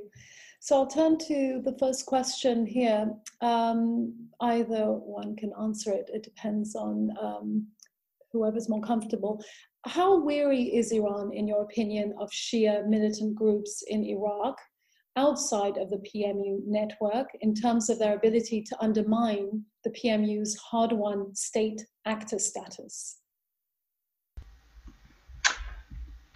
So 0.59 0.75
I'll 0.75 0.87
turn 0.87 1.17
to 1.19 1.61
the 1.63 1.75
first 1.79 2.05
question 2.05 2.65
here. 2.65 3.11
Um, 3.41 4.29
either 4.41 4.85
one 4.85 5.35
can 5.35 5.51
answer 5.59 5.91
it. 5.91 6.09
It 6.13 6.23
depends 6.23 6.75
on 6.75 7.09
um, 7.21 7.67
whoever's 8.31 8.69
more 8.69 8.81
comfortable. 8.81 9.43
How 9.85 10.19
weary 10.19 10.63
is 10.63 10.91
Iran, 10.91 11.31
in 11.33 11.47
your 11.47 11.61
opinion, 11.63 12.13
of 12.19 12.29
Shia 12.31 12.85
militant 12.87 13.35
groups 13.35 13.83
in 13.87 14.03
Iraq 14.03 14.57
outside 15.15 15.77
of 15.77 15.89
the 15.89 15.97
PMU 15.97 16.59
network 16.65 17.27
in 17.41 17.55
terms 17.55 17.89
of 17.89 17.97
their 17.97 18.15
ability 18.15 18.61
to 18.63 18.77
undermine 18.79 19.63
the 19.83 19.89
PMU's 19.91 20.55
hard 20.57 20.91
won 20.91 21.33
state 21.35 21.85
actor 22.05 22.39
status? 22.39 23.17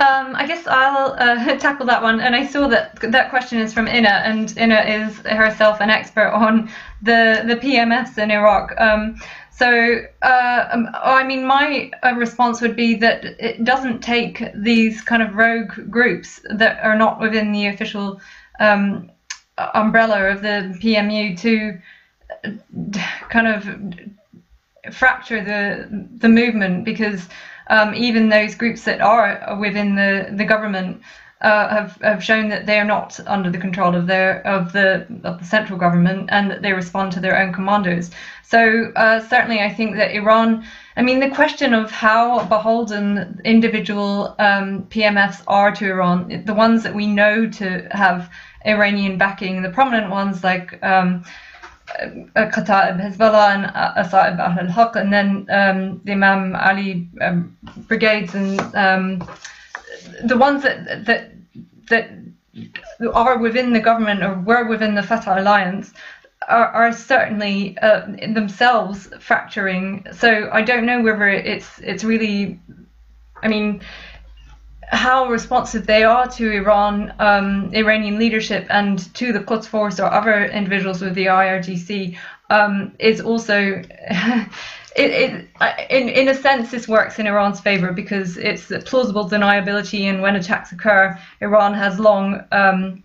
Um, 0.02 0.36
I 0.36 0.48
guess 0.48 0.66
I'll 0.66 1.14
uh, 1.14 1.58
tackle 1.60 1.86
that 1.86 2.02
one. 2.02 2.20
And 2.22 2.36
I 2.36 2.48
saw 2.48 2.68
that 2.70 3.00
that 3.12 3.30
question 3.30 3.60
is 3.60 3.72
from 3.72 3.88
Ina, 3.88 4.10
and 4.26 4.58
Ina 4.58 4.82
is 4.82 5.18
herself 5.20 5.80
an 5.80 5.92
expert 5.92 6.30
on 6.30 6.72
the 7.04 7.44
the 7.46 7.56
PMS 7.56 8.18
in 8.18 8.32
Iraq. 8.32 8.74
Um, 8.80 9.22
so, 9.52 10.00
uh, 10.24 10.70
um, 10.72 10.90
I 10.94 11.24
mean, 11.24 11.46
my 11.46 11.92
uh, 12.04 12.16
response 12.16 12.62
would 12.62 12.76
be 12.76 12.96
that 12.96 13.24
it 13.40 13.64
doesn't 13.64 14.02
take 14.02 14.44
these 14.56 15.04
kind 15.04 15.22
of 15.22 15.36
rogue 15.36 15.92
groups 15.92 16.42
that 16.50 16.84
are 16.84 16.96
not 16.96 17.20
within 17.20 17.52
the 17.52 17.68
official 17.68 18.20
um, 18.60 19.12
umbrella 19.76 20.32
of 20.32 20.42
the 20.42 20.76
PMU 20.82 21.38
to 21.42 21.78
uh, 22.44 23.00
kind 23.30 23.48
of 23.48 24.96
fracture 24.96 25.44
the 25.44 26.08
the 26.18 26.30
movement 26.30 26.86
because 26.86 27.30
um, 27.72 27.96
even 27.96 28.30
those 28.30 28.54
groups 28.54 28.84
that 28.84 29.02
are 29.02 29.58
within 29.60 29.96
the, 29.96 30.28
the 30.32 30.46
government 30.46 31.02
uh, 31.42 31.70
have 31.70 31.98
have 32.02 32.24
shown 32.24 32.50
that 32.50 32.68
they 32.68 32.78
are 32.78 32.86
not 32.86 33.20
under 33.26 33.50
the 33.50 33.58
control 33.58 33.96
of 33.96 34.06
their 34.06 34.46
of 34.46 34.74
the 34.74 35.08
of 35.24 35.40
the 35.40 35.46
central 35.46 35.80
government 35.80 36.30
and 36.32 36.52
that 36.52 36.62
they 36.62 36.72
respond 36.74 37.12
to 37.12 37.20
their 37.20 37.36
own 37.42 37.52
commanders. 37.52 38.12
So 38.44 38.92
uh, 38.96 39.20
certainly, 39.28 39.60
I 39.62 39.74
think 39.74 39.96
that 39.96 40.14
Iran. 40.14 40.64
I 40.98 41.02
mean, 41.02 41.20
the 41.20 41.32
question 41.32 41.74
of 41.74 41.90
how 41.90 42.46
beholden 42.46 43.42
individual 43.46 44.36
um, 44.38 44.84
PMFs 44.90 45.42
are 45.48 45.72
to 45.72 45.90
Iran, 45.90 46.44
the 46.46 46.54
ones 46.54 46.84
that 46.84 46.94
we 46.94 47.08
know 47.08 47.50
to 47.50 47.88
have 47.92 48.30
Iranian 48.66 49.18
backing, 49.18 49.62
the 49.62 49.72
prominent 49.72 50.12
ones 50.12 50.44
like. 50.44 50.84
Um, 50.84 51.24
Kataib 52.36 53.00
Hezbollah 53.00 53.56
and 53.56 53.66
Asaib 53.98 54.40
Ahl 54.40 54.60
al-Haq, 54.60 54.96
and 54.96 55.12
then 55.12 55.48
um, 55.50 56.02
the 56.04 56.14
Imam 56.14 56.56
Ali 56.56 57.08
um, 57.22 57.58
brigades 57.88 58.36
and 58.36 58.60
um, 58.76 59.30
the 60.24 60.38
ones 60.38 60.64
that 60.64 61.06
that 61.06 61.32
that 61.90 62.12
are 63.14 63.38
within 63.38 63.74
the 63.74 63.80
government 63.80 64.24
or 64.24 64.36
were 64.40 64.68
within 64.68 64.96
the 64.96 65.04
Fatah 65.04 65.40
alliance 65.40 65.94
are, 66.48 66.68
are 66.68 66.92
certainly 66.92 67.78
uh, 67.80 68.06
themselves 68.34 69.10
fracturing. 69.20 70.06
So 70.12 70.50
I 70.52 70.62
don't 70.62 70.86
know 70.86 71.02
whether 71.02 71.30
it's 71.30 71.80
it's 71.80 72.04
really, 72.04 72.60
I 73.44 73.48
mean 73.48 73.82
how 74.92 75.30
responsive 75.30 75.88
they 75.88 76.04
are 76.04 76.28
to 76.28 76.52
Iran, 76.52 77.14
um, 77.20 77.74
Iranian 77.74 78.20
leadership, 78.20 78.68
and 78.70 79.14
to 79.16 79.32
the 79.32 79.40
Quds 79.40 79.68
Force 79.68 80.00
or 80.00 80.12
other 80.12 80.46
individuals 80.46 81.02
with 81.02 81.16
the 81.16 81.28
IRGC 81.28 82.18
um, 82.50 82.94
is 83.00 83.22
also. 83.22 83.82
It, 84.94 85.10
it, 85.10 85.48
in, 85.90 86.10
in 86.10 86.28
a 86.28 86.36
sense, 86.36 86.70
this 86.70 86.86
works 86.86 87.18
in 87.18 87.26
Iran's 87.26 87.62
favor 87.62 87.94
because 87.94 88.36
it's 88.36 88.68
plausible 88.84 89.30
deniability, 89.30 90.02
and 90.10 90.22
when 90.22 90.36
attacks 90.36 90.74
occur, 90.74 91.18
Iran 91.40 91.74
has 91.74 91.98
long 91.98 92.44
um, 92.52 93.02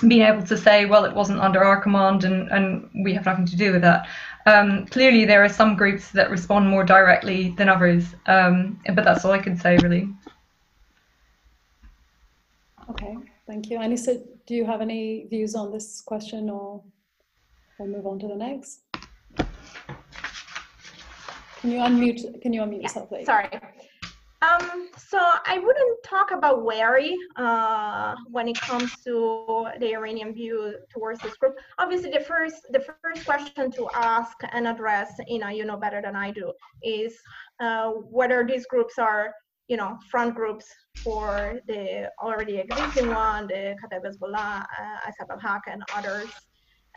been 0.00 0.22
able 0.22 0.42
to 0.46 0.58
say, 0.58 0.86
well, 0.86 1.04
it 1.04 1.14
wasn't 1.14 1.38
under 1.38 1.62
our 1.62 1.80
command, 1.80 2.24
and, 2.24 2.50
and 2.50 2.90
we 3.04 3.14
have 3.14 3.24
nothing 3.24 3.46
to 3.46 3.56
do 3.56 3.70
with 3.70 3.82
that. 3.82 4.08
Um, 4.46 4.86
clearly, 4.86 5.24
there 5.26 5.44
are 5.44 5.48
some 5.48 5.76
groups 5.76 6.10
that 6.10 6.28
respond 6.28 6.68
more 6.68 6.82
directly 6.82 7.54
than 7.56 7.68
others, 7.68 8.04
um, 8.26 8.80
but 8.92 9.04
that's 9.04 9.24
all 9.24 9.30
I 9.30 9.38
can 9.38 9.56
say, 9.56 9.76
really. 9.76 10.08
Okay, 13.00 13.16
thank 13.46 13.70
you. 13.70 13.78
Aniseh, 13.78 14.24
do 14.46 14.54
you 14.54 14.64
have 14.64 14.80
any 14.80 15.26
views 15.30 15.54
on 15.54 15.70
this 15.70 16.00
question 16.00 16.50
or 16.50 16.82
we'll 17.78 17.88
move 17.88 18.06
on 18.06 18.18
to 18.18 18.26
the 18.26 18.34
next? 18.34 18.80
Can 21.60 21.70
you 21.70 21.78
unmute, 21.78 22.42
can 22.42 22.52
you 22.52 22.60
unmute 22.60 22.76
yeah, 22.76 22.82
yourself, 22.82 23.08
please? 23.08 23.26
Sorry. 23.26 23.48
Um, 24.42 24.88
so 24.96 25.18
I 25.18 25.58
wouldn't 25.58 26.02
talk 26.04 26.30
about 26.32 26.64
wary 26.64 27.16
uh, 27.36 28.14
when 28.30 28.48
it 28.48 28.60
comes 28.60 28.92
to 29.04 29.68
the 29.80 29.94
Iranian 29.94 30.32
view 30.32 30.76
towards 30.92 31.20
this 31.20 31.36
group. 31.36 31.56
Obviously, 31.78 32.10
the 32.10 32.20
first 32.20 32.62
the 32.70 32.80
first 32.80 33.24
question 33.24 33.70
to 33.72 33.88
ask 33.94 34.36
and 34.52 34.68
address, 34.68 35.12
you 35.26 35.40
know, 35.40 35.48
you 35.48 35.64
know 35.64 35.76
better 35.76 36.00
than 36.00 36.14
I 36.14 36.30
do, 36.30 36.52
is 36.84 37.18
uh, 37.60 37.90
whether 37.90 38.46
these 38.46 38.64
groups 38.66 38.96
are 38.98 39.34
you 39.68 39.76
know, 39.76 39.98
front 40.10 40.34
groups 40.34 40.66
for 40.96 41.60
the 41.66 42.10
already 42.22 42.56
existing 42.58 43.08
one, 43.10 43.46
the 43.46 43.76
Kataib 43.80 44.04
Hezbollah, 44.04 44.62
uh, 44.62 45.08
Asaib 45.08 45.30
al-Haq, 45.30 45.62
and 45.70 45.82
others. 45.94 46.30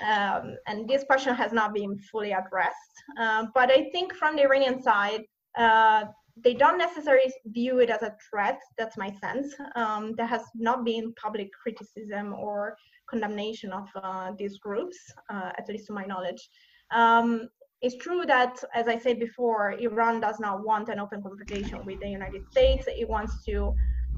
Um, 0.01 0.55
and 0.67 0.89
this 0.89 1.03
question 1.03 1.35
has 1.35 1.51
not 1.51 1.73
been 1.73 1.97
fully 2.11 2.31
addressed. 2.31 2.95
Uh, 3.19 3.47
but 3.53 3.69
I 3.69 3.89
think 3.91 4.15
from 4.15 4.35
the 4.35 4.43
Iranian 4.43 4.81
side, 4.81 5.23
uh, 5.57 6.05
they 6.43 6.53
don't 6.53 6.77
necessarily 6.77 7.31
view 7.45 7.79
it 7.79 7.89
as 7.89 8.01
a 8.01 8.15
threat. 8.29 8.59
That's 8.77 8.97
my 8.97 9.11
sense. 9.21 9.53
Um, 9.75 10.13
there 10.15 10.25
has 10.25 10.43
not 10.55 10.85
been 10.85 11.13
public 11.21 11.49
criticism 11.61 12.33
or 12.33 12.77
condemnation 13.09 13.71
of 13.71 13.87
uh, 13.95 14.31
these 14.37 14.57
groups, 14.57 14.97
uh, 15.29 15.51
at 15.57 15.67
least 15.67 15.87
to 15.87 15.93
my 15.93 16.05
knowledge. 16.05 16.49
Um, 16.91 17.49
it's 17.81 17.97
true 17.97 18.23
that, 18.27 18.63
as 18.75 18.87
I 18.87 18.97
said 18.97 19.19
before, 19.19 19.71
Iran 19.71 20.19
does 20.19 20.39
not 20.39 20.63
want 20.63 20.89
an 20.89 20.99
open 20.99 21.21
confrontation 21.21 21.83
with 21.83 21.99
the 21.99 22.09
United 22.09 22.43
States. 22.51 22.85
It 22.87 23.09
wants 23.09 23.43
to 23.45 23.73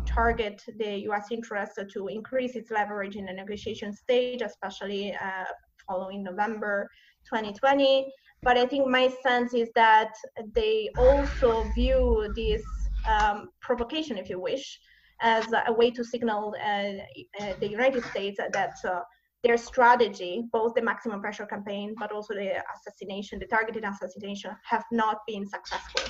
target 0.05 0.61
the 0.80 0.97
US 1.09 1.28
interest 1.32 1.80
to 1.93 2.07
increase 2.07 2.55
its 2.55 2.72
leverage 2.72 3.16
in 3.16 3.26
the 3.26 3.34
negotiation 3.34 3.93
stage, 3.93 4.41
especially 4.41 5.14
uh, 5.14 5.45
following 5.88 6.24
November 6.24 6.89
2020. 7.30 8.11
But 8.43 8.57
I 8.57 8.66
think 8.66 8.88
my 8.88 9.09
sense 9.24 9.53
is 9.53 9.70
that 9.76 10.14
they 10.53 10.89
also 10.97 11.72
view 11.74 12.34
this 12.36 12.64
um, 13.07 13.49
provocation, 13.61 14.18
if 14.18 14.30
you 14.30 14.41
wish, 14.41 14.78
as 15.22 15.45
a 15.68 15.72
way 15.72 15.89
to 15.91 16.03
signal 16.03 16.53
uh, 16.61 17.43
uh, 17.43 17.53
the 17.61 17.70
United 17.70 18.03
States 18.03 18.38
that 18.38 18.74
uh, 18.86 18.99
their 19.44 19.58
strategy, 19.58 20.44
both 20.52 20.74
the 20.74 20.82
maximum 20.82 21.20
pressure 21.22 21.46
campaign, 21.46 21.96
but 22.00 22.12
also 22.12 22.34
the 22.34 22.64
assassination, 22.74 23.39
the 23.39 23.46
targeted 23.46 23.84
assassination, 23.84 24.52
have 24.64 24.86
not 24.91 25.18
been 25.28 25.46
successful. 25.46 26.04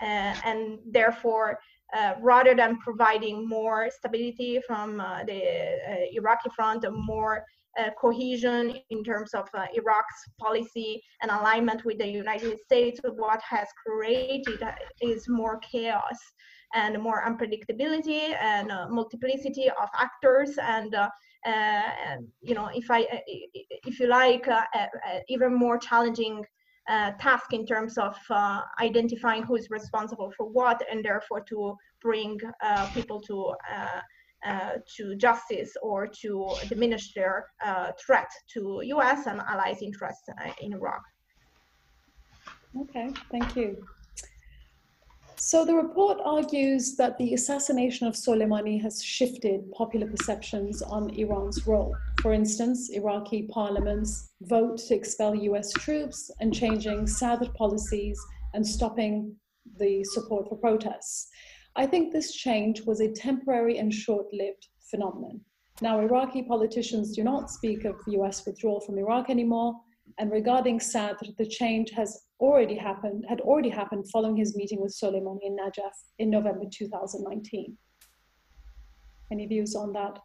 Uh, 0.00 0.34
and 0.44 0.78
therefore, 0.90 1.58
uh, 1.96 2.14
rather 2.20 2.54
than 2.54 2.78
providing 2.78 3.48
more 3.48 3.88
stability 3.90 4.60
from 4.66 5.00
uh, 5.00 5.22
the 5.24 5.42
uh, 5.42 5.96
Iraqi 6.12 6.50
front, 6.56 6.84
more 6.90 7.44
uh, 7.78 7.90
cohesion 8.00 8.76
in 8.90 9.04
terms 9.04 9.32
of 9.32 9.48
uh, 9.54 9.66
Iraq's 9.74 10.22
policy 10.40 11.00
and 11.22 11.30
alignment 11.30 11.84
with 11.84 11.98
the 11.98 12.06
United 12.06 12.58
States, 12.60 13.00
what 13.04 13.40
has 13.42 13.68
created 13.86 14.62
is 15.00 15.28
more 15.28 15.58
chaos 15.58 16.18
and 16.74 17.00
more 17.00 17.22
unpredictability 17.26 18.34
and 18.40 18.68
multiplicity 18.90 19.68
of 19.68 19.88
actors 19.98 20.56
and 20.58 20.96
you 22.40 22.54
know, 22.54 22.68
if 22.74 22.90
I, 22.90 23.02
uh, 23.02 23.18
if 23.26 23.98
you 24.00 24.06
like, 24.06 24.46
uh, 24.48 24.66
even 25.28 25.54
more 25.54 25.78
challenging 25.78 26.44
uh, 26.88 27.12
task 27.12 27.52
in 27.52 27.64
terms 27.64 27.96
of 27.98 28.16
uh, 28.30 28.60
identifying 28.80 29.44
who 29.44 29.56
is 29.56 29.68
responsible 29.70 30.32
for 30.36 30.46
what 30.48 30.82
and 30.90 31.04
therefore 31.04 31.40
to 31.40 31.76
bring 32.00 32.38
uh, 32.62 32.86
people 32.88 33.20
to 33.20 33.54
uh, 33.72 34.00
uh, 34.44 34.72
to 34.96 35.14
justice 35.14 35.76
or 35.82 36.08
to 36.08 36.56
diminish 36.68 37.14
their 37.14 37.46
threat 38.04 38.28
to 38.52 38.80
US 38.84 39.26
and 39.26 39.40
allies 39.40 39.80
interests 39.82 40.28
in 40.60 40.72
Iraq. 40.72 41.02
Okay, 42.76 43.10
thank 43.30 43.54
you. 43.54 43.86
So 45.36 45.64
the 45.64 45.74
report 45.74 46.18
argues 46.24 46.96
that 46.96 47.18
the 47.18 47.34
assassination 47.34 48.06
of 48.06 48.14
Soleimani 48.14 48.80
has 48.82 49.02
shifted 49.02 49.70
popular 49.72 50.06
perceptions 50.06 50.82
on 50.82 51.10
Iran's 51.10 51.66
role. 51.66 51.94
For 52.20 52.32
instance, 52.32 52.90
Iraqi 52.90 53.48
parliaments 53.52 54.30
vote 54.42 54.78
to 54.78 54.94
expel 54.94 55.34
US 55.34 55.72
troops 55.72 56.30
and 56.40 56.54
changing 56.54 57.06
Sadr 57.06 57.50
policies 57.56 58.18
and 58.54 58.66
stopping 58.66 59.34
the 59.78 60.04
support 60.04 60.48
for 60.48 60.56
protests. 60.56 61.28
I 61.76 61.86
think 61.86 62.12
this 62.12 62.34
change 62.34 62.82
was 62.82 63.00
a 63.00 63.12
temporary 63.12 63.78
and 63.78 63.92
short-lived 63.92 64.68
phenomenon. 64.90 65.40
Now, 65.80 66.00
Iraqi 66.00 66.42
politicians 66.42 67.16
do 67.16 67.24
not 67.24 67.50
speak 67.50 67.84
of 67.84 67.96
US 68.06 68.44
withdrawal 68.44 68.80
from 68.80 68.98
Iraq 68.98 69.30
anymore, 69.30 69.74
and 70.18 70.30
regarding 70.30 70.80
Sadr, 70.80 71.26
the 71.38 71.46
change 71.46 71.90
has 71.90 72.22
already 72.40 72.76
happened, 72.76 73.24
had 73.28 73.40
already 73.40 73.68
happened 73.68 74.10
following 74.10 74.36
his 74.36 74.56
meeting 74.56 74.80
with 74.80 74.92
Soleimani 74.92 75.40
in 75.42 75.56
Najaf 75.56 75.92
in 76.18 76.30
November 76.30 76.64
2019. 76.70 77.76
Any 79.30 79.46
views 79.46 79.74
on 79.74 79.92
that 79.92 80.18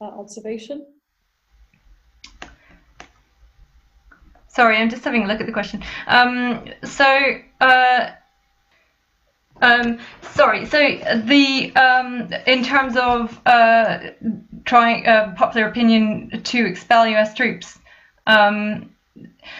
uh, 0.00 0.04
observation? 0.04 0.86
Sorry, 4.48 4.78
I'm 4.78 4.88
just 4.88 5.04
having 5.04 5.24
a 5.24 5.26
look 5.26 5.40
at 5.40 5.46
the 5.46 5.52
question. 5.52 5.82
Um, 6.06 6.64
so, 6.82 7.38
uh, 7.60 8.10
um, 9.60 9.98
sorry. 10.32 10.64
So 10.64 10.78
the 11.24 11.74
um, 11.76 12.32
in 12.46 12.64
terms 12.64 12.96
of 12.96 13.38
uh, 13.44 13.98
trying 14.64 15.06
uh, 15.06 15.34
popular 15.36 15.68
opinion 15.68 16.40
to 16.42 16.66
expel 16.66 17.06
U.S. 17.06 17.34
troops, 17.34 17.78
um, 18.26 18.90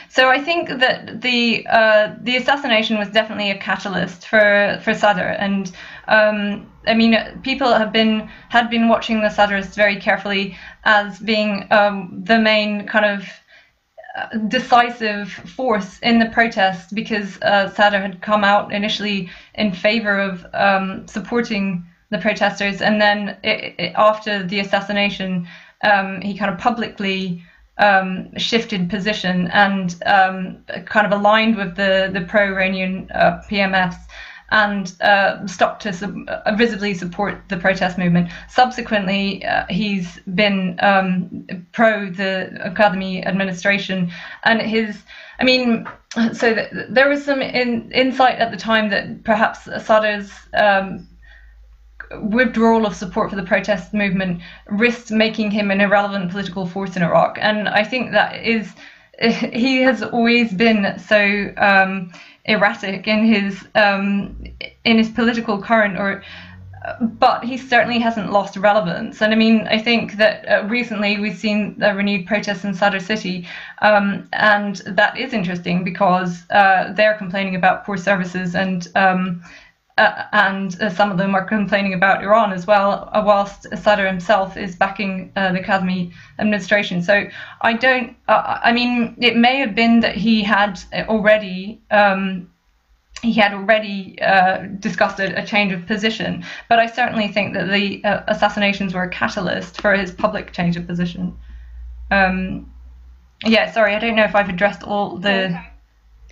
so 0.09 0.31
I 0.31 0.41
think 0.41 0.69
that 0.69 1.21
the 1.21 1.67
uh, 1.69 2.15
the 2.21 2.37
assassination 2.37 2.99
was 2.99 3.09
definitely 3.09 3.51
a 3.51 3.59
catalyst 3.59 4.27
for 4.27 4.79
for 4.83 4.95
Sadr, 4.95 5.29
and 5.39 5.71
um, 6.09 6.71
I 6.87 6.95
mean 6.95 7.17
people 7.43 7.73
have 7.73 7.93
been 7.93 8.29
had 8.49 8.71
been 8.71 8.89
watching 8.89 9.21
the 9.21 9.29
Sadrists 9.29 9.75
very 9.75 9.97
carefully 9.97 10.57
as 10.85 11.19
being 11.19 11.67
um, 11.71 12.23
the 12.25 12.39
main 12.39 12.87
kind 12.87 13.05
of 13.05 13.29
uh, 14.17 14.39
decisive 14.49 15.31
force 15.31 15.99
in 16.01 16.19
the 16.19 16.27
protest 16.27 16.95
because 16.95 17.41
uh, 17.43 17.69
Sadr 17.71 17.99
had 17.99 18.23
come 18.23 18.45
out 18.45 18.73
initially 18.73 19.31
in 19.55 19.73
favor 19.73 20.19
of 20.19 20.47
um, 20.55 21.07
supporting 21.07 21.85
the 22.11 22.19
protesters, 22.19 22.81
and 22.81 23.01
then 23.01 23.37
it, 23.43 23.75
it, 23.79 23.93
after 23.97 24.45
the 24.47 24.61
assassination, 24.61 25.49
um, 25.83 26.21
he 26.21 26.39
kind 26.39 26.53
of 26.53 26.59
publicly 26.59 27.43
um, 27.79 28.37
shifted 28.39 28.89
position 28.89 29.49
and 29.53 30.03
um, 30.07 30.65
kind 30.87 31.07
of 31.07 31.13
aligned 31.19 31.57
with 31.57 31.77
the 31.77 32.11
the 32.13 32.23
pro-Iranian 32.23 33.11
uh, 33.15 33.43
PMFs 33.49 33.97
and 34.51 34.95
uh, 35.01 35.47
stopped 35.47 35.83
to 35.83 35.93
sub- 35.93 36.29
uh, 36.29 36.55
visibly 36.55 36.95
support 36.95 37.49
the 37.49 37.57
protest 37.57 37.99
movement. 37.99 38.31
Subsequently, 38.49 39.45
uh, 39.45 39.67
he's 39.69 40.21
been 40.35 40.79
um, 40.81 41.47
pro 41.73 42.11
the 42.11 42.73
Kadhimi 42.77 43.27
administration, 43.27 44.11
and 44.45 44.63
his, 44.63 45.03
I 45.41 45.45
mean, 45.45 45.87
so 46.33 46.55
th- 46.55 46.71
there 46.89 47.09
was 47.09 47.25
some 47.25 47.43
in- 47.43 47.91
insight 47.93 48.39
at 48.39 48.51
the 48.51 48.57
time 48.57 48.89
that 48.91 49.25
perhaps 49.25 49.65
Sadr's 49.85 50.31
um, 50.55 51.09
withdrawal 52.21 52.87
of 52.87 52.95
support 52.95 53.31
for 53.31 53.37
the 53.37 53.43
protest 53.43 53.93
movement 53.93 54.41
risked 54.67 55.11
making 55.11 55.51
him 55.51 55.71
an 55.71 55.81
irrelevant 55.81 56.31
political 56.31 56.67
force 56.67 56.97
in 56.97 57.03
Iraq. 57.03 57.39
And 57.41 57.69
I 57.69 57.85
think 57.85 58.13
that 58.13 58.45
is, 58.45 58.73
he 59.53 59.79
has 59.79 60.03
always 60.03 60.53
been 60.53 60.99
so 60.99 61.53
um, 61.57 62.13
erratic 62.45 63.09
in 63.09 63.25
his 63.27 63.67
um, 63.75 64.37
in 64.85 64.99
his 64.99 65.11
political 65.11 65.61
current, 65.61 65.99
or 65.99 66.23
but 67.01 67.45
he 67.45 67.57
certainly 67.57 67.99
hasn't 67.99 68.33
lost 68.33 68.57
relevance. 68.57 69.21
And 69.21 69.33
I 69.33 69.37
mean, 69.37 69.67
I 69.69 69.79
think 69.79 70.17
that 70.17 70.49
uh, 70.49 70.67
recently 70.67 71.19
we've 71.19 71.37
seen 71.37 71.79
the 71.79 71.93
renewed 71.95 72.27
protests 72.27 72.65
in 72.65 72.75
Sadr 72.75 73.01
City, 73.01 73.47
um, 73.83 74.29
and 74.33 74.77
that 74.87 75.19
is 75.19 75.33
interesting 75.33 75.85
because 75.85 76.49
uh, 76.51 76.93
they're 76.95 77.17
complaining 77.17 77.57
about 77.57 77.85
poor 77.85 77.97
services 77.97 78.55
and 78.55 78.87
um, 78.95 79.43
uh, 79.99 80.25
and 80.33 80.81
uh, 80.83 80.91
some 80.91 81.11
of 81.11 81.17
them 81.17 81.35
are 81.35 81.45
complaining 81.45 81.95
about 81.95 82.23
Iran 82.23 82.53
as 82.53 82.67
well, 82.67 83.09
uh, 83.13 83.23
whilst 83.25 83.67
Sadr 83.77 84.07
himself 84.07 84.57
is 84.57 84.77
backing 84.77 85.33
uh, 85.37 85.53
the 85.53 85.61
Kadhimi 85.61 86.13
administration. 86.39 87.03
So 87.03 87.25
I 87.63 87.73
don't, 87.73 88.15
uh, 88.29 88.61
I 88.63 88.73
mean, 88.73 89.17
it 89.19 89.37
may 89.37 89.57
have 89.57 89.75
been 89.75 90.01
that 90.01 90.15
he 90.15 90.43
had 90.43 90.79
already. 91.09 91.81
Um, 91.91 92.51
he 93.23 93.33
had 93.33 93.55
already 93.55 94.21
uh, 94.21 94.67
discussed 94.79 95.19
a, 95.19 95.43
a, 95.43 95.47
change 95.47 95.73
of 95.73 95.87
position, 95.87 96.45
but 96.69 96.79
I 96.79 96.87
certainly 96.87 97.29
think 97.29 97.55
that 97.55 97.71
the 97.71 98.03
assassinations 98.29 98.93
were 98.93 99.05
a 99.05 99.09
catalyst 99.09 99.81
for 99.81 99.95
his 99.95 100.13
public 100.13 100.53
change 100.53 100.77
of 100.77 100.87
position. 100.87 101.35
Um, 102.11 102.71
yeah, 103.43 103.73
sorry, 103.73 103.95
I 103.95 103.99
don't 104.01 104.17
know 104.17 104.25
if 104.25 104.35
I've 104.35 104.51
addressed 104.51 104.83
all 104.83 105.17
the. 105.17 105.47
Okay. 105.47 105.71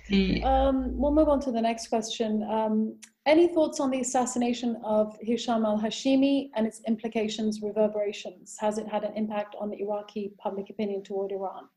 The 0.09 0.43
um, 0.43 0.97
we'll 0.97 1.13
move 1.13 1.29
on 1.29 1.39
to 1.41 1.51
the 1.51 1.61
next 1.61 1.87
question. 1.87 2.43
Um, 2.49 2.95
any 3.25 3.47
thoughts 3.47 3.79
on 3.79 3.89
the 3.89 4.01
assassination 4.01 4.79
of 4.83 5.17
Hisham 5.19 5.65
al 5.65 5.79
Hashimi 5.79 6.49
and 6.55 6.67
its 6.67 6.81
implications, 6.87 7.61
reverberations? 7.61 8.55
Has 8.59 8.77
it 8.77 8.87
had 8.87 9.03
an 9.03 9.13
impact 9.15 9.55
on 9.59 9.69
the 9.69 9.81
Iraqi 9.81 10.33
public 10.37 10.69
opinion 10.69 11.03
toward 11.03 11.31
Iran? 11.31 11.67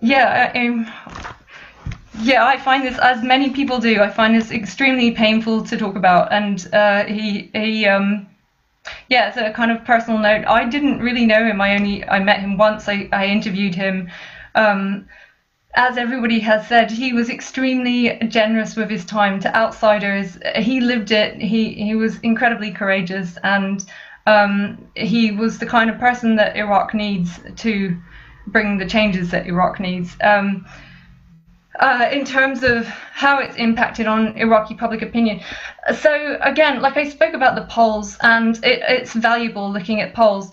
Yeah, 0.00 0.52
um, 0.54 0.90
yeah, 2.20 2.46
I 2.46 2.56
find 2.58 2.86
this, 2.86 2.98
as 2.98 3.22
many 3.22 3.50
people 3.50 3.78
do, 3.78 4.00
I 4.00 4.08
find 4.08 4.34
this 4.34 4.50
extremely 4.50 5.10
painful 5.10 5.64
to 5.64 5.76
talk 5.76 5.96
about. 5.96 6.32
And 6.32 6.66
uh, 6.72 7.04
he, 7.04 7.50
he, 7.52 7.86
um, 7.86 8.26
yeah, 9.08 9.28
it's 9.28 9.36
a 9.36 9.52
kind 9.52 9.70
of 9.70 9.84
personal 9.84 10.18
note. 10.18 10.46
I 10.46 10.64
didn't 10.68 11.00
really 11.00 11.26
know 11.26 11.44
him. 11.44 11.60
I 11.60 11.74
only, 11.74 12.04
I 12.08 12.20
met 12.20 12.40
him 12.40 12.56
once. 12.56 12.88
I, 12.88 13.08
I 13.12 13.26
interviewed 13.26 13.74
him. 13.74 14.10
Um, 14.54 15.06
as 15.76 15.98
everybody 15.98 16.40
has 16.40 16.66
said, 16.66 16.90
he 16.90 17.12
was 17.12 17.28
extremely 17.28 18.18
generous 18.28 18.76
with 18.76 18.90
his 18.90 19.04
time 19.04 19.38
to 19.40 19.54
outsiders. 19.54 20.38
He 20.56 20.80
lived 20.80 21.10
it. 21.10 21.36
He 21.40 21.74
he 21.74 21.94
was 21.94 22.18
incredibly 22.20 22.70
courageous, 22.70 23.36
and 23.44 23.84
um, 24.26 24.88
he 24.94 25.30
was 25.30 25.58
the 25.58 25.66
kind 25.66 25.90
of 25.90 25.98
person 25.98 26.34
that 26.36 26.56
Iraq 26.56 26.94
needs 26.94 27.38
to 27.56 27.96
bring 28.46 28.78
the 28.78 28.86
changes 28.86 29.30
that 29.30 29.46
Iraq 29.46 29.78
needs. 29.78 30.16
Um, 30.22 30.66
uh, 31.78 32.08
in 32.10 32.24
terms 32.24 32.62
of 32.62 32.86
how 32.86 33.38
it's 33.38 33.56
impacted 33.56 34.06
on 34.06 34.36
Iraqi 34.38 34.74
public 34.74 35.02
opinion. 35.02 35.40
So 36.00 36.38
again, 36.40 36.80
like 36.80 36.96
I 36.96 37.08
spoke 37.08 37.34
about 37.34 37.54
the 37.54 37.66
polls, 37.66 38.16
and 38.22 38.56
it, 38.64 38.82
it's 38.88 39.12
valuable 39.12 39.70
looking 39.70 40.00
at 40.00 40.14
polls. 40.14 40.50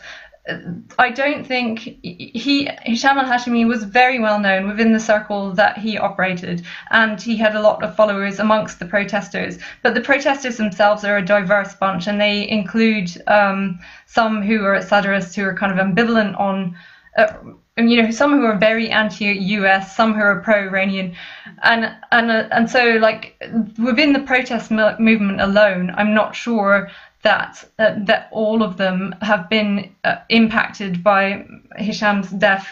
I 0.99 1.09
don't 1.09 1.47
think 1.47 1.79
he 1.79 2.69
Hisham 2.81 3.17
al 3.17 3.23
Hashimi 3.23 3.65
was 3.65 3.85
very 3.85 4.19
well 4.19 4.39
known 4.39 4.67
within 4.67 4.91
the 4.91 4.99
circle 4.99 5.53
that 5.53 5.77
he 5.77 5.97
operated, 5.97 6.65
and 6.91 7.21
he 7.21 7.37
had 7.37 7.55
a 7.55 7.61
lot 7.61 7.81
of 7.81 7.95
followers 7.95 8.39
amongst 8.39 8.79
the 8.79 8.85
protesters. 8.85 9.57
But 9.83 9.93
the 9.93 10.01
protesters 10.01 10.57
themselves 10.57 11.05
are 11.05 11.17
a 11.17 11.25
diverse 11.25 11.75
bunch, 11.75 12.07
and 12.07 12.19
they 12.19 12.49
include 12.49 13.09
um, 13.27 13.79
some 14.05 14.41
who 14.41 14.65
are 14.65 14.81
Sadrists 14.81 15.33
who 15.33 15.45
are 15.45 15.55
kind 15.55 15.71
of 15.71 15.85
ambivalent 15.85 16.37
on. 16.37 16.75
Uh, 17.17 17.33
you 17.77 18.01
know, 18.03 18.11
some 18.11 18.33
who 18.33 18.45
are 18.45 18.57
very 18.57 18.89
anti-U.S., 18.89 19.95
some 19.95 20.13
who 20.13 20.21
are 20.21 20.41
pro-Iranian, 20.41 21.15
and 21.63 21.95
and 22.11 22.29
uh, 22.29 22.47
and 22.51 22.69
so 22.69 22.97
like 22.99 23.41
within 23.83 24.11
the 24.11 24.19
protest 24.19 24.71
movement 24.71 25.39
alone, 25.39 25.91
I'm 25.95 26.13
not 26.13 26.35
sure 26.35 26.89
that 27.24 27.63
uh, 27.80 27.95
that 27.99 28.28
all 28.32 28.61
of 28.61 28.78
them 28.78 29.15
have 29.21 29.49
been 29.49 29.93
uh, 30.03 30.17
impacted 30.30 31.03
by 31.03 31.45
Hisham's 31.78 32.30
death, 32.30 32.67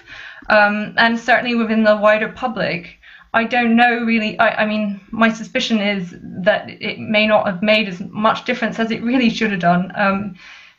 um, 0.50 0.94
and 0.98 1.18
certainly 1.20 1.56
within 1.56 1.84
the 1.84 1.98
wider 1.98 2.30
public. 2.30 2.98
I 3.34 3.46
don't 3.46 3.78
know 3.78 4.04
really. 4.04 4.38
I, 4.40 4.64
I, 4.64 4.66
mean, 4.66 5.00
my 5.12 5.32
suspicion 5.32 5.80
is 5.80 6.14
that 6.22 6.70
it 6.70 7.00
may 7.00 7.26
not 7.26 7.46
have 7.48 7.64
made 7.64 7.88
as 7.88 8.02
much 8.02 8.44
difference 8.44 8.78
as 8.78 8.92
it 8.92 9.02
really 9.02 9.30
should 9.30 9.52
have 9.52 9.62
done, 9.62 9.92
um, 9.96 10.36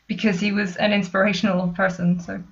because 0.06 0.38
he 0.38 0.52
was 0.52 0.76
an 0.76 0.92
inspirational 0.92 1.68
person. 1.68 2.20
So. 2.20 2.42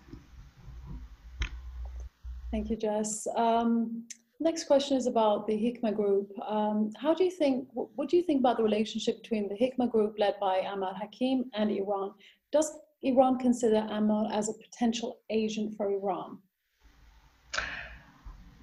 Thank 2.51 2.71
you, 2.71 2.77
Jess. 2.77 3.29
Um, 3.37 4.05
Next 4.43 4.65
question 4.65 4.97
is 4.97 5.07
about 5.07 5.47
the 5.47 5.53
Hikma 5.53 5.95
group. 5.95 6.33
Um, 6.49 6.91
how 6.97 7.13
do 7.13 7.25
you 7.25 7.31
think, 7.31 7.69
what 7.75 8.09
do 8.09 8.17
you 8.17 8.23
think 8.23 8.41
about 8.41 8.57
the 8.57 8.63
relationship 8.63 9.23
between 9.23 9.49
the 9.49 9.55
Hikma 9.55 9.91
group 9.91 10.15
led 10.19 10.41
by 10.41 10.63
Ammar 10.63 10.97
Hakim 10.97 11.51
and 11.53 11.71
Iran? 11.71 12.13
Does 12.51 12.73
Iran 13.03 13.39
consider 13.39 13.87
Ammar 13.91 14.33
as 14.33 14.49
a 14.49 14.55
potential 14.55 15.19
agent 15.29 15.77
for 15.77 15.93
Iran? 15.93 16.39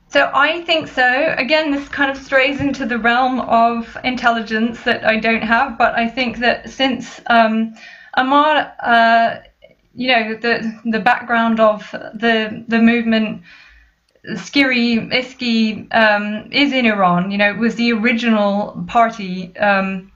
So 0.09 0.31
I 0.33 0.63
think 0.63 0.87
so. 0.87 1.35
Again, 1.37 1.69
this 1.69 1.87
kind 1.89 2.09
of 2.09 2.17
strays 2.17 2.59
into 2.59 2.87
the 2.87 2.97
realm 2.97 3.41
of 3.41 3.95
intelligence 4.03 4.81
that 4.81 5.05
I 5.05 5.19
don't 5.19 5.43
have, 5.43 5.77
but 5.77 5.93
I 5.95 6.07
think 6.07 6.39
that 6.39 6.71
since 6.71 7.21
um, 7.27 7.75
Ammar, 8.17 8.73
uh, 8.81 9.35
you 9.93 10.07
know, 10.07 10.35
the 10.35 10.81
the 10.85 10.99
background 10.99 11.59
of 11.59 11.91
the 11.91 12.63
the 12.67 12.79
movement, 12.79 13.43
SCIRI 14.35 15.09
ISCI 15.11 15.87
um, 15.93 16.51
is 16.51 16.73
in 16.73 16.85
Iran. 16.85 17.31
You 17.31 17.37
know, 17.37 17.49
it 17.49 17.57
was 17.57 17.75
the 17.75 17.93
original 17.93 18.83
party. 18.87 19.55
Um, 19.57 20.11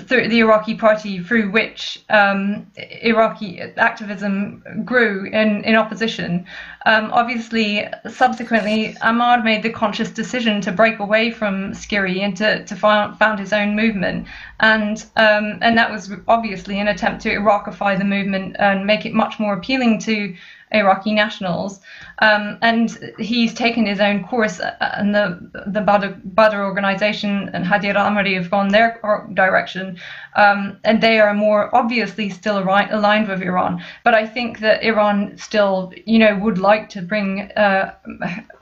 through 0.00 0.28
the 0.28 0.38
Iraqi 0.38 0.76
party 0.76 1.18
through 1.18 1.50
which 1.50 2.00
um, 2.08 2.70
Iraqi 2.76 3.60
activism 3.60 4.62
grew 4.84 5.24
in, 5.26 5.64
in 5.64 5.74
opposition. 5.74 6.46
Um, 6.84 7.10
obviously, 7.12 7.86
subsequently, 8.08 8.94
Ammar 9.02 9.44
made 9.44 9.62
the 9.62 9.70
conscious 9.70 10.10
decision 10.10 10.60
to 10.62 10.72
break 10.72 10.98
away 10.98 11.30
from 11.30 11.72
SCIRI 11.72 12.20
and 12.20 12.36
to, 12.38 12.64
to 12.64 12.76
found, 12.76 13.18
found 13.18 13.38
his 13.38 13.52
own 13.52 13.76
movement. 13.76 14.26
And, 14.60 15.04
um, 15.16 15.58
and 15.60 15.76
that 15.78 15.90
was 15.90 16.12
obviously 16.28 16.80
an 16.80 16.88
attempt 16.88 17.22
to 17.22 17.32
Iraqify 17.32 17.96
the 17.96 18.04
movement 18.04 18.56
and 18.58 18.86
make 18.86 19.06
it 19.06 19.14
much 19.14 19.38
more 19.38 19.54
appealing 19.54 19.98
to 20.00 20.34
Iraqi 20.72 21.12
nationals. 21.12 21.80
Um, 22.20 22.58
and 22.62 23.14
he's 23.18 23.54
taken 23.54 23.86
his 23.86 24.00
own 24.00 24.24
course, 24.24 24.60
uh, 24.60 24.74
and 24.96 25.14
the 25.14 25.50
the 25.66 25.80
Badr, 25.80 26.14
Badr 26.24 26.62
organization 26.62 27.50
and 27.52 27.66
Hadi 27.66 27.90
al-Amiri 27.90 28.34
have 28.36 28.50
gone 28.50 28.68
their 28.68 29.00
direction, 29.34 29.98
um, 30.34 30.78
and 30.84 31.02
they 31.02 31.20
are 31.20 31.34
more 31.34 31.74
obviously 31.74 32.30
still 32.30 32.58
aligned 32.58 33.28
with 33.28 33.42
Iran. 33.42 33.82
But 34.04 34.14
I 34.14 34.26
think 34.26 34.60
that 34.60 34.82
Iran 34.82 35.36
still, 35.36 35.92
you 36.06 36.18
know, 36.18 36.36
would 36.38 36.58
like 36.58 36.88
to 36.90 37.02
bring 37.02 37.50
uh, 37.52 37.94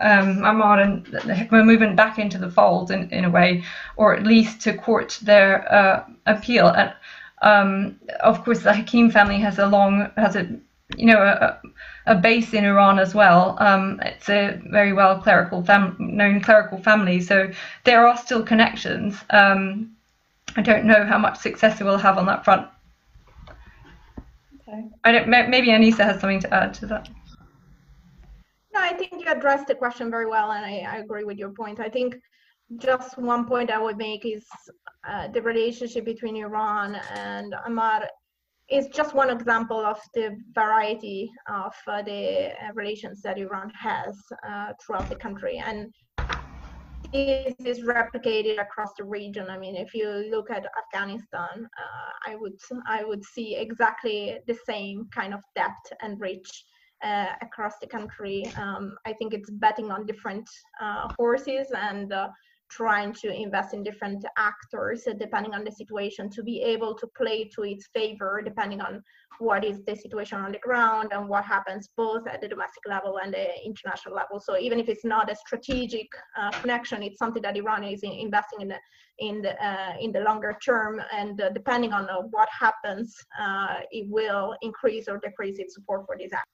um, 0.00 0.38
Ammar 0.42 0.82
and 0.82 1.06
the 1.06 1.34
Hikma 1.34 1.64
movement 1.64 1.96
back 1.96 2.18
into 2.18 2.38
the 2.38 2.50
fold 2.50 2.90
in, 2.90 3.08
in 3.10 3.24
a 3.24 3.30
way, 3.30 3.62
or 3.96 4.14
at 4.14 4.24
least 4.24 4.60
to 4.62 4.74
court 4.74 5.18
their 5.22 5.72
uh, 5.72 6.04
appeal. 6.26 6.68
And 6.68 6.92
um, 7.42 8.00
of 8.20 8.44
course, 8.44 8.60
the 8.60 8.74
Hakim 8.74 9.10
family 9.10 9.38
has 9.38 9.58
a 9.58 9.66
long 9.66 10.10
has 10.16 10.36
a 10.36 10.48
you 10.96 11.06
know 11.06 11.22
a, 11.22 11.60
a 12.06 12.16
base 12.16 12.52
in 12.52 12.64
Iran 12.64 12.98
as 12.98 13.14
well. 13.14 13.56
Um, 13.60 14.00
it's 14.04 14.28
a 14.28 14.60
very 14.70 14.92
well 14.92 15.20
clerical 15.20 15.62
fam- 15.62 15.96
known 15.98 16.40
clerical 16.40 16.82
family, 16.82 17.20
so 17.20 17.50
there 17.84 18.06
are 18.06 18.16
still 18.16 18.42
connections. 18.42 19.16
Um, 19.30 19.96
I 20.56 20.62
don't 20.62 20.84
know 20.84 21.04
how 21.04 21.18
much 21.18 21.38
success 21.38 21.80
it 21.80 21.84
will 21.84 21.98
have 21.98 22.18
on 22.18 22.26
that 22.26 22.44
front. 22.44 22.68
Okay. 24.60 24.84
I 25.04 25.12
don't. 25.12 25.28
Maybe 25.28 25.68
Aniseh 25.68 26.04
has 26.04 26.20
something 26.20 26.40
to 26.40 26.54
add 26.54 26.74
to 26.74 26.86
that. 26.86 27.08
No, 28.72 28.80
I 28.80 28.92
think 28.92 29.12
you 29.24 29.30
addressed 29.30 29.66
the 29.66 29.74
question 29.74 30.10
very 30.10 30.26
well, 30.26 30.52
and 30.52 30.64
I, 30.64 30.86
I 30.88 30.96
agree 30.98 31.24
with 31.24 31.38
your 31.38 31.50
point. 31.50 31.80
I 31.80 31.88
think 31.88 32.16
just 32.78 33.18
one 33.18 33.46
point 33.46 33.70
I 33.70 33.78
would 33.78 33.96
make 33.96 34.24
is 34.24 34.46
uh, 35.08 35.28
the 35.28 35.42
relationship 35.42 36.04
between 36.04 36.36
Iran 36.36 36.96
and 37.14 37.54
Ammar 37.66 38.06
is 38.70 38.86
just 38.88 39.14
one 39.14 39.30
example 39.30 39.84
of 39.84 39.98
the 40.14 40.36
variety 40.54 41.28
of 41.48 41.74
uh, 41.88 42.02
the 42.02 42.50
uh, 42.50 42.72
relations 42.74 43.20
that 43.22 43.38
Iran 43.38 43.70
has 43.70 44.16
uh, 44.48 44.72
throughout 44.80 45.08
the 45.08 45.16
country. 45.16 45.60
And 45.64 45.92
this 47.12 47.54
is 47.64 47.80
replicated 47.80 48.60
across 48.60 48.90
the 48.96 49.04
region. 49.04 49.48
I 49.48 49.58
mean, 49.58 49.76
if 49.76 49.94
you 49.94 50.08
look 50.30 50.50
at 50.50 50.66
Afghanistan, 50.78 51.66
uh, 51.66 52.30
I 52.30 52.36
would 52.36 52.58
I 52.86 53.04
would 53.04 53.24
see 53.24 53.56
exactly 53.56 54.38
the 54.46 54.56
same 54.66 55.08
kind 55.12 55.34
of 55.34 55.40
depth 55.54 55.92
and 56.00 56.20
reach 56.20 56.64
uh, 57.02 57.32
across 57.42 57.74
the 57.80 57.86
country. 57.86 58.50
Um, 58.56 58.96
I 59.06 59.12
think 59.14 59.34
it's 59.34 59.50
betting 59.50 59.90
on 59.90 60.06
different 60.06 60.48
uh, 60.80 61.08
horses 61.18 61.68
and 61.76 62.12
trying 62.70 63.12
to 63.12 63.32
invest 63.32 63.74
in 63.74 63.82
different 63.82 64.24
actors 64.38 65.06
uh, 65.06 65.12
depending 65.18 65.54
on 65.54 65.64
the 65.64 65.72
situation 65.72 66.30
to 66.30 66.42
be 66.42 66.62
able 66.62 66.94
to 66.94 67.06
play 67.16 67.44
to 67.44 67.62
its 67.62 67.88
favor 67.92 68.40
depending 68.44 68.80
on 68.80 69.02
what 69.38 69.64
is 69.64 69.82
the 69.86 69.96
situation 69.96 70.38
on 70.38 70.52
the 70.52 70.58
ground 70.58 71.08
and 71.12 71.28
what 71.28 71.44
happens 71.44 71.88
both 71.96 72.26
at 72.26 72.40
the 72.40 72.48
domestic 72.48 72.82
level 72.86 73.18
and 73.22 73.34
the 73.34 73.46
international 73.64 74.14
level. 74.14 74.38
So 74.38 74.58
even 74.58 74.78
if 74.78 74.88
it's 74.88 75.04
not 75.04 75.30
a 75.30 75.34
strategic 75.34 76.06
uh, 76.38 76.50
connection 76.60 77.02
it's 77.02 77.18
something 77.18 77.42
that 77.42 77.56
iran 77.56 77.84
is 77.84 78.02
in 78.02 78.12
investing 78.12 78.60
in 78.60 78.68
the 78.68 78.78
in 79.18 79.42
the 79.42 79.52
uh, 79.64 79.94
in 80.00 80.12
the 80.12 80.20
longer 80.20 80.56
term. 80.64 81.00
And 81.12 81.40
uh, 81.40 81.50
depending 81.50 81.92
on 81.92 82.08
uh, 82.08 82.22
what 82.30 82.48
happens 82.58 83.16
uh, 83.40 83.80
it 83.90 84.06
will 84.08 84.56
increase 84.62 85.08
or 85.08 85.18
decrease 85.18 85.58
its 85.58 85.74
support 85.74 86.06
for 86.06 86.16
this 86.16 86.32
act. 86.32 86.46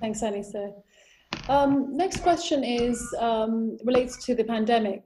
Thanks 0.00 0.20
Aniseh 0.20 0.72
um, 1.48 1.96
next 1.96 2.22
question 2.22 2.62
is 2.64 3.02
um, 3.18 3.76
relates 3.84 4.24
to 4.24 4.34
the 4.34 4.44
pandemic. 4.44 5.02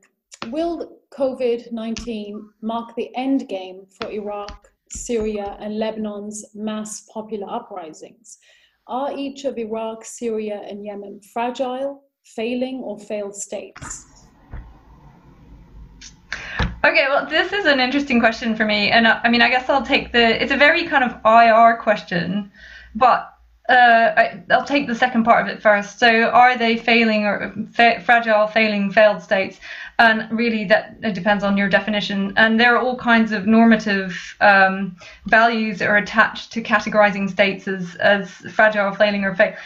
Will 0.49 0.99
COVID 1.11 1.73
19 1.73 2.51
mark 2.63 2.95
the 2.97 3.15
end 3.17 3.49
game 3.49 3.87
for 3.99 4.11
Iraq, 4.11 4.69
Syria, 4.91 5.57
and 5.61 5.79
Lebanon's 5.79 6.45
mass 6.55 7.09
popular 7.13 7.49
uprisings? 7.51 8.39
Are 8.87 9.17
each 9.17 9.45
of 9.45 9.59
Iraq, 9.59 10.05
Syria, 10.05 10.63
and 10.69 10.85
Yemen 10.85 11.21
fragile, 11.33 12.05
failing, 12.25 12.83
or 12.85 12.99
failed 12.99 13.35
states? 13.35 14.07
Okay, 16.85 17.07
well, 17.09 17.27
this 17.29 17.53
is 17.53 17.65
an 17.67 17.81
interesting 17.81 18.21
question 18.21 18.55
for 18.55 18.65
me, 18.65 18.91
and 18.91 19.07
uh, 19.07 19.21
I 19.25 19.29
mean, 19.29 19.43
I 19.43 19.49
guess 19.49 19.69
I'll 19.69 19.85
take 19.85 20.13
the. 20.13 20.41
It's 20.41 20.53
a 20.53 20.57
very 20.57 20.85
kind 20.85 21.03
of 21.03 21.19
IR 21.25 21.79
question, 21.79 22.53
but 22.95 23.33
uh, 23.69 24.13
I, 24.17 24.43
will 24.49 24.65
take 24.65 24.87
the 24.87 24.95
second 24.95 25.25
part 25.25 25.49
of 25.49 25.55
it 25.55 25.61
first. 25.61 25.99
So, 25.99 26.25
are 26.25 26.57
they 26.57 26.77
failing 26.77 27.25
or 27.25 27.53
fa- 27.73 28.01
fragile, 28.01 28.47
failing, 28.47 28.93
failed 28.93 29.23
states? 29.23 29.59
And 29.99 30.31
really, 30.31 30.67
that 30.67 31.01
depends 31.15 31.43
on 31.43 31.57
your 31.57 31.69
definition. 31.69 32.33
And 32.37 32.61
there 32.61 32.77
are 32.77 32.79
all 32.79 32.97
kinds 32.97 33.33
of 33.33 33.47
normative 33.47 34.37
um, 34.41 34.97
values 35.25 35.79
that 35.79 35.89
are 35.89 35.97
attached 35.97 36.53
to 36.53 36.63
categorizing 36.63 37.31
states 37.31 37.67
as, 37.67 37.95
as 37.97 38.31
fragile, 38.31 38.93
failing, 38.95 39.25
or 39.25 39.35
failed. 39.35 39.57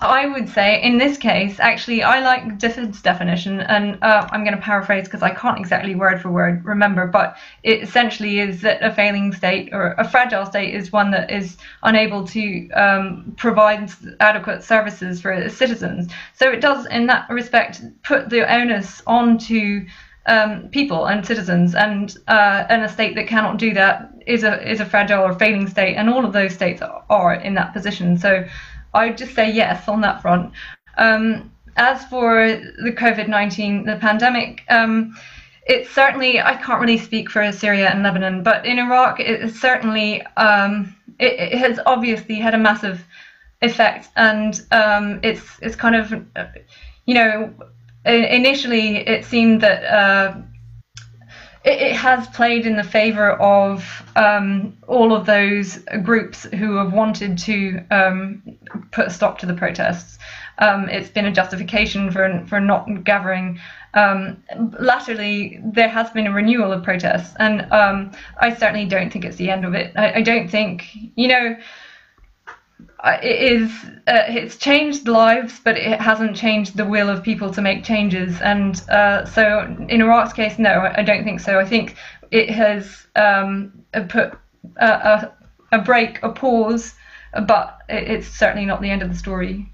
I 0.00 0.26
would 0.26 0.48
say 0.48 0.80
in 0.82 0.98
this 0.98 1.18
case, 1.18 1.58
actually, 1.58 2.02
I 2.02 2.20
like 2.20 2.58
Difford's 2.58 3.02
definition, 3.02 3.60
and 3.60 3.98
uh, 4.02 4.28
I'm 4.30 4.44
going 4.44 4.56
to 4.56 4.62
paraphrase 4.62 5.04
because 5.04 5.22
I 5.22 5.30
can't 5.30 5.58
exactly 5.58 5.94
word 5.94 6.20
for 6.20 6.30
word 6.30 6.64
remember, 6.64 7.06
but 7.06 7.36
it 7.62 7.82
essentially 7.82 8.38
is 8.38 8.60
that 8.62 8.82
a 8.82 8.92
failing 8.94 9.32
state 9.32 9.70
or 9.72 9.92
a 9.98 10.08
fragile 10.08 10.46
state 10.46 10.74
is 10.74 10.92
one 10.92 11.10
that 11.10 11.30
is 11.30 11.56
unable 11.82 12.26
to 12.28 12.70
um, 12.70 13.34
provide 13.36 13.90
adequate 14.20 14.62
services 14.62 15.20
for 15.20 15.32
its 15.32 15.56
citizens. 15.56 16.12
So 16.34 16.50
it 16.50 16.60
does, 16.60 16.86
in 16.86 17.06
that 17.08 17.28
respect, 17.28 17.82
put 18.02 18.30
the 18.30 18.50
onus 18.50 19.02
onto 19.06 19.86
um, 20.26 20.68
people 20.68 21.06
and 21.06 21.26
citizens, 21.26 21.74
and 21.74 22.16
uh, 22.28 22.64
and 22.68 22.82
a 22.82 22.88
state 22.88 23.14
that 23.16 23.26
cannot 23.26 23.58
do 23.58 23.74
that 23.74 24.10
is 24.26 24.42
a 24.42 24.70
is 24.70 24.80
a 24.80 24.86
fragile 24.86 25.22
or 25.22 25.34
failing 25.34 25.68
state, 25.68 25.96
and 25.96 26.08
all 26.08 26.24
of 26.24 26.32
those 26.32 26.54
states 26.54 26.80
are 27.10 27.34
in 27.34 27.54
that 27.54 27.72
position. 27.72 28.16
So 28.16 28.46
I 28.94 29.08
would 29.08 29.18
just 29.18 29.34
say 29.34 29.50
yes 29.50 29.88
on 29.88 30.00
that 30.02 30.22
front. 30.22 30.52
Um, 30.96 31.50
as 31.76 32.04
for 32.06 32.46
the 32.82 32.92
COVID 32.92 33.28
19, 33.28 33.84
the 33.84 33.96
pandemic, 33.96 34.62
um, 34.68 35.16
it's 35.66 35.90
certainly, 35.90 36.40
I 36.40 36.54
can't 36.56 36.80
really 36.80 36.98
speak 36.98 37.30
for 37.30 37.50
Syria 37.50 37.88
and 37.90 38.02
Lebanon, 38.02 38.42
but 38.42 38.64
in 38.64 38.78
Iraq, 38.78 39.18
it 39.18 39.54
certainly, 39.54 40.22
um, 40.36 40.94
it, 41.18 41.52
it, 41.52 41.58
has 41.58 41.80
obviously 41.86 42.36
had 42.36 42.54
a 42.54 42.58
massive 42.58 43.04
effect. 43.62 44.08
And 44.16 44.60
um, 44.70 45.20
it's, 45.22 45.58
it's 45.62 45.74
kind 45.74 45.96
of, 45.96 46.12
you 47.06 47.14
know, 47.14 47.52
initially 48.04 48.98
it 48.98 49.24
seemed 49.24 49.60
that. 49.62 49.84
Uh, 49.84 50.36
it, 51.64 51.80
it 51.80 51.96
has 51.96 52.26
played 52.28 52.66
in 52.66 52.76
the 52.76 52.84
favor 52.84 53.32
of 53.32 54.02
um, 54.16 54.76
all 54.86 55.14
of 55.14 55.26
those 55.26 55.78
groups 56.02 56.44
who 56.44 56.76
have 56.76 56.92
wanted 56.92 57.38
to 57.38 57.84
um, 57.90 58.42
put 58.92 59.06
a 59.06 59.10
stop 59.10 59.38
to 59.38 59.46
the 59.46 59.54
protests. 59.54 60.18
Um, 60.58 60.88
it's 60.88 61.10
been 61.10 61.26
a 61.26 61.32
justification 61.32 62.12
for 62.12 62.44
for 62.46 62.60
not 62.60 63.04
gathering. 63.04 63.58
Um, 63.94 64.42
latterly, 64.78 65.60
there 65.64 65.88
has 65.88 66.10
been 66.10 66.26
a 66.26 66.32
renewal 66.32 66.72
of 66.72 66.84
protests, 66.84 67.34
and 67.38 67.70
um, 67.72 68.12
I 68.38 68.54
certainly 68.54 68.86
don't 68.86 69.12
think 69.12 69.24
it's 69.24 69.36
the 69.36 69.50
end 69.50 69.64
of 69.64 69.74
it. 69.74 69.92
I, 69.96 70.14
I 70.14 70.22
don't 70.22 70.48
think, 70.48 70.88
you 71.16 71.28
know, 71.28 71.56
it 73.04 73.52
is 73.52 73.70
uh, 74.06 74.24
it's 74.28 74.56
changed 74.56 75.08
lives, 75.08 75.60
but 75.62 75.76
it 75.76 76.00
hasn't 76.00 76.36
changed 76.36 76.76
the 76.76 76.84
will 76.84 77.08
of 77.08 77.22
people 77.22 77.50
to 77.52 77.60
make 77.60 77.84
changes. 77.84 78.40
And 78.40 78.80
uh, 78.88 79.24
so, 79.26 79.76
in 79.88 80.00
Iraq's 80.00 80.32
case, 80.32 80.58
no, 80.58 80.90
I 80.94 81.02
don't 81.02 81.24
think 81.24 81.40
so. 81.40 81.58
I 81.58 81.64
think 81.64 81.96
it 82.30 82.50
has 82.50 83.06
um, 83.16 83.84
put 84.08 84.38
a, 84.76 84.86
a, 84.86 85.32
a, 85.72 85.78
break, 85.82 86.22
a 86.22 86.30
pause, 86.30 86.94
but 87.46 87.80
it's 87.88 88.28
certainly 88.28 88.66
not 88.66 88.80
the 88.80 88.90
end 88.90 89.02
of 89.02 89.10
the 89.10 89.16
story. 89.16 89.70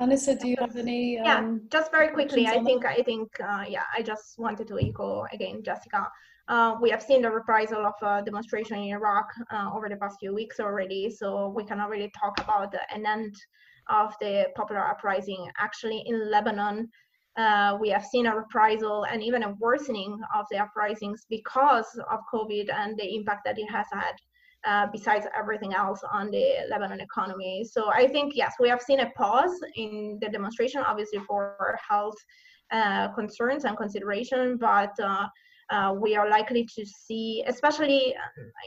Aniseh, 0.00 0.40
do 0.40 0.48
you 0.48 0.56
have 0.58 0.76
any? 0.76 1.18
Um, 1.18 1.24
yeah, 1.24 1.58
just 1.70 1.90
very 1.90 2.08
quickly. 2.08 2.46
I 2.46 2.62
think 2.62 2.84
I 2.84 3.02
think 3.02 3.28
uh, 3.40 3.64
yeah. 3.68 3.84
I 3.96 4.02
just 4.02 4.38
wanted 4.38 4.68
to 4.68 4.78
echo 4.78 5.26
again, 5.32 5.62
Jessica. 5.62 6.08
Uh, 6.48 6.76
we 6.80 6.90
have 6.90 7.02
seen 7.02 7.22
the 7.22 7.30
reprisal 7.30 7.86
of 7.86 7.94
a 8.02 8.22
demonstration 8.22 8.76
in 8.76 8.90
Iraq 8.90 9.26
uh, 9.50 9.70
over 9.74 9.88
the 9.88 9.96
past 9.96 10.16
few 10.20 10.34
weeks 10.34 10.60
already, 10.60 11.10
so 11.10 11.48
we 11.48 11.64
cannot 11.64 11.88
really 11.88 12.12
talk 12.18 12.38
about 12.38 12.74
an 12.94 13.06
end 13.06 13.34
of 13.88 14.14
the 14.20 14.46
popular 14.54 14.82
uprising. 14.82 15.48
Actually, 15.58 16.02
in 16.06 16.30
Lebanon, 16.30 16.88
uh, 17.36 17.76
we 17.80 17.88
have 17.88 18.04
seen 18.04 18.26
a 18.26 18.36
reprisal 18.36 19.04
and 19.04 19.22
even 19.22 19.42
a 19.44 19.54
worsening 19.58 20.20
of 20.34 20.44
the 20.50 20.58
uprisings 20.58 21.24
because 21.30 21.86
of 22.10 22.20
COVID 22.32 22.70
and 22.72 22.96
the 22.98 23.14
impact 23.14 23.42
that 23.46 23.58
it 23.58 23.70
has 23.70 23.86
had. 23.92 24.14
Uh, 24.66 24.86
besides 24.90 25.26
everything 25.38 25.74
else 25.74 26.00
on 26.10 26.30
the 26.30 26.64
Lebanon 26.70 26.98
economy. 26.98 27.62
So 27.70 27.92
I 27.92 28.06
think, 28.08 28.32
yes, 28.34 28.54
we 28.58 28.66
have 28.70 28.80
seen 28.80 29.00
a 29.00 29.10
pause 29.10 29.52
in 29.76 30.18
the 30.22 30.30
demonstration, 30.30 30.80
obviously 30.80 31.18
for 31.18 31.78
health 31.86 32.16
uh, 32.70 33.08
concerns 33.08 33.66
and 33.66 33.76
consideration, 33.76 34.56
but 34.56 34.98
uh, 35.70 35.84
uh, 35.84 35.92
we 35.92 36.16
are 36.16 36.28
likely 36.28 36.64
to 36.76 36.84
see, 36.86 37.44
especially 37.46 38.14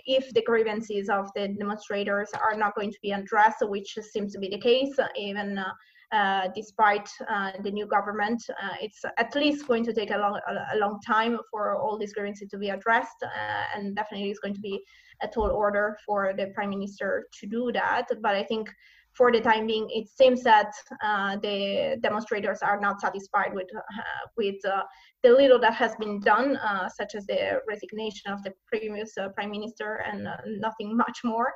if 0.05 0.31
the 0.33 0.41
grievances 0.41 1.09
of 1.09 1.29
the 1.35 1.47
demonstrators 1.47 2.29
are 2.41 2.55
not 2.55 2.75
going 2.75 2.91
to 2.91 2.99
be 3.01 3.11
addressed, 3.11 3.57
which 3.61 3.97
seems 4.01 4.33
to 4.33 4.39
be 4.39 4.49
the 4.49 4.59
case, 4.59 4.95
even 5.15 5.57
uh, 5.57 5.71
uh, 6.11 6.47
despite 6.55 7.09
uh, 7.29 7.51
the 7.63 7.71
new 7.71 7.85
government. 7.85 8.41
Uh, 8.49 8.75
it's 8.81 9.03
at 9.17 9.35
least 9.35 9.67
going 9.67 9.83
to 9.83 9.93
take 9.93 10.11
a 10.11 10.17
long, 10.17 10.39
a, 10.73 10.77
long 10.77 10.99
time 11.05 11.37
for 11.51 11.75
all 11.75 11.97
these 11.97 12.13
grievances 12.13 12.49
to 12.49 12.57
be 12.57 12.69
addressed, 12.69 13.23
uh, 13.23 13.63
and 13.75 13.95
definitely 13.95 14.29
it's 14.29 14.39
going 14.39 14.53
to 14.53 14.61
be 14.61 14.81
a 15.21 15.27
tall 15.27 15.49
order 15.49 15.97
for 16.05 16.33
the 16.37 16.47
prime 16.55 16.69
minister 16.69 17.27
to 17.39 17.47
do 17.47 17.71
that. 17.73 18.05
But 18.21 18.35
I 18.35 18.43
think 18.43 18.69
for 19.17 19.31
the 19.31 19.41
time 19.41 19.65
being, 19.65 19.87
it 19.89 20.07
seems 20.07 20.43
that 20.43 20.71
uh, 21.03 21.37
the 21.37 21.97
demonstrators 22.01 22.59
are 22.61 22.79
not 22.79 23.01
satisfied 23.01 23.53
with 23.53 23.67
uh, 23.75 24.27
with 24.37 24.63
uh, 24.63 24.83
the 25.23 25.31
little 25.31 25.59
that 25.59 25.73
has 25.73 25.95
been 25.95 26.19
done, 26.19 26.57
uh, 26.57 26.87
such 26.89 27.15
as 27.15 27.25
the 27.25 27.59
resignation 27.67 28.31
of 28.31 28.43
the 28.43 28.53
previous 28.67 29.17
uh, 29.17 29.29
prime 29.29 29.51
minister, 29.51 30.03
and 30.05 30.27
uh, 30.27 30.37
nothing 30.45 30.95
much 30.95 31.19
more. 31.23 31.53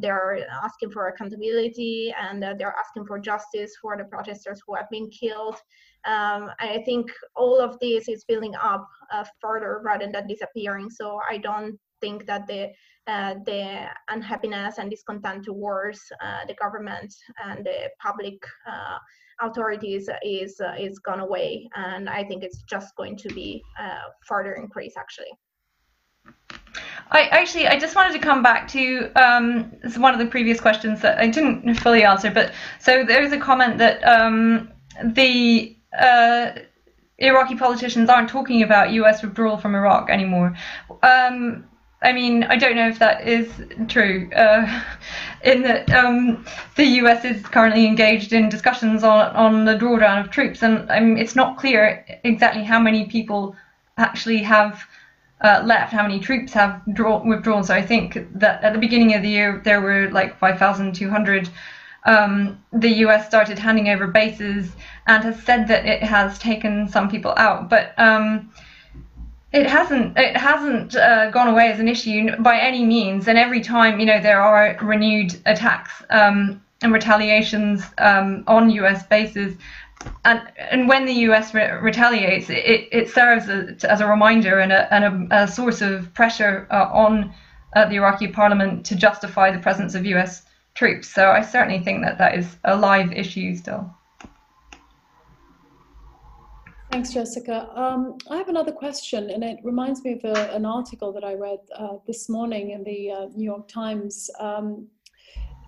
they're 0.00 0.46
asking 0.64 0.90
for 0.90 1.08
accountability 1.08 2.12
and 2.20 2.42
they're 2.42 2.76
asking 2.78 3.06
for 3.06 3.18
justice 3.18 3.72
for 3.80 3.96
the 3.96 4.04
protesters 4.04 4.60
who 4.66 4.74
have 4.74 4.90
been 4.90 5.08
killed. 5.10 5.56
Um, 6.04 6.50
I 6.60 6.82
think 6.84 7.10
all 7.34 7.60
of 7.60 7.78
this 7.80 8.08
is 8.08 8.24
building 8.24 8.54
up 8.56 8.86
further 9.40 9.80
rather 9.84 10.08
than 10.12 10.26
disappearing. 10.26 10.90
So 10.90 11.20
I 11.28 11.38
don't 11.38 11.78
think 12.00 12.26
that 12.26 12.46
the 12.46 12.70
uh, 13.06 13.34
the 13.44 13.86
unhappiness 14.08 14.78
and 14.78 14.90
discontent 14.90 15.44
towards 15.44 16.00
uh, 16.20 16.44
the 16.48 16.54
government 16.54 17.14
and 17.44 17.64
the 17.64 17.88
public 18.00 18.34
uh, 18.66 18.98
authorities 19.40 20.08
is 20.24 20.60
is 20.78 20.98
gone 20.98 21.20
away, 21.20 21.68
and 21.74 22.08
I 22.08 22.24
think 22.24 22.42
it's 22.42 22.62
just 22.62 22.94
going 22.96 23.16
to 23.18 23.28
be 23.28 23.62
uh, 23.78 24.10
further 24.26 24.54
increase 24.54 24.94
actually. 24.96 25.32
I 27.10 27.22
actually, 27.28 27.68
I 27.68 27.78
just 27.78 27.94
wanted 27.94 28.12
to 28.14 28.18
come 28.18 28.42
back 28.42 28.66
to 28.68 29.12
um, 29.14 29.70
one 29.96 30.12
of 30.12 30.18
the 30.18 30.26
previous 30.26 30.60
questions 30.60 31.00
that 31.02 31.18
I 31.18 31.28
didn't 31.28 31.74
fully 31.76 32.02
answer. 32.02 32.30
But 32.30 32.52
so 32.80 33.04
there 33.04 33.22
was 33.22 33.32
a 33.32 33.38
comment 33.38 33.78
that 33.78 34.02
um, 34.02 34.72
the 35.04 35.76
uh, 35.96 36.50
Iraqi 37.18 37.54
politicians 37.54 38.08
aren't 38.08 38.28
talking 38.28 38.62
about 38.62 38.90
U.S. 38.92 39.22
withdrawal 39.22 39.56
from 39.56 39.74
Iraq 39.74 40.10
anymore. 40.10 40.56
Um, 41.02 41.64
I 42.06 42.12
mean, 42.12 42.44
I 42.44 42.56
don't 42.56 42.76
know 42.76 42.88
if 42.88 43.00
that 43.00 43.26
is 43.26 43.50
true. 43.88 44.30
Uh, 44.32 44.82
in 45.42 45.62
that 45.62 45.92
um, 45.92 46.44
the 46.76 46.84
US 47.00 47.24
is 47.24 47.42
currently 47.42 47.84
engaged 47.84 48.32
in 48.32 48.48
discussions 48.48 49.02
on 49.02 49.34
on 49.34 49.64
the 49.64 49.74
drawdown 49.74 50.20
of 50.20 50.30
troops, 50.30 50.62
and 50.62 50.88
mean, 51.00 51.18
it's 51.18 51.34
not 51.34 51.58
clear 51.58 52.04
exactly 52.22 52.62
how 52.62 52.78
many 52.78 53.06
people 53.06 53.56
actually 53.98 54.40
have 54.42 54.84
uh, 55.40 55.62
left, 55.64 55.92
how 55.92 56.02
many 56.02 56.20
troops 56.20 56.52
have 56.52 56.80
draw, 56.92 57.26
withdrawn. 57.26 57.64
So 57.64 57.74
I 57.74 57.82
think 57.82 58.08
that 58.38 58.62
at 58.62 58.72
the 58.72 58.78
beginning 58.78 59.14
of 59.14 59.22
the 59.22 59.28
year 59.28 59.60
there 59.64 59.80
were 59.80 60.08
like 60.10 60.38
5,200. 60.38 61.50
Um, 62.04 62.62
the 62.72 62.92
US 63.04 63.26
started 63.26 63.58
handing 63.58 63.88
over 63.88 64.06
bases 64.06 64.70
and 65.08 65.24
has 65.24 65.42
said 65.42 65.66
that 65.66 65.84
it 65.86 66.04
has 66.04 66.38
taken 66.38 66.88
some 66.88 67.10
people 67.10 67.34
out, 67.36 67.68
but 67.68 67.98
um, 67.98 68.52
it 69.52 69.66
hasn't 69.66 70.18
it 70.18 70.36
hasn't 70.36 70.96
uh, 70.96 71.30
gone 71.30 71.48
away 71.48 71.68
as 71.70 71.80
an 71.80 71.88
issue 71.88 72.34
by 72.40 72.58
any 72.58 72.84
means 72.84 73.28
and 73.28 73.38
every 73.38 73.60
time 73.60 74.00
you 74.00 74.06
know 74.06 74.20
there 74.20 74.40
are 74.40 74.76
renewed 74.82 75.34
attacks 75.46 76.02
um, 76.10 76.60
and 76.82 76.92
retaliations 76.92 77.84
um, 77.98 78.44
on 78.46 78.70
US 78.70 79.06
bases 79.06 79.56
and 80.24 80.42
and 80.58 80.88
when 80.88 81.06
the 81.06 81.12
US 81.30 81.54
re- 81.54 81.78
retaliates 81.80 82.50
it, 82.50 82.88
it 82.90 83.10
serves 83.10 83.48
as, 83.48 83.84
as 83.84 84.00
a 84.00 84.06
reminder 84.06 84.58
and 84.58 84.72
a, 84.72 84.92
and 84.92 85.04
a, 85.32 85.42
a 85.42 85.48
source 85.48 85.80
of 85.80 86.12
pressure 86.14 86.66
uh, 86.70 86.88
on 86.92 87.32
uh, 87.74 87.86
the 87.86 87.96
Iraqi 87.96 88.28
parliament 88.28 88.84
to 88.86 88.96
justify 88.96 89.50
the 89.50 89.58
presence 89.58 89.94
of 89.94 90.04
US 90.06 90.42
troops. 90.74 91.08
So 91.08 91.30
I 91.30 91.40
certainly 91.40 91.82
think 91.82 92.02
that 92.04 92.18
that 92.18 92.34
is 92.36 92.56
a 92.64 92.76
live 92.76 93.12
issue 93.12 93.54
still 93.56 93.94
Thanks, 96.96 97.12
Jessica. 97.12 97.68
Um, 97.74 98.16
I 98.30 98.38
have 98.38 98.48
another 98.48 98.72
question, 98.72 99.28
and 99.28 99.44
it 99.44 99.58
reminds 99.62 100.02
me 100.02 100.14
of 100.14 100.24
a, 100.24 100.54
an 100.54 100.64
article 100.64 101.12
that 101.12 101.24
I 101.24 101.34
read 101.34 101.58
uh, 101.74 101.98
this 102.06 102.30
morning 102.30 102.70
in 102.70 102.84
the 102.84 103.10
uh, 103.10 103.26
New 103.34 103.44
York 103.44 103.68
Times. 103.68 104.30
Um, 104.40 104.88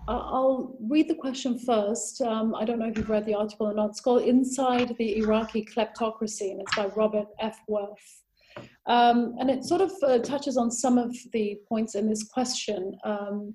I'll 0.09 0.74
read 0.81 1.07
the 1.07 1.14
question 1.14 1.59
first. 1.59 2.22
Um, 2.22 2.55
I 2.55 2.64
don't 2.64 2.79
know 2.79 2.87
if 2.89 2.97
you've 2.97 3.11
read 3.11 3.26
the 3.26 3.35
article 3.35 3.66
or 3.66 3.74
not. 3.74 3.91
It's 3.91 4.01
called 4.01 4.22
Inside 4.22 4.97
the 4.97 5.18
Iraqi 5.18 5.66
Kleptocracy, 5.66 6.51
and 6.51 6.62
it's 6.62 6.74
by 6.74 6.87
Robert 6.97 7.26
F. 7.41 7.61
Worth. 7.68 8.22
Um, 8.87 9.37
and 9.39 9.51
it 9.51 9.64
sort 9.64 9.83
of 9.83 9.93
uh, 10.03 10.20
touches 10.20 10.57
on 10.57 10.70
some 10.70 10.97
of 10.97 11.14
the 11.35 11.59
points 11.68 11.95
in 11.95 12.09
this 12.09 12.22
question. 12.22 12.97
Um, 13.05 13.55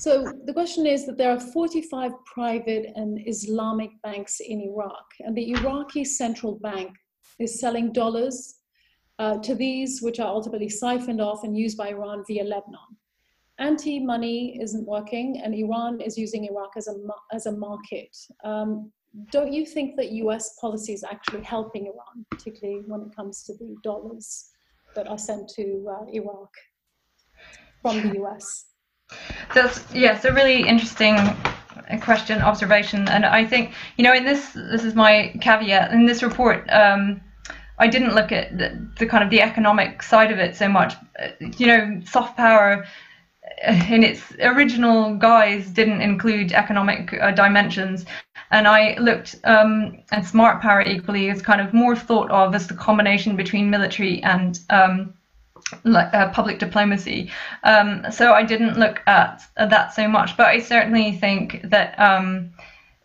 so 0.00 0.32
the 0.46 0.52
question 0.54 0.86
is 0.86 1.04
that 1.04 1.18
there 1.18 1.30
are 1.30 1.38
45 1.38 2.12
private 2.24 2.86
and 2.94 3.20
Islamic 3.26 3.90
banks 4.02 4.40
in 4.40 4.62
Iraq, 4.62 5.04
and 5.20 5.36
the 5.36 5.50
Iraqi 5.50 6.06
central 6.06 6.58
bank 6.58 6.90
is 7.38 7.60
selling 7.60 7.92
dollars 7.92 8.60
uh, 9.18 9.36
to 9.40 9.54
these, 9.54 10.00
which 10.00 10.18
are 10.18 10.28
ultimately 10.28 10.70
siphoned 10.70 11.20
off 11.20 11.44
and 11.44 11.54
used 11.54 11.76
by 11.76 11.88
Iran 11.88 12.24
via 12.26 12.44
Lebanon. 12.44 12.96
Anti 13.58 14.00
money 14.00 14.58
isn't 14.62 14.86
working, 14.86 15.42
and 15.44 15.54
Iran 15.54 16.00
is 16.00 16.16
using 16.16 16.46
Iraq 16.46 16.70
as 16.78 16.88
a, 16.88 16.94
as 17.30 17.44
a 17.44 17.52
market. 17.52 18.16
Um, 18.42 18.90
don't 19.30 19.52
you 19.52 19.66
think 19.66 19.96
that 19.96 20.12
US 20.12 20.54
policy 20.58 20.94
is 20.94 21.04
actually 21.04 21.42
helping 21.42 21.84
Iran, 21.84 22.24
particularly 22.30 22.80
when 22.86 23.02
it 23.02 23.14
comes 23.14 23.42
to 23.42 23.52
the 23.52 23.76
dollars 23.82 24.48
that 24.94 25.08
are 25.08 25.18
sent 25.18 25.50
to 25.56 25.86
uh, 25.90 26.06
Iraq 26.10 26.50
from 27.82 28.08
the 28.08 28.22
US? 28.22 28.69
That's 29.54 29.84
yes, 29.92 30.24
a 30.24 30.32
really 30.32 30.66
interesting 30.66 31.16
question 31.98 32.40
observation, 32.40 33.08
and 33.08 33.26
I 33.26 33.44
think 33.44 33.72
you 33.96 34.04
know 34.04 34.14
in 34.14 34.24
this 34.24 34.52
this 34.52 34.84
is 34.84 34.94
my 34.94 35.34
caveat 35.40 35.92
in 35.92 36.06
this 36.06 36.22
report. 36.22 36.68
Um, 36.70 37.20
I 37.78 37.86
didn't 37.86 38.14
look 38.14 38.30
at 38.30 38.56
the, 38.58 38.78
the, 38.98 39.06
kind 39.06 39.24
of 39.24 39.30
the 39.30 39.40
economic 39.40 40.02
side 40.02 40.30
of 40.30 40.38
it 40.38 40.54
so 40.54 40.68
much. 40.68 40.94
You 41.56 41.66
know, 41.66 42.00
soft 42.04 42.36
power 42.36 42.84
uh, 43.66 43.86
in 43.90 44.04
its 44.04 44.32
original 44.40 45.16
guise 45.16 45.66
didn't 45.68 46.02
include 46.02 46.52
economic 46.52 47.14
uh, 47.14 47.30
dimensions, 47.30 48.04
and 48.50 48.68
I 48.68 48.96
looked 48.98 49.36
um, 49.44 49.98
at 50.12 50.26
smart 50.26 50.60
power 50.60 50.82
equally 50.82 51.30
as 51.30 51.40
kind 51.40 51.60
of 51.60 51.72
more 51.72 51.96
thought 51.96 52.30
of 52.30 52.54
as 52.54 52.66
the 52.66 52.74
combination 52.74 53.34
between 53.34 53.70
military 53.70 54.22
and 54.22 54.60
um, 54.68 55.14
like 55.84 56.12
uh, 56.14 56.30
public 56.30 56.58
diplomacy. 56.58 57.30
Um, 57.64 58.06
so 58.10 58.32
I 58.32 58.42
didn't 58.42 58.78
look 58.78 59.00
at, 59.06 59.42
at, 59.56 59.70
that 59.70 59.94
so 59.94 60.08
much, 60.08 60.36
but 60.36 60.46
I 60.46 60.60
certainly 60.60 61.12
think 61.12 61.60
that 61.64 61.98
um, 61.98 62.50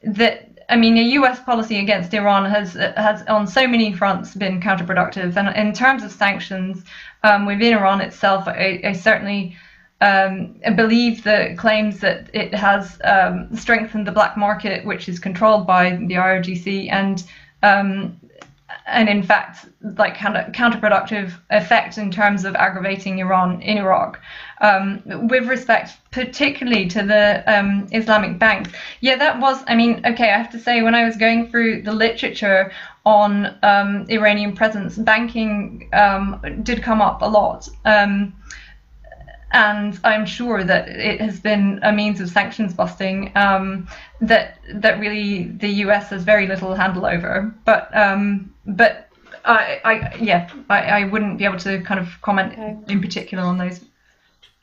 that 0.04 0.50
I 0.70 0.76
mean, 0.78 0.98
a 0.98 1.02
U.S. 1.20 1.40
policy 1.40 1.78
against 1.80 2.14
Iran 2.14 2.50
has 2.50 2.74
has 2.74 3.24
on 3.28 3.48
so 3.48 3.68
many 3.68 3.94
fronts 3.94 4.34
been 4.34 4.60
counterproductive. 4.60 5.36
And 5.38 5.56
in 5.56 5.74
terms 5.74 6.04
of 6.04 6.12
sanctions 6.12 6.84
um, 7.24 7.46
within 7.46 7.74
Iran 7.74 8.02
itself, 8.02 8.48
I, 8.48 8.82
I 8.84 8.94
certainly 8.94 9.56
um, 10.02 10.56
believe 10.76 11.24
the 11.24 11.56
claims 11.58 12.00
that 12.00 12.30
it 12.34 12.54
has 12.54 13.00
um, 13.04 13.56
strengthened 13.56 14.08
the 14.08 14.12
black 14.12 14.38
market, 14.38 14.86
which 14.86 15.08
is 15.08 15.20
controlled 15.20 15.68
by 15.68 15.92
the 15.92 16.16
IRGC, 16.16 16.92
and 16.92 17.24
um, 17.64 18.20
and 18.88 19.10
in 19.10 19.24
fact, 19.24 19.66
like 19.98 20.16
counter, 20.16 20.50
counterproductive 20.54 21.34
effect 21.50 21.98
in 21.98 22.12
terms 22.12 22.46
of 22.46 22.56
aggravating 22.56 23.20
Iran 23.20 23.62
in 23.62 23.78
Iraq. 23.78 24.22
Um, 24.62 25.02
with 25.06 25.48
respect, 25.48 25.98
particularly 26.12 26.88
to 26.90 27.04
the 27.04 27.44
um, 27.48 27.88
Islamic 27.92 28.38
banks, 28.40 28.72
yeah, 29.02 29.16
that 29.18 29.40
was. 29.40 29.64
I 29.68 29.76
mean, 29.76 30.02
okay, 30.06 30.32
I 30.32 30.38
have 30.38 30.52
to 30.52 30.60
say, 30.60 30.82
when 30.82 30.96
I 30.96 31.04
was 31.04 31.18
going 31.18 31.50
through 31.50 31.82
the 31.82 31.92
literature 31.92 32.72
on 33.06 33.58
um, 33.64 34.06
Iranian 34.10 34.56
presence, 34.56 34.98
banking 34.98 35.90
um, 35.94 36.42
did 36.64 36.84
come 36.84 37.02
up 37.02 37.22
a 37.22 37.28
lot. 37.28 37.68
And 39.56 39.98
I'm 40.04 40.26
sure 40.26 40.66
that 40.66 40.90
it 40.90 41.22
has 41.22 41.40
been 41.40 41.80
a 41.82 41.94
means 41.94 42.20
of 42.20 42.30
sanctions 42.30 42.74
busting 42.74 43.32
um, 43.36 43.88
that 44.20 44.60
that 44.74 45.00
really 45.00 45.44
the 45.44 45.70
US 45.86 46.10
has 46.10 46.24
very 46.24 46.46
little 46.46 46.76
handle 46.76 47.06
over. 47.06 47.56
But 47.64 47.90
um, 47.96 48.54
but 48.66 49.08
I, 49.46 49.80
I 49.86 50.16
yeah, 50.18 50.52
I, 50.70 50.80
I 51.00 51.04
wouldn't 51.06 51.38
be 51.38 51.46
able 51.46 51.60
to 51.60 51.82
kind 51.84 52.02
of 52.02 52.10
comment 52.22 52.52
okay. 52.52 52.76
in 52.90 53.00
particular 53.00 53.46
on 53.46 53.58
those. 53.58 53.80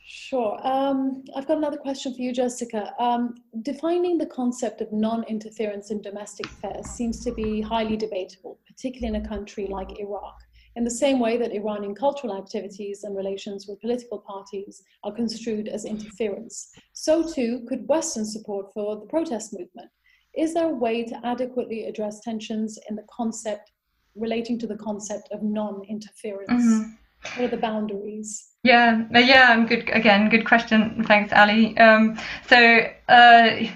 Sure. 0.05 0.59
Um, 0.65 1.23
I've 1.35 1.47
got 1.47 1.57
another 1.57 1.77
question 1.77 2.13
for 2.13 2.21
you, 2.21 2.31
Jessica. 2.31 2.93
Um, 2.99 3.35
defining 3.63 4.19
the 4.19 4.27
concept 4.27 4.79
of 4.81 4.91
non-interference 4.91 5.89
in 5.89 6.01
domestic 6.03 6.45
affairs 6.45 6.85
seems 6.85 7.23
to 7.23 7.31
be 7.31 7.61
highly 7.61 7.97
debatable, 7.97 8.59
particularly 8.67 9.15
in 9.15 9.25
a 9.25 9.27
country 9.27 9.65
like 9.65 9.99
Iraq. 9.99 10.35
In 10.75 10.83
the 10.83 10.89
same 10.89 11.19
way 11.19 11.37
that 11.37 11.51
Iranian 11.51 11.93
cultural 11.93 12.35
activities 12.35 13.03
and 13.03 13.15
relations 13.15 13.67
with 13.67 13.81
political 13.81 14.19
parties 14.19 14.83
are 15.03 15.11
construed 15.11 15.67
as 15.67 15.85
interference, 15.85 16.71
so 16.93 17.31
too 17.31 17.63
could 17.67 17.87
Western 17.87 18.25
support 18.25 18.73
for 18.73 18.95
the 18.95 19.05
protest 19.05 19.53
movement. 19.53 19.89
Is 20.35 20.55
there 20.55 20.71
a 20.71 20.75
way 20.75 21.03
to 21.03 21.25
adequately 21.25 21.85
address 21.85 22.21
tensions 22.21 22.79
in 22.89 22.95
the 22.95 23.05
concept 23.11 23.71
relating 24.15 24.57
to 24.59 24.67
the 24.67 24.77
concept 24.77 25.29
of 25.31 25.43
non-interference? 25.43 26.63
Mm-hmm. 26.63 26.89
What 27.35 27.45
are 27.45 27.55
the 27.55 27.57
boundaries? 27.57 28.49
Yeah, 28.63 29.05
yeah, 29.11 29.49
I'm 29.51 29.65
good. 29.65 29.89
Again, 29.89 30.29
good 30.29 30.45
question. 30.45 31.03
Thanks, 31.03 31.31
Ali. 31.33 31.77
Um, 31.77 32.17
so, 32.47 32.87
uh, 33.09 33.67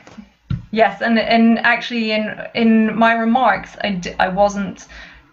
yes, 0.71 1.01
and 1.01 1.17
and 1.19 1.59
actually, 1.59 2.11
in 2.11 2.35
in 2.55 2.97
my 2.97 3.13
remarks, 3.13 3.77
I 3.81 3.91
d- 3.91 4.15
I 4.19 4.27
wasn't 4.27 4.87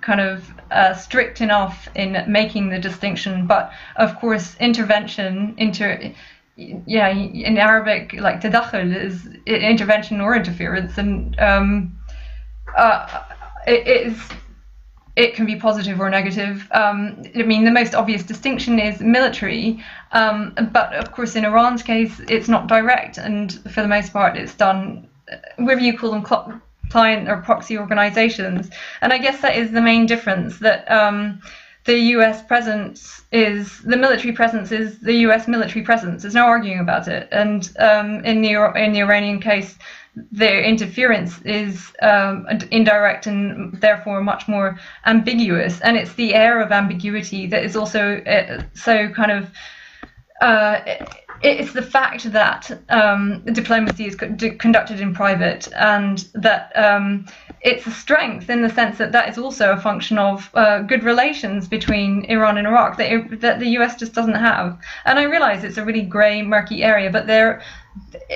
kind 0.04 0.20
of 0.20 0.52
uh, 0.70 0.92
strict 0.94 1.40
enough 1.40 1.88
in 1.94 2.22
making 2.28 2.68
the 2.68 2.78
distinction, 2.78 3.46
but 3.46 3.72
of 3.96 4.14
course, 4.20 4.54
intervention, 4.60 5.54
inter, 5.56 6.12
yeah, 6.56 7.08
in 7.08 7.56
Arabic, 7.56 8.12
like 8.12 8.40
tadakhul 8.42 8.94
is 8.94 9.26
intervention 9.46 10.20
or 10.20 10.36
interference, 10.36 10.98
and 10.98 11.38
um, 11.40 11.98
uh, 12.76 13.22
it 13.66 13.86
is 13.88 14.20
it 15.16 15.34
can 15.34 15.46
be 15.46 15.56
positive 15.56 16.00
or 16.00 16.10
negative. 16.10 16.68
Um, 16.72 17.22
I 17.36 17.42
mean, 17.42 17.64
the 17.64 17.70
most 17.70 17.94
obvious 17.94 18.24
distinction 18.24 18.78
is 18.78 19.00
military, 19.00 19.82
um, 20.12 20.54
but 20.72 20.92
of 20.94 21.12
course, 21.12 21.34
in 21.34 21.44
Iran's 21.44 21.82
case, 21.82 22.20
it's 22.28 22.48
not 22.48 22.66
direct, 22.66 23.16
and 23.16 23.52
for 23.72 23.80
the 23.80 23.88
most 23.88 24.12
part, 24.12 24.36
it's 24.36 24.54
done, 24.54 25.08
whether 25.56 25.80
you 25.80 25.96
call 25.96 26.10
them 26.10 26.22
client 26.94 27.28
or 27.28 27.38
proxy 27.38 27.76
organizations. 27.76 28.70
And 29.02 29.12
I 29.12 29.18
guess 29.18 29.40
that 29.42 29.56
is 29.56 29.72
the 29.72 29.80
main 29.90 30.06
difference 30.06 30.58
that 30.60 30.80
um, 31.00 31.40
the 31.90 31.98
US 32.16 32.36
presence 32.50 32.98
is, 33.32 33.80
the 33.80 33.96
military 33.96 34.32
presence 34.40 34.70
is 34.70 35.00
the 35.00 35.16
US 35.26 35.48
military 35.48 35.84
presence. 35.84 36.22
There's 36.22 36.40
no 36.42 36.46
arguing 36.46 36.78
about 36.78 37.08
it. 37.08 37.26
And 37.32 37.60
um, 37.80 38.24
in, 38.24 38.42
the, 38.42 38.52
in 38.84 38.92
the 38.92 39.00
Iranian 39.00 39.40
case, 39.40 39.76
their 40.30 40.62
interference 40.62 41.32
is 41.42 41.72
um, 42.00 42.46
indirect 42.70 43.26
and 43.26 43.74
therefore 43.80 44.22
much 44.22 44.46
more 44.46 44.78
ambiguous. 45.04 45.80
And 45.80 45.96
it's 45.96 46.14
the 46.14 46.32
air 46.44 46.60
of 46.60 46.70
ambiguity 46.70 47.48
that 47.48 47.64
is 47.64 47.74
also 47.74 48.02
uh, 48.18 48.62
so 48.74 49.08
kind 49.08 49.32
of. 49.32 49.50
Uh, 50.40 50.80
it's 51.44 51.72
the 51.74 51.82
fact 51.82 52.32
that 52.32 52.70
um, 52.88 53.42
diplomacy 53.44 54.06
is 54.06 54.16
co- 54.16 54.34
conducted 54.58 54.98
in 54.98 55.14
private 55.14 55.68
and 55.74 56.26
that 56.32 56.72
um, 56.74 57.26
it's 57.60 57.86
a 57.86 57.90
strength 57.90 58.48
in 58.48 58.62
the 58.62 58.70
sense 58.70 58.96
that 58.96 59.12
that 59.12 59.28
is 59.28 59.36
also 59.36 59.72
a 59.72 59.76
function 59.76 60.16
of 60.16 60.50
uh, 60.54 60.80
good 60.80 61.04
relations 61.04 61.68
between 61.68 62.24
Iran 62.24 62.56
and 62.56 62.66
Iraq 62.66 62.96
that, 62.96 63.12
it, 63.12 63.40
that 63.42 63.60
the 63.60 63.68
US 63.78 63.96
just 63.96 64.14
doesn't 64.14 64.34
have. 64.34 64.78
And 65.04 65.18
I 65.18 65.24
realize 65.24 65.64
it's 65.64 65.76
a 65.76 65.84
really 65.84 66.02
grey, 66.02 66.40
murky 66.40 66.82
area, 66.82 67.10
but 67.10 67.26
there 67.26 67.62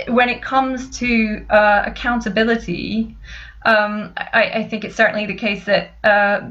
when 0.09 0.29
it 0.29 0.43
comes 0.43 0.99
to 0.99 1.45
uh, 1.51 1.83
accountability, 1.87 3.17
um, 3.65 4.13
I, 4.17 4.51
I, 4.55 4.69
think 4.69 4.85
it's 4.85 4.95
certainly 4.95 5.27
the 5.27 5.35
case 5.35 5.65
that 5.65 5.91
uh, 6.05 6.51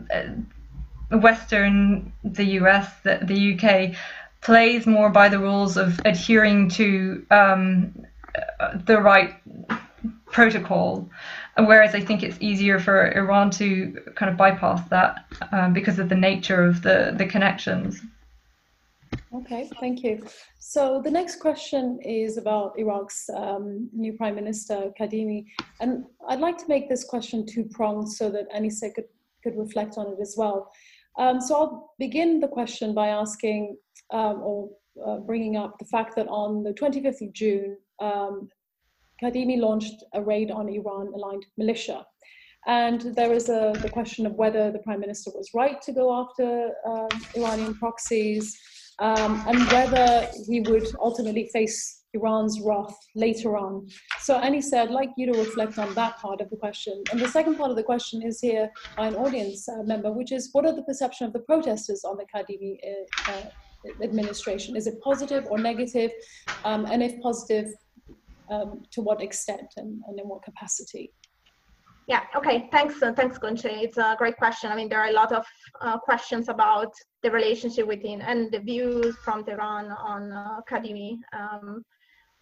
Western, 1.11 2.11
the 2.23 2.43
US, 2.61 2.91
the, 3.03 3.19
the, 3.23 3.53
UK, 3.53 3.95
plays 4.41 4.85
more 4.87 5.09
by 5.09 5.29
the 5.29 5.39
rules 5.39 5.77
of 5.77 5.99
adhering 6.05 6.69
to 6.69 7.25
um, 7.31 7.93
the 8.85 8.99
right 9.01 9.35
protocol. 10.31 11.09
Whereas 11.57 11.95
I 11.95 12.01
think 12.01 12.21
it's 12.21 12.37
easier 12.39 12.79
for 12.79 13.11
Iran 13.11 13.49
to 13.51 13.97
kind 14.15 14.29
of 14.31 14.37
bypass 14.37 14.87
that 14.89 15.25
um, 15.51 15.73
because 15.73 15.97
of 15.97 16.09
the 16.09 16.15
nature 16.15 16.63
of 16.63 16.83
the, 16.83 17.15
the 17.17 17.25
connections. 17.25 18.01
Okay, 19.33 19.69
thank 19.79 20.03
you. 20.03 20.25
So 20.59 21.01
the 21.03 21.09
next 21.11 21.39
question 21.39 21.99
is 22.03 22.37
about 22.37 22.77
Iraq's 22.77 23.29
um, 23.29 23.89
new 23.93 24.13
Prime 24.13 24.35
Minister, 24.35 24.91
Kadhimi. 24.99 25.45
And 25.79 26.05
I'd 26.27 26.39
like 26.39 26.57
to 26.57 26.67
make 26.67 26.89
this 26.89 27.03
question 27.03 27.45
two-pronged 27.45 28.11
so 28.11 28.29
that 28.29 28.51
Aniseh 28.51 28.93
could, 28.93 29.05
could 29.43 29.57
reflect 29.57 29.97
on 29.97 30.07
it 30.07 30.19
as 30.21 30.35
well. 30.37 30.71
Um, 31.17 31.41
so 31.41 31.55
I'll 31.55 31.93
begin 31.97 32.39
the 32.39 32.47
question 32.47 32.93
by 32.93 33.07
asking 33.07 33.77
um, 34.13 34.41
or 34.41 34.69
uh, 35.05 35.17
bringing 35.17 35.57
up 35.57 35.77
the 35.79 35.85
fact 35.85 36.15
that 36.15 36.27
on 36.27 36.63
the 36.63 36.73
25th 36.73 37.21
of 37.21 37.33
June, 37.33 37.77
um, 37.99 38.49
launched 39.21 40.03
a 40.13 40.21
raid 40.21 40.51
on 40.51 40.69
Iran-aligned 40.69 41.45
militia. 41.57 42.05
And 42.67 43.15
there 43.15 43.33
is 43.33 43.49
a, 43.49 43.73
the 43.81 43.89
question 43.89 44.25
of 44.25 44.33
whether 44.33 44.71
the 44.71 44.79
prime 44.79 44.99
minister 44.99 45.31
was 45.33 45.49
right 45.53 45.81
to 45.81 45.91
go 45.91 46.13
after 46.13 46.71
uh, 46.85 47.07
Iranian 47.35 47.73
proxies, 47.75 48.59
um, 48.99 49.43
and 49.47 49.59
whether 49.71 50.27
he 50.47 50.61
would 50.61 50.87
ultimately 50.99 51.49
face 51.53 51.96
Iran's 52.13 52.61
wrath 52.61 52.97
later 53.15 53.57
on. 53.57 53.87
So 54.19 54.39
Aniseh, 54.39 54.81
I'd 54.81 54.91
like 54.91 55.09
you 55.17 55.31
to 55.31 55.37
reflect 55.37 55.77
on 55.77 55.93
that 55.95 56.17
part 56.17 56.41
of 56.41 56.49
the 56.49 56.55
question. 56.55 57.03
And 57.11 57.19
the 57.19 57.27
second 57.27 57.55
part 57.55 57.69
of 57.69 57.75
the 57.75 57.83
question 57.83 58.21
is 58.21 58.39
here 58.39 58.69
by 58.95 59.07
an 59.07 59.15
audience 59.15 59.67
uh, 59.69 59.83
member, 59.83 60.11
which 60.11 60.31
is 60.31 60.49
what 60.53 60.65
are 60.65 60.75
the 60.75 60.83
perception 60.83 61.27
of 61.27 61.33
the 61.33 61.39
protesters 61.39 62.03
on 62.03 62.17
the 62.17 62.25
Kadhimi 62.33 62.77
uh, 62.83 63.31
uh, 63.31 64.03
administration? 64.03 64.75
Is 64.75 64.87
it 64.87 65.01
positive 65.01 65.45
or 65.49 65.57
negative? 65.57 66.11
Um, 66.63 66.85
and 66.85 67.03
if 67.03 67.19
positive, 67.21 67.73
um, 68.49 68.83
to 68.91 69.01
what 69.01 69.21
extent 69.21 69.73
and, 69.77 70.01
and 70.07 70.19
in 70.19 70.27
what 70.27 70.43
capacity? 70.43 71.11
Yeah, 72.07 72.21
okay, 72.37 72.69
thanks, 72.71 73.03
uh, 73.03 73.11
thanks, 73.11 73.37
Ghoncheh. 73.37 73.83
It's 73.83 73.97
a 73.97 74.15
great 74.17 74.37
question. 74.37 74.71
I 74.71 74.77
mean, 74.77 74.87
there 74.87 75.01
are 75.01 75.09
a 75.09 75.13
lot 75.13 75.33
of 75.33 75.45
uh, 75.81 75.97
questions 75.97 76.47
about 76.47 76.93
the 77.21 77.29
relationship 77.29 77.85
within 77.85 78.21
and 78.21 78.49
the 78.49 78.59
views 78.59 79.17
from 79.25 79.43
Tehran 79.43 79.91
on 79.91 80.31
uh. 80.31 80.61
Um, 81.33 81.83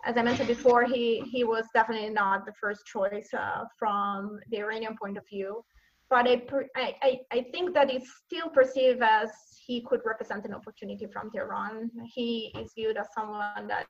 as 0.06 0.18
I 0.18 0.22
mentioned 0.22 0.48
before, 0.48 0.86
he, 0.86 1.22
he 1.32 1.44
was 1.44 1.66
definitely 1.74 2.10
not 2.10 2.46
the 2.46 2.54
first 2.54 2.86
choice 2.86 3.30
uh, 3.34 3.66
from 3.78 4.40
the 4.52 4.58
Iranian 4.60 4.96
point 5.02 5.18
of 5.18 5.28
view. 5.28 5.64
But 6.10 6.28
I, 6.28 6.96
I, 7.02 7.20
I 7.32 7.46
think 7.52 7.74
that 7.74 7.92
it's 7.92 8.12
still 8.26 8.50
perceived 8.50 9.02
as 9.02 9.32
he 9.66 9.82
could 9.82 10.02
represent 10.06 10.46
an 10.46 10.54
opportunity 10.54 11.08
from 11.12 11.32
Tehran. 11.32 11.90
He 12.14 12.54
is 12.60 12.72
viewed 12.76 12.98
as 12.98 13.08
someone 13.18 13.68
that 13.68 13.88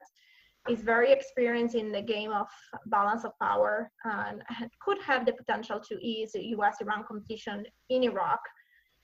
is 0.69 0.79
very 0.79 1.11
experienced 1.11 1.75
in 1.75 1.91
the 1.91 2.01
game 2.01 2.31
of 2.31 2.47
balance 2.87 3.25
of 3.25 3.31
power 3.39 3.91
and 4.05 4.41
could 4.79 4.97
have 5.01 5.25
the 5.25 5.33
potential 5.33 5.79
to 5.79 5.95
ease 6.01 6.31
US-Iran 6.33 7.03
competition 7.07 7.65
in 7.89 8.03
Iraq 8.03 8.39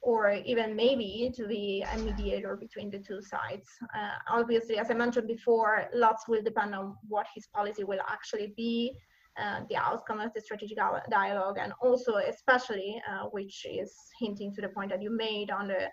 or 0.02 0.32
even 0.46 0.76
maybe 0.76 1.32
to 1.36 1.48
be 1.48 1.86
a 1.94 1.98
mediator 2.00 2.56
between 2.56 2.90
the 2.90 3.00
two 3.00 3.22
sides. 3.22 3.68
Uh, 3.96 4.16
obviously, 4.30 4.78
as 4.78 4.90
I 4.90 4.96
mentioned 4.96 5.28
before, 5.28 5.88
lots 5.94 6.28
will 6.28 6.42
depend 6.42 6.74
on 6.74 6.96
what 7.08 7.28
his 7.36 7.48
policy 7.48 7.84
will 7.84 8.00
actually 8.08 8.54
be, 8.58 8.94
uh, 9.40 9.62
the 9.70 9.76
outcome 9.76 10.20
of 10.20 10.34
the 10.34 10.42
strategic 10.42 10.78
dialogue, 11.10 11.58
and 11.60 11.72
also 11.82 12.16
especially, 12.16 13.02
uh, 13.10 13.26
which 13.32 13.66
is 13.70 13.94
hinting 14.20 14.54
to 14.56 14.62
the 14.62 14.70
point 14.70 14.90
that 14.90 15.02
you 15.02 15.10
made 15.10 15.52
on 15.52 15.68
the 15.68 15.88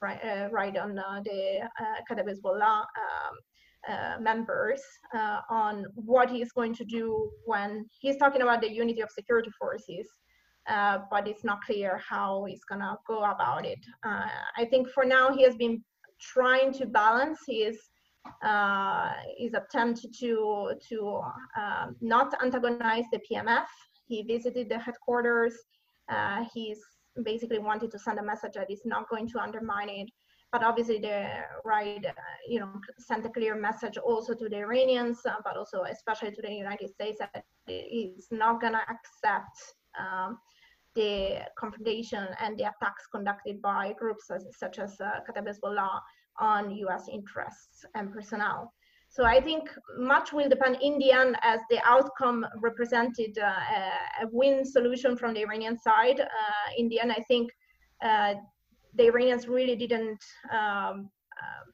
right, 0.00 0.20
uh, 0.24 0.48
right 0.50 0.76
on 0.76 0.98
uh, 0.98 1.20
the 1.24 1.60
uh, 1.80 2.14
um, 2.64 3.36
uh, 3.88 4.20
members 4.20 4.82
on 5.50 5.84
what 5.94 6.30
he's 6.30 6.52
going 6.52 6.74
to 6.74 6.84
do 6.84 7.30
when 7.46 7.86
he's 8.00 8.16
talking 8.16 8.42
about 8.42 8.60
the 8.60 8.70
unity 8.70 9.00
of 9.00 9.10
security 9.10 9.50
forces, 9.58 10.08
uh, 10.68 10.98
but 11.10 11.26
it's 11.26 11.44
not 11.44 11.62
clear 11.62 12.00
how 12.06 12.44
he's 12.44 12.64
going 12.64 12.80
to 12.80 12.96
go 13.06 13.24
about 13.24 13.64
it. 13.64 13.78
Uh, 14.04 14.28
I 14.56 14.64
think 14.66 14.88
for 14.90 15.04
now 15.04 15.34
he 15.34 15.42
has 15.42 15.56
been 15.56 15.82
trying 16.20 16.72
to 16.74 16.86
balance 16.86 17.40
his 17.46 17.78
uh, 18.42 19.12
his 19.38 19.54
attempt 19.54 20.04
to 20.20 20.72
to 20.88 21.20
um, 21.56 21.96
not 22.00 22.34
antagonize 22.42 23.04
the 23.12 23.20
PMF. 23.30 23.66
He 24.06 24.22
visited 24.22 24.68
the 24.68 24.78
headquarters. 24.78 25.54
he's 26.52 26.80
basically 27.24 27.58
wanted 27.58 27.90
to 27.90 27.98
send 27.98 28.18
a 28.18 28.22
message 28.22 28.52
that 28.54 28.66
he's 28.68 28.84
not 28.84 29.08
going 29.08 29.28
to 29.28 29.38
undermine 29.40 29.88
it 29.88 30.10
but 30.52 30.62
obviously 30.62 30.98
the 30.98 31.28
right, 31.64 32.04
uh, 32.04 32.12
you 32.48 32.58
know, 32.60 32.72
sent 32.98 33.26
a 33.26 33.28
clear 33.28 33.54
message 33.54 33.98
also 33.98 34.34
to 34.34 34.48
the 34.48 34.56
Iranians, 34.56 35.20
uh, 35.26 35.34
but 35.44 35.56
also 35.56 35.82
especially 35.82 36.30
to 36.32 36.42
the 36.42 36.50
United 36.50 36.88
States 36.88 37.18
that 37.18 37.44
it's 37.66 38.28
not 38.30 38.60
gonna 38.60 38.82
accept 38.88 39.56
um, 39.98 40.38
the 40.98 41.40
confrontation 41.56 42.26
and 42.42 42.58
the 42.58 42.64
attacks 42.64 43.06
conducted 43.14 43.62
by 43.62 43.94
groups 43.98 44.30
as, 44.30 44.44
such 44.62 44.78
as 44.78 45.00
uh, 45.00 45.20
Hezbollah 45.36 46.00
on 46.40 46.70
US 46.86 47.04
interests 47.12 47.84
and 47.94 48.12
personnel. 48.12 48.72
So 49.10 49.24
I 49.24 49.40
think 49.40 49.62
much 49.96 50.32
will 50.32 50.48
depend 50.48 50.78
in 50.82 50.98
the 50.98 51.12
end 51.12 51.36
as 51.42 51.60
the 51.70 51.80
outcome 51.84 52.44
represented 52.60 53.38
uh, 53.38 54.24
a 54.24 54.26
win 54.32 54.64
solution 54.64 55.16
from 55.16 55.34
the 55.34 55.40
Iranian 55.40 55.78
side. 55.78 56.20
Uh, 56.20 56.68
in 56.76 56.88
the 56.88 57.00
end, 57.00 57.12
I 57.12 57.22
think 57.30 57.50
uh, 58.04 58.34
the 58.94 59.06
Iranians 59.06 59.48
really 59.48 59.76
didn't 59.76 60.22
um, 60.52 61.08
uh, 61.42 61.64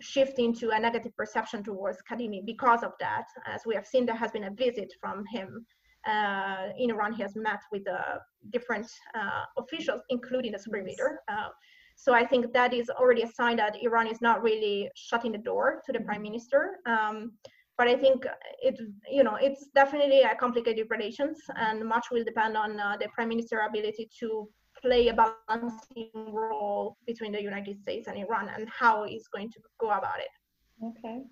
shift 0.00 0.38
into 0.38 0.70
a 0.70 0.78
negative 0.80 1.14
perception 1.16 1.62
towards 1.62 1.98
Kadhimi 2.10 2.44
because 2.44 2.82
of 2.82 2.92
that. 2.98 3.26
As 3.46 3.60
we 3.66 3.74
have 3.74 3.86
seen, 3.86 4.04
there 4.06 4.16
has 4.16 4.32
been 4.32 4.44
a 4.44 4.50
visit 4.50 4.92
from 5.00 5.24
him 5.32 5.64
uh, 6.06 6.68
in 6.78 6.90
Iran. 6.90 7.12
He 7.12 7.22
has 7.22 7.36
met 7.36 7.60
with 7.72 7.88
uh, 7.88 8.18
different 8.50 8.86
uh, 9.14 9.44
officials, 9.58 10.02
including 10.08 10.52
the 10.52 10.58
supreme 10.58 10.86
leader. 10.86 11.20
Uh, 11.28 11.48
so 11.96 12.12
I 12.12 12.26
think 12.26 12.52
that 12.52 12.74
is 12.74 12.90
already 12.90 13.22
a 13.22 13.28
sign 13.28 13.56
that 13.56 13.76
Iran 13.82 14.06
is 14.08 14.20
not 14.20 14.42
really 14.42 14.90
shutting 14.96 15.32
the 15.32 15.38
door 15.38 15.80
to 15.86 15.92
the 15.92 16.00
prime 16.00 16.22
minister. 16.22 16.78
Um, 16.86 17.32
but 17.76 17.88
I 17.88 17.96
think 17.96 18.26
it, 18.62 18.78
you 19.10 19.24
know, 19.24 19.36
it's 19.36 19.66
definitely 19.74 20.20
a 20.22 20.34
complicated 20.36 20.86
relations, 20.90 21.38
and 21.56 21.84
much 21.84 22.06
will 22.12 22.24
depend 22.24 22.56
on 22.56 22.78
uh, 22.78 22.96
the 23.00 23.08
prime 23.08 23.28
minister 23.28 23.60
ability 23.68 24.08
to 24.20 24.48
play 24.80 25.08
a 25.08 25.14
balancing 25.14 26.10
role 26.14 26.96
between 27.06 27.32
the 27.32 27.42
United 27.42 27.80
States 27.80 28.06
and 28.06 28.16
Iran, 28.16 28.48
and 28.48 28.68
how 28.68 29.04
he's 29.04 29.26
going 29.28 29.50
to 29.50 29.60
go 29.80 29.90
about 29.90 30.18
it. 30.18 30.84
Okay, 30.84 31.22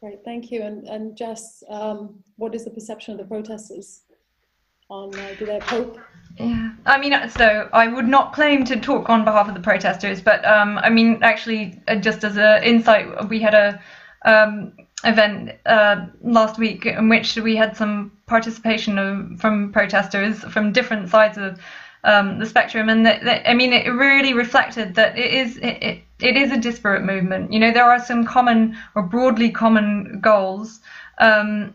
great, 0.00 0.20
thank 0.24 0.52
you. 0.52 0.62
And 0.62 0.86
and 0.86 1.16
Jess, 1.16 1.64
um, 1.68 2.22
what 2.36 2.54
is 2.54 2.64
the 2.64 2.70
perception 2.70 3.12
of 3.12 3.18
the 3.18 3.24
protesters 3.24 4.02
on 4.90 5.14
uh? 5.14 5.84
Yeah, 6.38 6.70
I 6.86 6.98
mean, 6.98 7.28
so 7.30 7.68
I 7.72 7.88
would 7.88 8.06
not 8.06 8.32
claim 8.32 8.64
to 8.64 8.80
talk 8.80 9.10
on 9.10 9.24
behalf 9.24 9.48
of 9.48 9.54
the 9.54 9.60
protesters, 9.60 10.22
but 10.22 10.44
um, 10.44 10.78
I 10.78 10.88
mean, 10.88 11.18
actually, 11.22 11.80
uh, 11.88 11.96
just 11.96 12.24
as 12.24 12.36
an 12.36 12.62
insight, 12.62 13.28
we 13.28 13.40
had 13.40 13.54
a 13.54 13.82
um, 14.24 14.72
event 15.04 15.52
uh, 15.66 16.06
last 16.22 16.58
week 16.58 16.86
in 16.86 17.08
which 17.08 17.36
we 17.36 17.56
had 17.56 17.76
some 17.76 18.12
participation 18.26 18.98
of, 18.98 19.40
from 19.40 19.72
protesters 19.72 20.38
from 20.40 20.72
different 20.72 21.08
sides 21.08 21.38
of 21.38 21.58
um, 22.04 22.38
the 22.38 22.46
spectrum, 22.46 22.88
and 22.88 23.04
that, 23.04 23.24
that, 23.24 23.50
I 23.50 23.54
mean, 23.54 23.72
it 23.72 23.88
really 23.88 24.32
reflected 24.32 24.94
that 24.94 25.18
it 25.18 25.32
is 25.32 25.56
it, 25.58 25.82
it, 25.82 26.02
it 26.20 26.36
is 26.36 26.52
a 26.52 26.56
disparate 26.56 27.04
movement. 27.04 27.52
You 27.52 27.58
know, 27.58 27.72
there 27.72 27.90
are 27.90 27.98
some 28.02 28.24
common 28.24 28.76
or 28.94 29.02
broadly 29.02 29.50
common 29.50 30.20
goals, 30.20 30.80
um, 31.18 31.74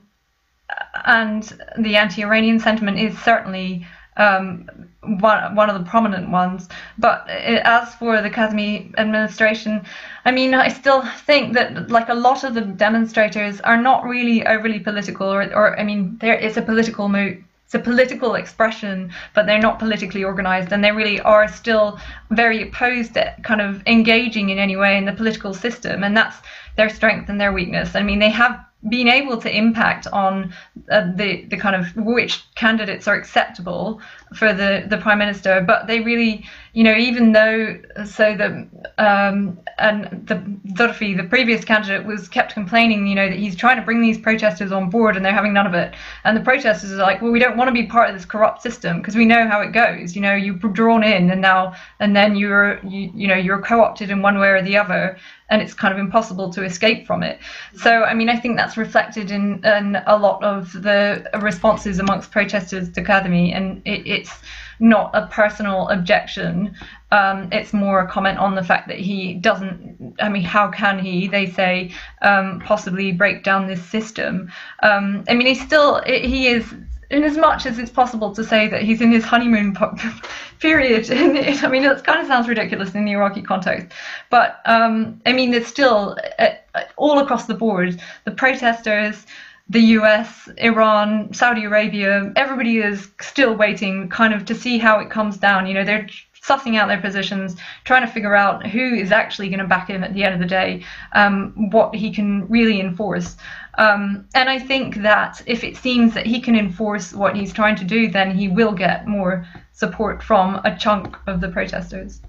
and 1.05 1.43
the 1.77 1.95
anti-Iranian 1.95 2.59
sentiment 2.59 2.99
is 2.99 3.17
certainly 3.19 3.85
um, 4.17 4.69
one 5.01 5.55
one 5.55 5.69
of 5.69 5.77
the 5.77 5.89
prominent 5.89 6.29
ones. 6.29 6.69
But 6.97 7.27
as 7.29 7.93
for 7.95 8.21
the 8.21 8.29
Kadhimi 8.29 8.93
administration, 8.97 9.81
I 10.25 10.31
mean, 10.31 10.53
I 10.53 10.69
still 10.69 11.03
think 11.25 11.53
that 11.53 11.89
like 11.89 12.09
a 12.09 12.13
lot 12.13 12.43
of 12.43 12.53
the 12.53 12.61
demonstrators 12.61 13.59
are 13.61 13.81
not 13.81 14.05
really 14.05 14.45
overly 14.45 14.79
political, 14.79 15.27
or, 15.27 15.43
or 15.53 15.79
I 15.79 15.83
mean, 15.83 16.17
there 16.21 16.35
is 16.35 16.57
a 16.57 16.61
political 16.61 17.09
move. 17.09 17.43
It's 17.65 17.75
a 17.75 17.79
political 17.79 18.35
expression, 18.35 19.11
but 19.33 19.47
they're 19.47 19.59
not 19.59 19.79
politically 19.79 20.23
organized, 20.23 20.71
and 20.71 20.83
they 20.83 20.91
really 20.91 21.19
are 21.21 21.47
still 21.47 21.99
very 22.29 22.61
opposed 22.61 23.15
to 23.15 23.35
kind 23.41 23.61
of 23.61 23.81
engaging 23.87 24.49
in 24.49 24.59
any 24.59 24.75
way 24.75 24.95
in 24.95 25.05
the 25.05 25.13
political 25.13 25.53
system, 25.55 26.03
and 26.03 26.15
that's 26.15 26.37
their 26.75 26.89
strength 26.89 27.29
and 27.29 27.41
their 27.41 27.51
weakness. 27.51 27.95
I 27.95 28.03
mean, 28.03 28.19
they 28.19 28.29
have 28.29 28.63
being 28.89 29.07
able 29.07 29.37
to 29.37 29.55
impact 29.55 30.07
on 30.07 30.53
uh, 30.91 31.11
the 31.15 31.45
the 31.45 31.57
kind 31.57 31.75
of 31.75 31.95
which 31.95 32.43
candidates 32.55 33.07
are 33.07 33.15
acceptable 33.15 34.01
for 34.35 34.53
the 34.53 34.85
the 34.87 34.97
prime 34.97 35.19
minister. 35.19 35.61
But 35.61 35.87
they 35.87 36.01
really 36.01 36.45
you 36.73 36.83
know 36.83 36.95
even 36.95 37.31
though 37.31 37.79
so 38.05 38.35
the 38.35 38.67
um 38.97 39.59
and 39.77 40.25
the 40.27 40.35
Zurfi 40.73 41.15
the 41.15 41.23
previous 41.23 41.63
candidate 41.63 42.05
was 42.05 42.27
kept 42.27 42.53
complaining 42.53 43.07
you 43.07 43.15
know 43.15 43.29
that 43.29 43.37
he's 43.37 43.55
trying 43.55 43.77
to 43.77 43.83
bring 43.83 44.01
these 44.01 44.17
protesters 44.17 44.71
on 44.71 44.89
board 44.89 45.15
and 45.15 45.25
they're 45.25 45.33
having 45.33 45.53
none 45.53 45.67
of 45.67 45.73
it. 45.73 45.93
And 46.25 46.35
the 46.35 46.41
protesters 46.41 46.91
are 46.91 46.97
like 46.97 47.21
well 47.21 47.31
we 47.31 47.39
don't 47.39 47.57
want 47.57 47.69
to 47.69 47.73
be 47.73 47.85
part 47.85 48.09
of 48.09 48.15
this 48.15 48.25
corrupt 48.25 48.61
system 48.61 48.97
because 48.97 49.15
we 49.15 49.25
know 49.25 49.47
how 49.47 49.61
it 49.61 49.71
goes. 49.71 50.15
You 50.15 50.21
know 50.21 50.35
you're 50.35 50.55
drawn 50.55 51.03
in 51.03 51.29
and 51.29 51.41
now 51.41 51.75
and 51.99 52.15
then 52.15 52.35
you're 52.35 52.79
you, 52.83 53.11
you 53.15 53.27
know 53.27 53.35
you're 53.35 53.61
co-opted 53.61 54.09
in 54.09 54.21
one 54.21 54.39
way 54.39 54.49
or 54.49 54.61
the 54.61 54.77
other 54.77 55.17
and 55.53 55.61
it's 55.61 55.75
kind 55.75 55.93
of 55.93 55.99
impossible 55.99 56.51
to 56.51 56.63
escape 56.63 57.05
from 57.05 57.21
it. 57.21 57.37
So, 57.75 58.03
I 58.03 58.15
mean, 58.15 58.27
I 58.27 58.37
think 58.37 58.57
that's 58.57 58.75
reflected 58.75 59.29
in, 59.29 59.63
in 59.63 60.01
a 60.07 60.17
lot 60.17 60.43
of 60.43 60.73
the 60.73 61.29
responses 61.39 61.99
amongst 61.99 62.31
protesters 62.31 62.91
to 62.93 63.03
Kadhimi, 63.03 63.55
and 63.55 63.79
it, 63.85 64.01
it's 64.07 64.31
not 64.79 65.11
a 65.13 65.27
personal 65.27 65.89
objection. 65.89 66.75
Um, 67.11 67.49
it's 67.51 67.71
more 67.71 67.99
a 67.99 68.07
comment 68.07 68.39
on 68.39 68.55
the 68.55 68.63
fact 68.63 68.87
that 68.87 68.97
he 68.97 69.35
doesn't. 69.35 70.15
I 70.19 70.27
mean, 70.27 70.41
how 70.41 70.71
can 70.71 70.97
he? 70.97 71.27
They 71.27 71.45
say 71.45 71.93
um, 72.23 72.59
possibly 72.59 73.11
break 73.11 73.43
down 73.43 73.67
this 73.67 73.85
system. 73.85 74.51
Um, 74.81 75.23
I 75.29 75.35
mean, 75.35 75.45
he's 75.45 75.63
still 75.63 76.01
he 76.03 76.47
is 76.47 76.65
in 77.13 77.23
as 77.23 77.37
much 77.37 77.65
as 77.65 77.77
it's 77.77 77.91
possible 77.91 78.33
to 78.33 78.43
say 78.43 78.67
that 78.67 78.81
he's 78.81 78.99
in 78.99 79.11
his 79.11 79.23
honeymoon 79.23 79.75
period, 80.59 81.09
I 81.11 81.67
mean, 81.67 81.83
it 81.83 82.03
kind 82.03 82.19
of 82.19 82.27
sounds 82.27 82.47
ridiculous 82.47 82.95
in 82.95 83.05
the 83.05 83.11
Iraqi 83.11 83.43
context, 83.43 83.95
but 84.29 84.59
um, 84.65 85.21
I 85.25 85.33
mean, 85.33 85.53
it's 85.53 85.67
still 85.67 86.17
uh, 86.39 86.49
all 86.97 87.19
across 87.19 87.45
the 87.45 87.53
board. 87.53 88.01
The 88.25 88.31
protesters, 88.31 89.25
the 89.69 89.81
US, 89.97 90.49
Iran, 90.57 91.33
Saudi 91.33 91.65
Arabia, 91.65 92.33
everybody 92.35 92.79
is 92.79 93.09
still 93.21 93.55
waiting 93.55 94.09
kind 94.09 94.33
of 94.33 94.45
to 94.45 94.55
see 94.55 94.79
how 94.79 94.99
it 94.99 95.09
comes 95.09 95.37
down. 95.37 95.67
You 95.67 95.75
know, 95.75 95.85
they're 95.85 96.07
sussing 96.43 96.77
out 96.77 96.87
their 96.87 96.99
positions, 96.99 97.55
trying 97.85 98.05
to 98.05 98.11
figure 98.11 98.35
out 98.35 98.67
who 98.67 98.93
is 98.95 99.11
actually 99.11 99.47
going 99.47 99.59
to 99.59 99.67
back 99.67 99.89
him 99.89 100.03
at 100.03 100.13
the 100.13 100.23
end 100.23 100.33
of 100.33 100.39
the 100.41 100.45
day, 100.45 100.83
um, 101.13 101.69
what 101.71 101.95
he 101.95 102.13
can 102.13 102.47
really 102.49 102.81
enforce. 102.81 103.37
Um, 103.77 104.27
and 104.35 104.49
I 104.49 104.59
think 104.59 104.97
that 104.97 105.41
if 105.47 105.63
it 105.63 105.77
seems 105.77 106.13
that 106.13 106.25
he 106.25 106.39
can 106.39 106.55
enforce 106.55 107.13
what 107.13 107.35
he's 107.35 107.51
trying 107.51 107.75
to 107.77 107.83
do, 107.83 108.07
then 108.07 108.37
he 108.37 108.47
will 108.47 108.71
get 108.71 109.07
more 109.07 109.45
support 109.71 110.21
from 110.21 110.61
a 110.63 110.75
chunk 110.77 111.17
of 111.27 111.41
the 111.41 111.49
protesters. 111.49 112.21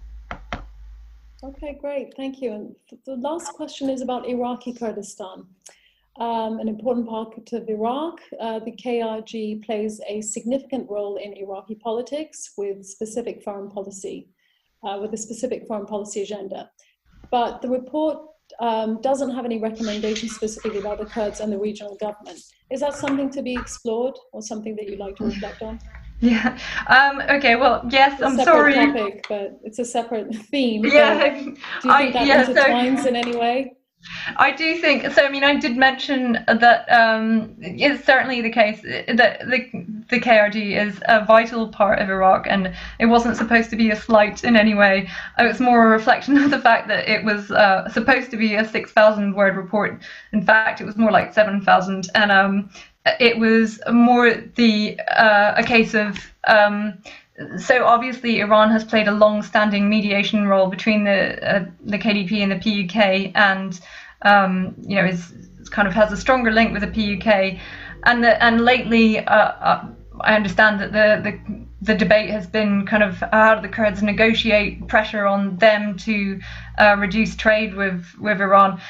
Okay, 1.42 1.76
great, 1.78 2.14
thank 2.16 2.40
you. 2.40 2.52
And 2.52 2.74
the 3.04 3.16
last 3.16 3.52
question 3.52 3.90
is 3.90 4.00
about 4.00 4.26
Iraqi 4.26 4.72
Kurdistan. 4.72 5.44
Um, 6.16 6.60
an 6.60 6.68
important 6.68 7.08
part 7.08 7.52
of 7.52 7.68
Iraq, 7.68 8.20
uh, 8.40 8.60
the 8.60 8.72
KRG 8.72 9.64
plays 9.64 10.00
a 10.08 10.22
significant 10.22 10.88
role 10.88 11.16
in 11.16 11.34
Iraqi 11.34 11.74
politics 11.74 12.52
with 12.56 12.86
specific 12.86 13.42
foreign 13.42 13.68
policy, 13.68 14.28
uh, 14.84 14.98
with 15.02 15.12
a 15.12 15.16
specific 15.18 15.66
foreign 15.66 15.86
policy 15.86 16.22
agenda. 16.22 16.70
But 17.30 17.60
the 17.60 17.68
report 17.68 18.18
um, 18.60 19.00
doesn't 19.00 19.30
have 19.30 19.44
any 19.44 19.58
recommendations 19.58 20.34
specifically 20.34 20.78
about 20.78 20.98
the 20.98 21.06
Kurds 21.06 21.40
and 21.40 21.52
the 21.52 21.58
regional 21.58 21.96
government. 21.96 22.40
Is 22.70 22.80
that 22.80 22.94
something 22.94 23.30
to 23.30 23.42
be 23.42 23.54
explored 23.54 24.14
or 24.32 24.42
something 24.42 24.74
that 24.76 24.88
you'd 24.88 24.98
like 24.98 25.16
to 25.16 25.24
reflect 25.24 25.62
on? 25.62 25.80
Yeah. 26.20 26.56
Um, 26.86 27.20
okay. 27.28 27.56
Well, 27.56 27.84
yes. 27.90 28.22
I'm 28.22 28.38
sorry. 28.38 28.74
Topic, 28.74 29.26
but 29.28 29.60
it's 29.62 29.78
a 29.80 29.84
separate 29.84 30.34
theme. 30.34 30.86
Yeah. 30.86 31.28
Do 31.28 31.40
you 31.40 31.44
think 31.44 31.58
I, 31.84 32.10
that 32.12 32.26
yeah, 32.26 32.44
intertwines 32.46 33.02
so, 33.02 33.08
in 33.08 33.16
any 33.16 33.36
way? 33.36 33.76
I 34.36 34.52
do 34.52 34.80
think 34.80 35.10
so. 35.12 35.24
I 35.24 35.30
mean, 35.30 35.44
I 35.44 35.56
did 35.56 35.76
mention 35.76 36.44
that 36.46 36.90
um, 36.90 37.54
it's 37.58 38.04
certainly 38.04 38.40
the 38.40 38.50
case 38.50 38.80
that 38.82 39.40
the 39.40 39.70
the 40.10 40.20
KRG 40.20 40.76
is 40.78 41.00
a 41.06 41.24
vital 41.24 41.68
part 41.68 41.98
of 41.98 42.10
Iraq, 42.10 42.46
and 42.48 42.74
it 42.98 43.06
wasn't 43.06 43.36
supposed 43.36 43.70
to 43.70 43.76
be 43.76 43.90
a 43.90 43.96
slight 43.96 44.44
in 44.44 44.56
any 44.56 44.74
way. 44.74 45.08
It 45.38 45.44
was 45.44 45.60
more 45.60 45.86
a 45.86 45.90
reflection 45.90 46.36
of 46.44 46.50
the 46.50 46.60
fact 46.60 46.88
that 46.88 47.08
it 47.08 47.24
was 47.24 47.50
uh, 47.50 47.88
supposed 47.90 48.30
to 48.30 48.36
be 48.36 48.54
a 48.54 48.64
six 48.66 48.92
thousand 48.92 49.34
word 49.34 49.56
report. 49.56 50.02
In 50.32 50.42
fact, 50.42 50.80
it 50.80 50.84
was 50.84 50.96
more 50.96 51.10
like 51.10 51.32
seven 51.32 51.60
thousand, 51.60 52.08
and 52.14 52.30
um, 52.30 52.70
it 53.20 53.38
was 53.38 53.80
more 53.90 54.32
the 54.56 54.98
uh, 55.08 55.54
a 55.56 55.62
case 55.62 55.94
of. 55.94 56.18
Um, 56.46 56.98
so 57.58 57.84
obviously 57.84 58.40
Iran 58.40 58.70
has 58.70 58.84
played 58.84 59.08
a 59.08 59.12
long-standing 59.12 59.88
mediation 59.88 60.46
role 60.46 60.68
between 60.68 61.04
the 61.04 61.56
uh, 61.56 61.64
the 61.84 61.98
KDP 61.98 62.42
and 62.42 62.52
the 62.52 62.56
PUK, 62.56 63.32
and 63.34 63.80
um, 64.22 64.74
you 64.82 64.96
know 64.96 65.04
is 65.04 65.32
kind 65.70 65.88
of 65.88 65.94
has 65.94 66.12
a 66.12 66.16
stronger 66.16 66.52
link 66.52 66.72
with 66.72 66.82
the 66.82 66.88
PUK, 66.88 67.58
and 68.04 68.22
the, 68.22 68.42
and 68.42 68.60
lately 68.60 69.18
uh, 69.18 69.34
uh, 69.34 69.86
I 70.20 70.36
understand 70.36 70.80
that 70.80 70.92
the, 70.92 71.30
the 71.30 71.64
the 71.82 71.94
debate 71.94 72.30
has 72.30 72.46
been 72.46 72.86
kind 72.86 73.02
of 73.02 73.18
how 73.32 73.56
do 73.56 73.62
the 73.62 73.68
Kurds 73.68 74.02
negotiate 74.02 74.86
pressure 74.86 75.26
on 75.26 75.56
them 75.56 75.96
to 75.98 76.40
uh, 76.78 76.96
reduce 76.98 77.34
trade 77.34 77.74
with 77.74 78.06
with 78.20 78.40
Iran, 78.40 78.80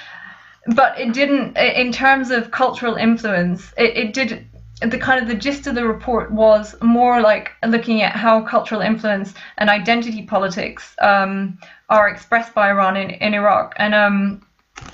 but 0.75 1.01
it 1.01 1.15
didn't 1.15 1.57
in 1.57 1.93
terms 1.93 2.31
of 2.31 2.51
cultural 2.51 2.97
influence. 2.97 3.73
It, 3.79 3.97
it 3.97 4.13
did 4.13 4.47
the 4.81 4.99
kind 4.99 5.23
of 5.23 5.29
the 5.29 5.35
gist 5.35 5.67
of 5.67 5.75
the 5.75 5.87
report 5.87 6.33
was 6.33 6.75
more 6.83 7.21
like 7.21 7.53
looking 7.67 8.03
at 8.03 8.13
how 8.13 8.43
cultural 8.43 8.81
influence 8.81 9.35
and 9.59 9.71
identity 9.71 10.23
politics 10.23 10.95
um, 11.01 11.59
are 11.89 12.09
expressed 12.09 12.55
by 12.55 12.71
Iran 12.71 12.97
in, 12.97 13.11
in 13.11 13.35
Iraq, 13.35 13.75
and 13.77 13.95
um, 13.95 14.47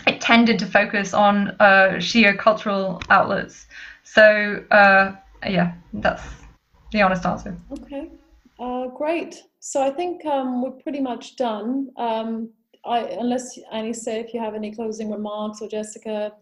it 0.06 0.20
tended 0.20 0.58
to 0.58 0.66
focus 0.66 1.14
on 1.14 1.48
uh, 1.60 1.94
Shia 1.96 2.38
cultural 2.38 3.00
outlets. 3.10 3.66
So 4.04 4.64
uh, 4.70 5.12
yeah, 5.46 5.72
that's 5.94 6.22
the 6.92 7.02
honest 7.02 7.24
answer. 7.24 7.56
Okay, 7.80 8.10
uh, 8.58 8.88
great. 8.88 9.42
So 9.60 9.82
I 9.82 9.90
think 9.90 10.24
um, 10.26 10.62
we're 10.62 10.72
pretty 10.72 11.00
much 11.00 11.36
done. 11.36 11.90
Um, 11.96 12.50
I, 12.84 13.00
unless 13.00 13.58
Aniseh 13.72 14.24
if 14.24 14.34
you 14.34 14.40
have 14.40 14.54
any 14.54 14.74
closing 14.74 15.10
remarks 15.10 15.60
or 15.60 15.68
Jessica, 15.68 16.32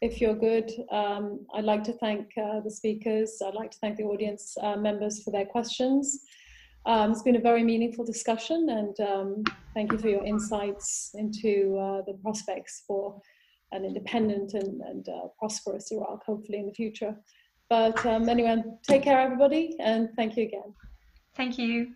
if 0.00 0.20
you're 0.20 0.34
good, 0.34 0.70
um, 0.90 1.44
I'd 1.54 1.64
like 1.64 1.82
to 1.84 1.92
thank 1.92 2.26
uh, 2.38 2.60
the 2.60 2.70
speakers. 2.70 3.40
I'd 3.44 3.54
like 3.54 3.70
to 3.72 3.78
thank 3.78 3.96
the 3.96 4.04
audience 4.04 4.56
uh, 4.62 4.76
members 4.76 5.22
for 5.22 5.30
their 5.30 5.46
questions. 5.46 6.20
Um, 6.86 7.10
it's 7.12 7.22
been 7.22 7.36
a 7.36 7.40
very 7.40 7.64
meaningful 7.64 8.04
discussion, 8.04 8.68
and 8.70 9.00
um, 9.00 9.44
thank 9.74 9.92
you 9.92 9.98
for 9.98 10.08
your 10.08 10.24
insights 10.24 11.10
into 11.14 11.76
uh, 11.78 12.02
the 12.06 12.14
prospects 12.22 12.84
for 12.86 13.20
an 13.72 13.84
independent 13.84 14.54
and, 14.54 14.80
and 14.82 15.08
uh, 15.08 15.28
prosperous 15.38 15.90
Iraq, 15.90 16.24
hopefully 16.24 16.58
in 16.58 16.66
the 16.66 16.74
future. 16.74 17.14
But 17.68 18.04
um, 18.06 18.28
anyway, 18.28 18.62
take 18.88 19.02
care, 19.02 19.20
everybody, 19.20 19.76
and 19.80 20.08
thank 20.16 20.36
you 20.36 20.44
again. 20.44 20.72
Thank 21.36 21.58
you. 21.58 21.92